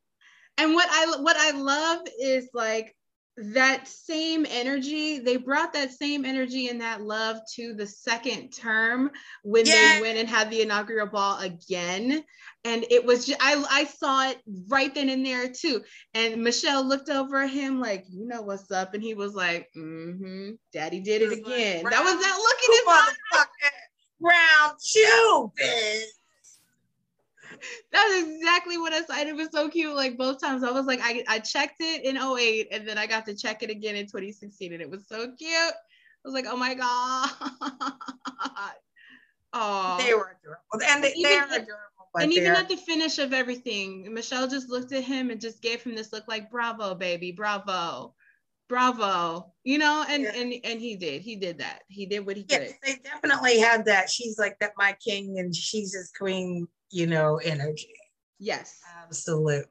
And 0.57 0.74
what 0.74 0.88
I 0.91 1.21
what 1.21 1.38
I 1.38 1.51
love 1.51 2.01
is 2.19 2.49
like 2.53 2.95
that 3.36 3.88
same 3.88 4.45
energy 4.47 5.17
they 5.19 5.38
brought 5.38 5.73
that 5.73 5.91
same 5.91 6.23
energy 6.23 6.67
and 6.67 6.81
that 6.81 7.01
love 7.01 7.38
to 7.55 7.73
the 7.73 7.88
second 7.88 8.49
term 8.49 9.09
when 9.43 9.65
they 9.65 9.97
went 10.01 10.19
and 10.19 10.29
had 10.29 10.51
the 10.51 10.61
inaugural 10.61 11.07
ball 11.07 11.39
again. 11.39 12.23
And 12.63 12.86
it 12.91 13.03
was 13.03 13.25
just, 13.25 13.41
I, 13.41 13.63
I 13.69 13.86
saw 13.86 14.29
it 14.29 14.38
right 14.67 14.93
then 14.93 15.09
and 15.09 15.25
there 15.25 15.49
too. 15.49 15.81
And 16.13 16.43
michelle 16.43 16.86
looked 16.86 17.09
over 17.09 17.41
at 17.41 17.49
him 17.49 17.79
like 17.79 18.05
you 18.09 18.27
know 18.27 18.43
what's 18.43 18.69
up? 18.71 18.93
And 18.93 19.01
he 19.01 19.15
was 19.15 19.34
like 19.34 19.67
mm-hmm 19.75 20.51
daddy 20.71 20.99
did 20.99 21.23
it 21.23 21.34
again 21.34 21.84
like, 21.84 21.93
that 21.93 22.03
was 22.03 22.13
that 22.13 22.38
look 22.38 22.57
in 22.67 22.73
his 22.73 22.84
eye. 22.88 23.45
round 24.21 24.77
two 24.79 25.51
bitch 25.59 26.03
that's 27.91 28.22
exactly 28.22 28.78
what 28.78 28.93
I 28.93 29.04
said. 29.04 29.28
It 29.28 29.36
was 29.36 29.49
so 29.51 29.70
cute. 29.70 29.95
Like 29.95 30.18
both 30.18 30.41
times, 30.41 30.64
I 30.64 30.72
was 30.72 30.86
like, 30.86 30.99
I, 31.01 31.24
I 31.28 31.39
checked 31.39 31.82
it 31.82 32.04
in 32.04 32.18
08 32.18 32.68
and 32.72 32.88
then 32.88 32.97
I 32.97 33.08
got 33.08 33.26
to 33.26 33.36
check 33.36 33.64
it 33.64 33.70
again 33.70 33.95
in 33.95 34.06
2016, 34.06 34.74
and 34.74 34.82
it 34.82 34.89
was 34.89 35.08
so 35.08 35.32
cute. 35.38 35.51
I 35.51 36.26
was 36.26 36.34
like, 36.34 36.45
oh 36.47 36.58
my 36.58 36.74
god. 36.74 37.30
oh, 39.54 39.97
they 39.99 40.14
were 40.14 40.38
adorable, 40.41 40.88
and 40.88 41.04
they, 41.04 41.14
they 41.22 41.38
are 41.38 41.45
adorable. 41.45 41.80
And 42.16 42.32
even 42.32 42.51
at 42.51 42.70
the 42.70 42.78
finish 42.78 43.18
of 43.18 43.34
everything, 43.34 44.14
Michelle 44.14 44.47
just 44.47 44.70
looked 44.70 44.91
at 44.91 45.04
him 45.04 45.32
and 45.32 45.41
just 45.41 45.64
gave 45.64 45.82
him 45.82 45.95
this 45.95 46.14
look 46.14 46.28
like, 46.28 46.51
"Bravo, 46.51 46.93
baby, 46.93 47.32
bravo." 47.32 48.14
bravo 48.70 49.51
you 49.64 49.78
know 49.78 50.06
and 50.10 50.24
yeah. 50.24 50.32
and 50.36 50.54
and 50.64 50.80
he 50.80 50.95
did 50.95 51.22
he 51.22 51.36
did 51.36 51.58
that 51.58 51.82
he 51.89 52.06
did 52.06 52.26
what 52.26 52.38
he 52.38 52.45
yes, 52.49 52.60
did 52.60 52.76
they 52.84 52.95
definitely 53.04 53.60
had 53.60 53.86
that 53.86 54.10
she's 54.10 54.39
like 54.39 54.58
that 54.60 54.72
my 54.78 54.95
king 55.06 55.38
and 55.38 55.56
she's 55.56 55.93
his 55.93 56.12
queen 56.18 56.68
you 56.94 57.08
know, 57.08 57.38
energy. 57.38 57.94
Yes. 58.39 58.80
Absolutely. 59.04 59.64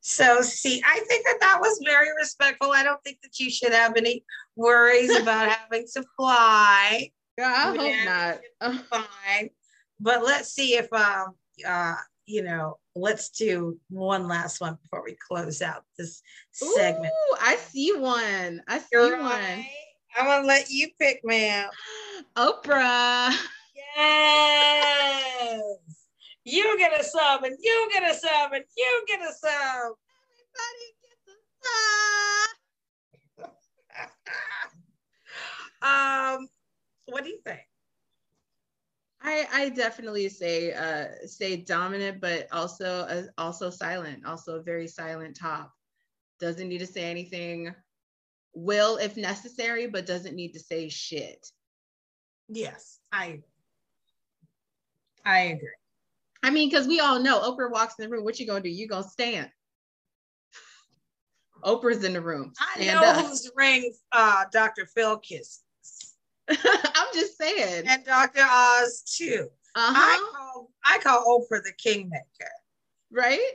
So, 0.00 0.42
see, 0.42 0.82
I 0.84 0.98
think 1.00 1.24
that 1.24 1.38
that 1.40 1.58
was 1.60 1.80
very 1.84 2.08
respectful. 2.18 2.72
I 2.72 2.82
don't 2.82 3.02
think 3.04 3.18
that 3.22 3.38
you 3.38 3.50
should 3.50 3.72
have 3.72 3.96
any 3.96 4.24
worries 4.56 5.16
about 5.20 5.48
having 5.48 5.86
to 5.94 6.04
fly. 6.16 7.10
Yeah, 7.38 7.54
I 7.56 7.76
hope 7.76 7.94
not. 8.04 8.40
fine. 8.86 9.50
But 10.00 10.24
let's 10.24 10.52
see 10.52 10.74
if, 10.74 10.92
um, 10.92 11.34
uh, 11.66 11.94
you 12.26 12.42
know, 12.42 12.78
let's 12.96 13.30
do 13.30 13.78
one 13.88 14.26
last 14.26 14.60
one 14.60 14.76
before 14.82 15.04
we 15.04 15.16
close 15.28 15.62
out 15.62 15.84
this 15.96 16.22
Ooh, 16.62 16.72
segment. 16.74 17.12
I 17.40 17.56
see 17.56 17.96
one. 17.96 18.62
I 18.66 18.78
see 18.78 18.86
You're 18.92 19.18
one. 19.18 19.30
Right. 19.30 19.66
I'm 20.18 20.26
gonna 20.26 20.46
let 20.46 20.70
you 20.70 20.88
pick, 20.98 21.20
ma'am. 21.22 21.68
Oprah. 22.36 23.32
Yes 23.96 25.99
you 26.44 26.78
get 26.78 26.98
a 26.98 27.04
sub, 27.04 27.42
and 27.42 27.56
you 27.60 27.88
get 27.92 28.10
a 28.10 28.14
sub, 28.14 28.52
and 28.52 28.64
you 28.76 29.04
get 29.06 29.20
a 29.20 29.32
sub. 29.32 29.92
Everybody 30.56 30.94
gets 31.02 31.26
a 31.28 31.36
sub. 35.82 36.38
um, 36.40 36.48
what 37.06 37.24
do 37.24 37.30
you 37.30 37.40
think? 37.44 37.60
I, 39.22 39.46
I 39.52 39.68
definitely 39.68 40.28
say 40.30 40.72
uh, 40.72 41.26
say 41.26 41.56
dominant, 41.56 42.20
but 42.20 42.46
also 42.52 43.00
uh, 43.00 43.22
also 43.36 43.68
silent, 43.68 44.24
also 44.24 44.56
a 44.56 44.62
very 44.62 44.88
silent 44.88 45.36
top. 45.38 45.72
Doesn't 46.38 46.68
need 46.68 46.78
to 46.78 46.86
say 46.86 47.10
anything. 47.10 47.74
Will 48.54 48.96
if 48.96 49.16
necessary, 49.16 49.86
but 49.86 50.06
doesn't 50.06 50.34
need 50.34 50.52
to 50.52 50.58
say 50.58 50.88
shit. 50.88 51.46
Yes, 52.48 52.98
I 53.12 53.42
I 55.24 55.40
agree. 55.40 55.68
I 56.42 56.50
mean, 56.50 56.70
because 56.70 56.88
we 56.88 57.00
all 57.00 57.18
know 57.20 57.40
Oprah 57.40 57.70
walks 57.70 57.94
in 57.98 58.04
the 58.04 58.10
room. 58.10 58.24
What 58.24 58.38
you 58.40 58.46
gonna 58.46 58.60
do? 58.60 58.68
You 58.68 58.88
gonna 58.88 59.04
stand? 59.04 59.50
Oprah's 61.62 62.04
in 62.04 62.14
the 62.14 62.20
room. 62.20 62.52
Stand 62.74 62.98
I 62.98 63.00
know 63.00 63.20
up. 63.20 63.26
whose 63.26 63.50
ring 63.54 63.92
uh, 64.12 64.44
Dr. 64.50 64.86
Phil 64.86 65.18
kisses. 65.18 65.62
I'm 66.48 67.08
just 67.12 67.36
saying. 67.36 67.84
And 67.86 68.04
Dr. 68.04 68.42
Oz 68.42 69.02
too. 69.02 69.48
Uh-huh. 69.76 69.94
I 69.94 70.30
call 70.32 70.70
I 70.84 70.98
call 70.98 71.46
Oprah 71.50 71.62
the 71.62 71.72
kingmaker. 71.76 72.24
Right? 73.12 73.52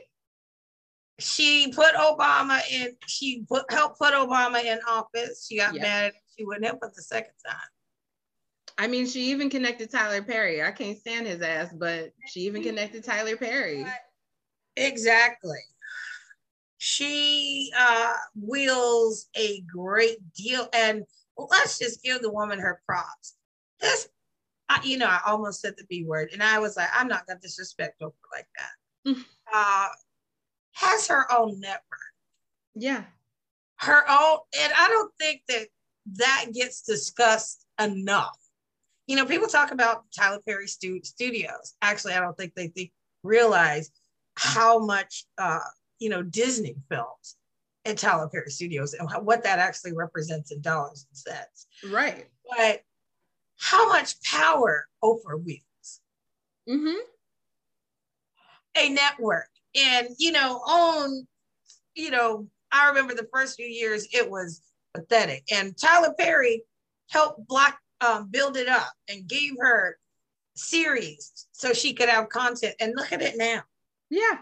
She 1.18 1.72
put 1.72 1.94
Obama 1.94 2.60
in, 2.70 2.94
she 3.06 3.42
put 3.48 3.70
helped 3.70 3.98
put 3.98 4.14
Obama 4.14 4.62
in 4.62 4.78
office. 4.86 5.46
She 5.48 5.56
got 5.56 5.74
yeah. 5.74 5.82
mad 5.82 6.12
she 6.36 6.44
wouldn't 6.44 6.66
help 6.66 6.80
the 6.80 7.02
second 7.02 7.32
time. 7.46 7.56
I 8.78 8.86
mean, 8.88 9.06
she 9.06 9.30
even 9.30 9.48
connected 9.48 9.90
Tyler 9.90 10.22
Perry. 10.22 10.62
I 10.62 10.70
can't 10.70 10.98
stand 10.98 11.26
his 11.26 11.40
ass, 11.40 11.72
but 11.72 12.12
she 12.26 12.40
even 12.40 12.62
connected 12.62 13.04
Tyler 13.04 13.36
Perry. 13.36 13.86
Exactly. 14.76 15.58
She 16.76 17.72
uh, 17.78 18.12
wields 18.34 19.30
a 19.34 19.62
great 19.62 20.18
deal, 20.34 20.68
and 20.74 21.04
let's 21.38 21.78
just 21.78 22.02
give 22.02 22.20
the 22.20 22.30
woman 22.30 22.58
her 22.58 22.82
props. 22.84 23.36
This, 23.80 24.08
I, 24.68 24.80
you 24.84 24.98
know, 24.98 25.06
I 25.06 25.20
almost 25.26 25.62
said 25.62 25.74
the 25.78 25.84
B 25.88 26.04
word, 26.04 26.30
and 26.34 26.42
I 26.42 26.58
was 26.58 26.76
like, 26.76 26.88
I'm 26.94 27.08
not 27.08 27.26
gonna 27.26 27.40
disrespect 27.40 28.00
Oprah 28.02 28.12
like 28.34 28.48
that. 28.58 29.10
Mm. 29.10 29.24
uh, 29.54 29.88
has 30.72 31.06
her 31.06 31.32
own 31.32 31.60
network. 31.60 31.80
Yeah. 32.74 33.04
Her 33.76 34.04
own, 34.08 34.38
and 34.60 34.72
I 34.76 34.88
don't 34.88 35.12
think 35.18 35.42
that 35.48 35.68
that 36.16 36.46
gets 36.52 36.82
discussed 36.82 37.64
enough 37.80 38.36
you 39.06 39.16
know, 39.16 39.24
people 39.24 39.48
talk 39.48 39.70
about 39.70 40.04
Tyler 40.16 40.40
Perry 40.46 40.66
stu- 40.66 41.04
studios. 41.04 41.74
Actually, 41.82 42.14
I 42.14 42.20
don't 42.20 42.36
think 42.36 42.54
they 42.54 42.68
think, 42.68 42.92
realize 43.22 43.90
how 44.36 44.78
much, 44.78 45.24
uh, 45.38 45.60
you 45.98 46.08
know, 46.08 46.22
Disney 46.22 46.76
films 46.88 47.36
at 47.84 47.98
Tyler 47.98 48.28
Perry 48.28 48.50
Studios 48.50 48.94
and 48.94 49.08
what 49.24 49.44
that 49.44 49.58
actually 49.58 49.92
represents 49.92 50.52
in 50.52 50.60
dollars 50.60 51.06
and 51.08 51.16
cents. 51.16 51.66
Right. 51.90 52.26
But 52.56 52.82
how 53.58 53.88
much 53.88 54.20
power 54.22 54.86
Oprah 55.02 55.42
wields. 55.42 56.00
Mm-hmm. 56.68 56.98
A 58.78 58.88
network. 58.90 59.48
And, 59.74 60.08
you 60.18 60.32
know, 60.32 60.56
on, 60.58 61.26
you 61.94 62.10
know, 62.10 62.48
I 62.72 62.88
remember 62.88 63.14
the 63.14 63.28
first 63.32 63.56
few 63.56 63.66
years, 63.66 64.06
it 64.12 64.30
was 64.30 64.62
pathetic. 64.94 65.44
And 65.52 65.76
Tyler 65.78 66.14
Perry 66.18 66.62
helped 67.10 67.46
block, 67.46 67.78
um, 68.00 68.28
build 68.30 68.56
it 68.56 68.68
up 68.68 68.92
and 69.08 69.26
gave 69.26 69.54
her 69.58 69.98
series 70.54 71.46
so 71.52 71.72
she 71.72 71.94
could 71.94 72.08
have 72.08 72.28
content. 72.28 72.74
And 72.80 72.94
look 72.96 73.12
at 73.12 73.22
it 73.22 73.36
now. 73.36 73.62
Yeah. 74.10 74.38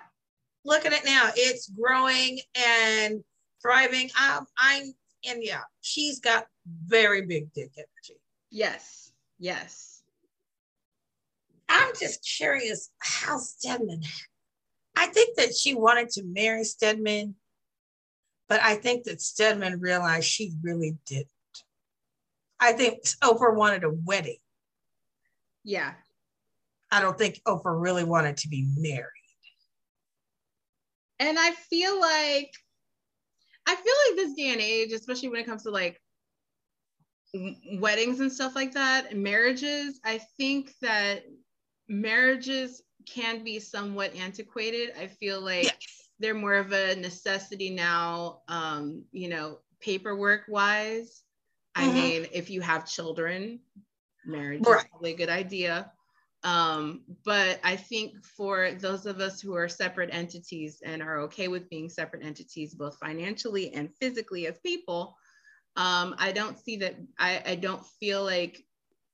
Look 0.65 0.87
at 0.87 0.93
it 0.93 1.05
now. 1.05 1.31
It's 1.37 1.69
growing 1.69 2.41
and 2.55 3.23
thriving. 3.63 4.11
Um, 4.21 4.47
I'm, 4.59 4.95
and 5.29 5.43
yeah, 5.43 5.63
she's 5.81 6.21
got 6.21 6.47
very 6.87 7.23
big 7.23 7.53
dick 7.53 7.73
energy. 7.77 8.21
Yes. 8.51 9.13
Yes. 9.39 10.03
I'm 11.69 11.93
just 11.99 12.25
curious 12.39 12.91
how 12.99 13.39
Stedman. 13.39 14.03
I 14.97 15.07
think 15.07 15.37
that 15.37 15.55
she 15.57 15.75
wanted 15.75 16.11
to 16.11 16.23
marry 16.25 16.65
Stedman, 16.65 17.35
but 18.49 18.61
I 18.63 18.77
think 18.77 19.05
that 19.05 19.21
Stedman 19.21 19.81
realized 19.81 20.27
she 20.27 20.53
really 20.63 20.97
didn't. 21.07 21.29
I 22.61 22.73
think 22.73 23.03
Oprah 23.23 23.55
wanted 23.55 23.85
a 23.85 23.91
wedding. 23.91 24.39
Yeah. 25.65 25.93
I 26.91 27.01
don't 27.01 27.19
think 27.19 27.41
Oprah 27.47 27.81
really 27.81 28.05
wanted 28.05 28.37
to 28.39 28.49
be 28.49 28.69
married. 28.77 29.11
And 31.19 31.39
I 31.39 31.53
feel 31.53 32.01
like 32.01 32.51
I 33.67 33.75
feel 33.75 33.95
like 34.09 34.17
this 34.17 34.35
day 34.35 34.53
and 34.53 34.61
age, 34.61 34.93
especially 34.93 35.29
when 35.29 35.41
it 35.41 35.47
comes 35.47 35.63
to 35.63 35.71
like 35.71 36.01
weddings 37.79 38.21
and 38.21 38.33
stuff 38.33 38.55
like 38.55 38.73
that, 38.75 39.17
marriages, 39.17 40.01
I 40.05 40.21
think 40.37 40.73
that 40.83 41.25
marriages 41.89 42.83
can 43.07 43.43
be 43.43 43.59
somewhat 43.59 44.15
antiquated. 44.15 44.93
I 44.99 45.07
feel 45.07 45.41
like 45.41 45.65
yes. 45.65 46.09
they're 46.19 46.35
more 46.35 46.55
of 46.55 46.73
a 46.73 46.95
necessity 46.97 47.71
now, 47.71 48.43
um, 48.49 49.05
you 49.13 49.29
know, 49.29 49.59
paperwork 49.81 50.43
wise. 50.49 51.24
Mm-hmm. 51.77 51.91
I 51.91 51.93
mean, 51.93 52.27
if 52.33 52.51
you 52.51 52.61
have 52.61 52.87
children, 52.87 53.61
marriage 54.25 54.63
right. 54.67 54.85
is 54.85 54.91
probably 54.91 55.13
a 55.13 55.17
good 55.17 55.29
idea. 55.29 55.91
Um, 56.45 57.03
but 57.25 57.59
I 57.65 57.75
think 57.75 58.23
for 58.23 58.73
those 58.73 59.07
of 59.07 59.21
us 59.21 59.41
who 59.41 59.55
are 59.55 59.69
separate 59.69 60.11
entities 60.13 60.83
and 60.85 61.03
are 61.03 61.21
okay 61.21 61.49
with 61.49 61.71
being 61.71 61.89
separate 61.89 62.23
entities, 62.23 62.75
both 62.75 62.99
financially 62.99 63.73
and 63.73 63.89
physically 63.99 64.47
as 64.47 64.59
people, 64.59 65.17
um, 65.77 66.15
I 66.19 66.33
don't 66.33 66.59
see 66.59 66.77
that, 66.77 66.97
I, 67.19 67.43
I 67.47 67.55
don't 67.55 67.85
feel 67.99 68.23
like 68.23 68.63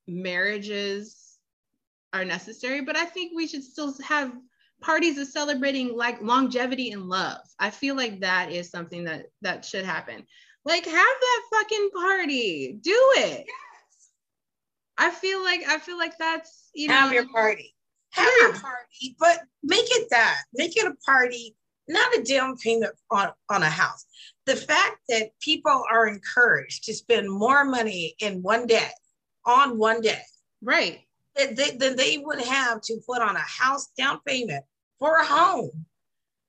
marriages 0.09 1.39
are 2.13 2.25
necessary, 2.25 2.81
but 2.81 2.97
I 2.97 3.05
think 3.05 3.33
we 3.35 3.47
should 3.47 3.63
still 3.63 3.95
have 4.03 4.33
parties 4.81 5.19
of 5.19 5.29
celebrating 5.29 5.97
like 5.97 6.21
longevity 6.23 6.91
and 6.91 7.09
love. 7.09 7.41
I 7.59 7.71
feel 7.71 7.95
like 7.95 8.21
that 8.21 8.51
is 8.51 8.71
something 8.71 9.05
that 9.05 9.27
that 9.43 9.65
should 9.65 9.85
happen. 9.85 10.27
Like 10.65 10.85
have 10.85 10.95
that 10.95 11.43
fucking 11.53 11.91
party. 11.95 12.79
Do 12.81 13.13
it. 13.17 13.47
Yes. 13.47 14.11
I 14.99 15.11
feel 15.11 15.43
like 15.43 15.63
I 15.69 15.79
feel 15.79 15.97
like 15.97 16.19
that's 16.19 16.71
you 16.75 16.89
know 16.89 16.95
have 16.95 17.13
your 17.13 17.29
party. 17.29 17.75
Have 18.13 18.29
yeah. 18.41 18.49
your 18.49 18.59
party, 18.59 19.17
but 19.19 19.41
make 19.63 19.87
it 19.87 20.09
that. 20.11 20.43
Make 20.55 20.77
it 20.77 20.87
a 20.87 20.95
party, 21.07 21.57
not 21.89 22.17
a 22.17 22.23
down 22.23 22.57
payment 22.57 22.93
on, 23.11 23.31
on 23.49 23.63
a 23.63 23.71
house 23.71 24.05
the 24.51 24.57
fact 24.57 24.99
that 25.09 25.31
people 25.41 25.85
are 25.89 26.09
encouraged 26.09 26.83
to 26.83 26.93
spend 26.93 27.31
more 27.31 27.65
money 27.65 28.17
in 28.19 28.43
one 28.43 28.67
day 28.67 28.91
on 29.47 29.79
one 29.79 30.01
day 30.01 30.21
right 30.61 31.01
than 31.37 31.55
they, 31.55 31.71
than 31.71 31.95
they 31.95 32.19
would 32.19 32.41
have 32.41 32.81
to 32.81 32.99
put 33.07 33.23
on 33.23 33.37
a 33.37 33.41
house 33.41 33.91
down 33.97 34.19
payment 34.27 34.65
for 34.99 35.19
a 35.19 35.25
home 35.25 35.71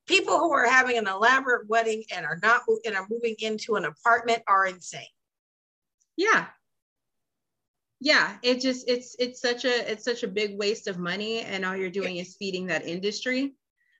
people 0.07 0.39
who 0.39 0.51
are 0.51 0.67
having 0.67 0.97
an 0.97 1.07
elaborate 1.07 1.67
wedding 1.69 2.03
and 2.15 2.25
are 2.25 2.39
not 2.41 2.61
and 2.85 2.95
are 2.95 3.07
moving 3.09 3.35
into 3.39 3.75
an 3.75 3.85
apartment 3.85 4.41
are 4.47 4.67
insane 4.67 5.05
yeah 6.17 6.47
yeah 7.99 8.35
it 8.41 8.59
just 8.59 8.89
it's 8.89 9.15
it's 9.19 9.39
such 9.39 9.65
a 9.65 9.91
it's 9.91 10.03
such 10.03 10.23
a 10.23 10.27
big 10.27 10.57
waste 10.57 10.87
of 10.87 10.97
money 10.97 11.41
and 11.41 11.63
all 11.63 11.75
you're 11.75 11.89
doing 11.89 12.17
is 12.17 12.35
feeding 12.37 12.67
that 12.67 12.85
industry 12.85 13.53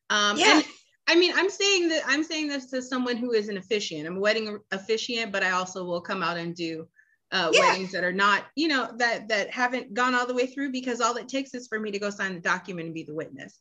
um 0.09 0.37
yeah. 0.37 0.57
and 0.57 0.65
I 1.07 1.15
mean, 1.15 1.33
I'm 1.35 1.49
saying 1.49 1.89
that 1.89 2.03
I'm 2.07 2.23
saying 2.23 2.47
this 2.47 2.67
to 2.67 2.81
someone 2.81 3.17
who 3.17 3.33
is 3.33 3.49
an 3.49 3.57
officiant. 3.57 4.07
I'm 4.07 4.15
a 4.15 4.19
wedding 4.21 4.59
officiant, 4.71 5.33
but 5.33 5.43
I 5.43 5.51
also 5.51 5.83
will 5.83 5.99
come 5.99 6.23
out 6.23 6.37
and 6.37 6.55
do 6.55 6.87
uh, 7.33 7.49
yeah. 7.51 7.71
weddings 7.71 7.91
that 7.91 8.05
are 8.05 8.13
not, 8.13 8.45
you 8.55 8.69
know, 8.69 8.89
that 8.97 9.27
that 9.27 9.49
haven't 9.49 9.93
gone 9.93 10.15
all 10.15 10.25
the 10.25 10.33
way 10.33 10.45
through 10.45 10.71
because 10.71 11.01
all 11.01 11.17
it 11.17 11.27
takes 11.27 11.53
is 11.53 11.67
for 11.67 11.79
me 11.79 11.91
to 11.91 11.99
go 11.99 12.09
sign 12.09 12.35
the 12.35 12.39
document 12.39 12.85
and 12.85 12.93
be 12.93 13.03
the 13.03 13.13
witness. 13.13 13.59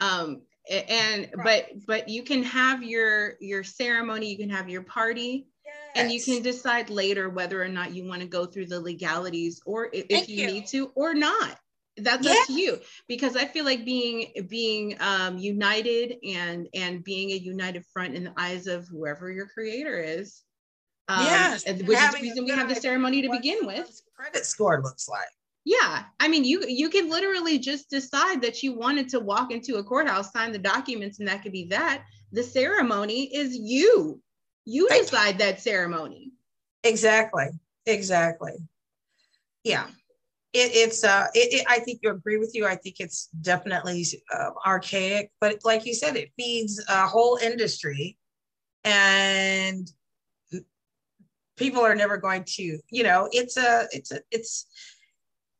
Um, 0.00 0.42
and 0.70 1.28
right. 1.34 1.66
but 1.74 1.86
but 1.86 2.08
you 2.08 2.22
can 2.22 2.42
have 2.42 2.82
your 2.82 3.34
your 3.40 3.64
ceremony, 3.64 4.30
you 4.30 4.38
can 4.38 4.50
have 4.50 4.68
your 4.68 4.82
party, 4.82 5.46
yes. 5.64 5.74
and 5.96 6.12
you 6.12 6.22
can 6.22 6.42
decide 6.42 6.90
later 6.90 7.28
whether 7.28 7.62
or 7.62 7.68
not 7.68 7.94
you 7.94 8.06
want 8.06 8.20
to 8.20 8.26
go 8.26 8.46
through 8.46 8.66
the 8.66 8.80
legalities 8.80 9.60
or 9.66 9.88
if, 9.92 10.06
if 10.08 10.28
you, 10.28 10.36
you 10.36 10.46
need 10.46 10.66
to 10.68 10.92
or 10.94 11.14
not 11.14 11.58
that's 11.98 12.26
yeah. 12.26 12.32
up 12.32 12.46
to 12.46 12.52
you 12.54 12.80
because 13.06 13.36
i 13.36 13.44
feel 13.44 13.64
like 13.64 13.84
being 13.84 14.32
being 14.48 14.96
um, 15.00 15.36
united 15.36 16.16
and 16.26 16.66
and 16.74 17.04
being 17.04 17.30
a 17.30 17.34
united 17.34 17.84
front 17.92 18.14
in 18.14 18.24
the 18.24 18.32
eyes 18.36 18.66
of 18.66 18.88
whoever 18.88 19.30
your 19.30 19.46
creator 19.46 19.98
is 19.98 20.42
um, 21.08 21.24
yes 21.24 21.66
which 21.66 21.98
is 21.98 22.12
the 22.12 22.20
reason 22.22 22.44
we 22.44 22.50
have 22.50 22.68
the 22.68 22.74
ceremony 22.74 23.20
to 23.20 23.30
begin 23.30 23.66
with 23.66 24.00
credit 24.16 24.46
score 24.46 24.80
looks 24.82 25.08
like 25.08 25.28
yeah 25.64 26.04
i 26.18 26.26
mean 26.28 26.44
you 26.44 26.64
you 26.66 26.88
can 26.88 27.08
literally 27.08 27.58
just 27.58 27.88
decide 27.88 28.42
that 28.42 28.62
you 28.62 28.74
wanted 28.74 29.08
to 29.08 29.20
walk 29.20 29.52
into 29.52 29.76
a 29.76 29.84
courthouse 29.84 30.32
sign 30.32 30.52
the 30.52 30.58
documents 30.58 31.18
and 31.18 31.28
that 31.28 31.42
could 31.42 31.52
be 31.52 31.66
that. 31.66 32.04
The 32.32 32.42
ceremony 32.42 33.24
is 33.34 33.56
you. 33.56 34.20
You 34.64 34.88
Thank 34.88 35.04
decide 35.04 35.32
you. 35.34 35.38
that 35.38 35.60
ceremony. 35.60 36.32
Exactly 36.82 37.48
exactly. 37.86 38.54
Yeah. 39.64 39.86
It, 40.52 40.70
it's 40.74 41.04
uh 41.04 41.28
it, 41.34 41.60
it, 41.60 41.66
i 41.68 41.78
think 41.78 42.00
you 42.02 42.10
agree 42.10 42.36
with 42.36 42.52
you. 42.54 42.66
I 42.66 42.76
think 42.76 42.96
it's 42.98 43.28
definitely 43.40 44.04
uh, 44.34 44.50
archaic 44.66 45.30
but 45.40 45.60
like 45.64 45.86
you 45.86 45.94
said 45.94 46.16
it 46.16 46.30
feeds 46.36 46.82
a 46.88 47.06
whole 47.06 47.38
industry. 47.42 48.18
And 48.84 49.88
people 51.56 51.82
are 51.82 51.94
never 51.94 52.16
going 52.16 52.44
to 52.44 52.78
you 52.90 53.02
know 53.02 53.28
it's 53.30 53.56
a 53.56 53.86
it's 53.92 54.10
a 54.10 54.20
it's 54.30 54.66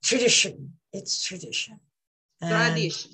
tradition 0.02 0.72
it's 0.92 1.24
tradition 1.24 1.78
tradition 2.40 3.12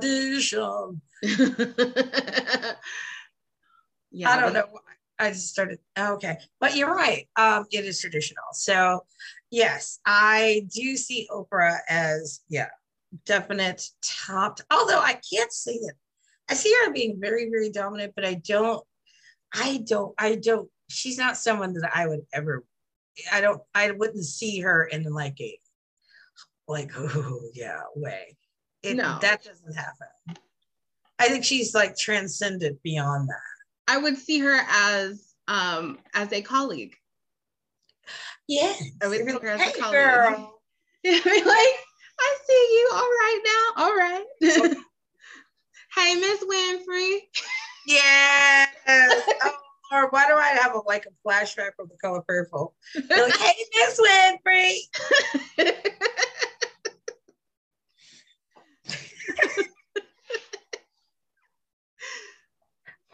tradition 0.00 1.00
yeah 4.10 4.30
i 4.30 4.40
don't 4.40 4.52
know 4.52 4.66
I 5.22 5.30
just 5.30 5.48
started. 5.48 5.78
Okay, 5.96 6.36
but 6.58 6.74
you're 6.74 6.92
right. 6.92 7.28
Um, 7.36 7.66
it 7.70 7.84
is 7.84 8.00
traditional. 8.00 8.44
So, 8.52 9.04
yes, 9.52 10.00
I 10.04 10.66
do 10.74 10.96
see 10.96 11.28
Oprah 11.30 11.78
as 11.88 12.40
yeah, 12.48 12.68
definite 13.24 13.88
top. 14.02 14.58
Although 14.70 14.98
I 14.98 15.20
can't 15.32 15.52
say 15.52 15.74
that. 15.74 15.94
I 16.50 16.54
see 16.54 16.74
her 16.84 16.92
being 16.92 17.20
very, 17.20 17.48
very 17.50 17.70
dominant, 17.70 18.14
but 18.16 18.24
I 18.24 18.34
don't. 18.34 18.84
I 19.54 19.84
don't. 19.86 20.12
I 20.18 20.34
don't. 20.34 20.68
She's 20.88 21.18
not 21.18 21.36
someone 21.36 21.72
that 21.74 21.90
I 21.94 22.08
would 22.08 22.22
ever. 22.32 22.64
I 23.32 23.40
don't. 23.40 23.62
I 23.74 23.92
wouldn't 23.92 24.24
see 24.24 24.60
her 24.60 24.84
in 24.86 25.04
like 25.04 25.40
a, 25.40 25.56
like 26.68 26.90
oh 26.96 27.40
yeah 27.54 27.80
way. 27.94 28.36
It, 28.82 28.96
no, 28.96 29.18
that 29.20 29.44
doesn't 29.44 29.74
happen. 29.74 30.08
I 31.18 31.28
think 31.28 31.44
she's 31.44 31.74
like 31.74 31.96
transcended 31.96 32.78
beyond 32.82 33.28
that. 33.28 33.92
I 33.92 33.98
would 33.98 34.16
see 34.16 34.40
her 34.40 34.60
as 34.68 35.34
um 35.48 35.98
as 36.14 36.32
a 36.32 36.42
colleague. 36.42 36.94
Yeah. 38.48 38.72
I 39.02 39.08
would 39.08 39.24
see 39.24 39.32
her 39.32 39.48
as 39.48 39.60
hey, 39.60 39.70
a 39.70 39.80
colleague. 39.80 39.92
Girl. 39.92 40.60
like, 41.04 41.74
I 42.20 42.36
see 42.46 42.68
you 42.72 42.90
all 42.92 43.00
right 43.00 43.40
now. 43.44 43.84
All 43.84 43.96
right. 43.96 44.24
hey, 45.96 46.14
Miss 46.16 46.44
Winfrey. 46.44 47.18
Yes. 47.84 48.68
oh, 48.86 49.52
or 49.90 50.08
why 50.10 50.28
do 50.28 50.34
I 50.34 50.50
have 50.50 50.76
a, 50.76 50.78
like 50.86 51.04
a 51.06 51.28
flashback 51.28 51.70
from 51.74 51.88
the 51.88 51.96
color 52.00 52.22
purple? 52.28 52.76
like, 52.94 53.36
hey, 53.36 53.54
Miss 53.74 54.00
Winfrey. 54.00 54.76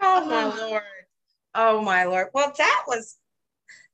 Oh 0.00 0.24
my 0.26 0.44
lord. 0.44 0.82
Oh 1.54 1.82
my 1.82 2.04
lord. 2.04 2.28
Well, 2.32 2.52
that 2.56 2.82
was 2.86 3.16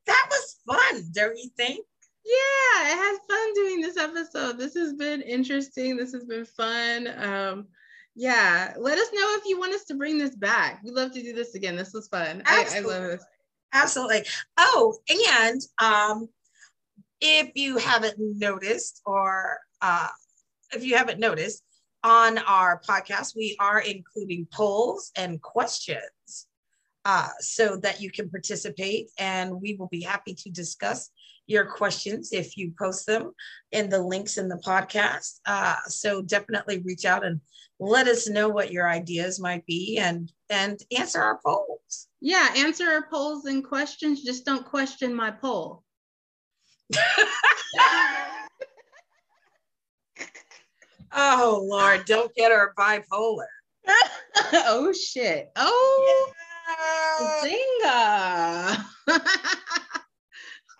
that 0.07 0.29
was 0.31 0.57
fun, 0.67 1.03
don't 1.13 1.37
you 1.37 1.49
think? 1.57 1.85
Yeah, 2.25 2.93
it 2.93 2.97
has 2.97 3.19
fun 3.29 3.55
doing 3.55 3.81
this 3.81 3.97
episode. 3.97 4.59
This 4.59 4.75
has 4.75 4.95
been 4.95 5.23
interesting. 5.23 5.97
This 5.97 6.13
has 6.13 6.25
been 6.25 6.45
fun. 6.45 7.09
Um, 7.17 7.69
Yeah. 8.15 8.75
Let 8.79 8.99
us 8.99 9.09
know 9.13 9.37
if 9.39 9.45
you 9.47 9.59
want 9.59 9.75
us 9.75 9.85
to 9.87 9.95
bring 9.95 10.19
this 10.19 10.37
back. 10.37 10.83
We'd 10.83 10.95
love 10.95 11.13
to 11.13 11.23
do 11.23 11.33
this 11.33 11.55
again. 11.55 11.77
This 11.77 11.93
was 11.93 12.09
fun. 12.09 12.43
I, 12.47 12.67
I, 12.71 12.81
love 12.81 13.03
this. 13.03 13.25
Absolutely. 13.73 14.25
Oh, 14.57 14.99
and 15.09 15.61
um, 15.83 16.29
if 17.21 17.51
you 17.55 17.79
haven't 17.79 18.17
noticed, 18.19 19.03
or 19.05 19.59
uh, 19.83 20.09
if 20.73 20.85
you 20.85 20.97
haven't 20.97 21.19
noticed, 21.19 21.63
on 22.05 22.39
our 22.39 22.81
podcast, 22.87 23.35
we 23.35 23.57
are 23.59 23.81
including 23.81 24.47
polls 24.53 25.11
and 25.17 25.41
questions 25.41 26.47
uh, 27.05 27.29
so 27.41 27.77
that 27.79 28.01
you 28.01 28.11
can 28.11 28.31
participate, 28.31 29.11
and 29.19 29.61
we 29.61 29.75
will 29.75 29.89
be 29.89 30.03
happy 30.03 30.35
to 30.35 30.51
discuss 30.51 31.11
your 31.47 31.67
questions 31.67 32.33
if 32.33 32.57
you 32.57 32.73
post 32.79 33.07
them 33.07 33.33
in 33.73 33.91
the 33.91 33.99
links 33.99 34.39
in 34.39 34.49
the 34.49 34.63
podcast. 34.65 35.41
Uh, 35.47 35.77
so 35.87 36.23
definitely 36.23 36.83
reach 36.85 37.05
out 37.05 37.25
and 37.25 37.41
let 37.81 38.07
us 38.07 38.29
know 38.29 38.49
what 38.49 38.71
your 38.73 38.89
ideas 38.89 39.41
might 39.41 39.67
be 39.67 39.99
and 39.99 40.31
and 40.49 40.81
answer 40.97 41.21
our 41.21 41.41
polls. 41.45 42.09
Yeah, 42.21 42.49
answer 42.57 42.85
our 42.85 43.09
polls 43.11 43.47
and 43.47 43.65
questions. 43.65 44.23
Just 44.23 44.45
don't 44.45 44.65
question 44.65 45.15
my 45.15 45.31
poll. 45.31 45.83
oh 51.15 51.67
Lord, 51.69 52.05
don't 52.07 52.35
get 52.35 52.53
her 52.53 52.75
bipolar. 52.79 53.47
oh 54.53 54.93
shit. 54.93 55.51
Oh 55.57 56.25
yeah. 56.27 56.35
Zinga. 57.45 58.85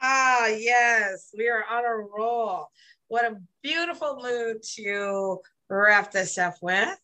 ah, 0.03 0.47
yes, 0.47 1.31
we 1.37 1.49
are 1.49 1.65
on 1.71 1.85
a 1.85 1.95
roll. 1.95 2.69
What 3.09 3.25
a 3.25 3.37
beautiful 3.63 4.21
mood 4.23 4.63
to 4.77 5.41
wrap 5.69 6.11
this 6.11 6.39
up 6.39 6.57
with. 6.63 6.99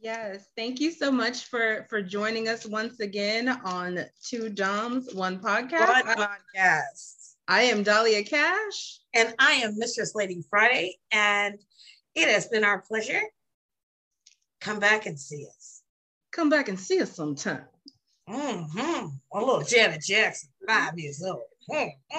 Yes, 0.00 0.46
thank 0.56 0.80
you 0.80 0.90
so 0.90 1.12
much 1.12 1.44
for 1.44 1.86
for 1.88 2.02
joining 2.02 2.48
us 2.48 2.66
once 2.66 2.98
again 2.98 3.48
on 3.48 4.00
Two 4.24 4.48
Doms 4.48 5.14
One 5.14 5.38
Podcast. 5.38 6.06
One 6.06 6.28
podcast. 6.56 7.34
I 7.46 7.62
am 7.62 7.84
Dahlia 7.84 8.24
Cash, 8.24 8.98
and 9.14 9.32
I 9.38 9.52
am 9.52 9.78
Mistress 9.78 10.14
Lady 10.16 10.42
Friday, 10.50 10.98
and 11.12 11.58
it 12.14 12.28
has 12.28 12.46
been 12.46 12.64
our 12.64 12.80
pleasure. 12.80 13.22
Come 14.60 14.78
back 14.78 15.06
and 15.06 15.18
see 15.18 15.46
us. 15.46 15.82
Come 16.30 16.48
back 16.48 16.68
and 16.68 16.78
see 16.78 17.00
us 17.00 17.12
sometime. 17.12 17.64
Mm-hmm. 18.28 19.06
A 19.34 19.38
little 19.38 19.62
Janet 19.62 20.02
Jackson, 20.02 20.50
five 20.66 20.98
years 20.98 21.22
old. 21.22 21.42
Mm-hmm. 21.70 22.18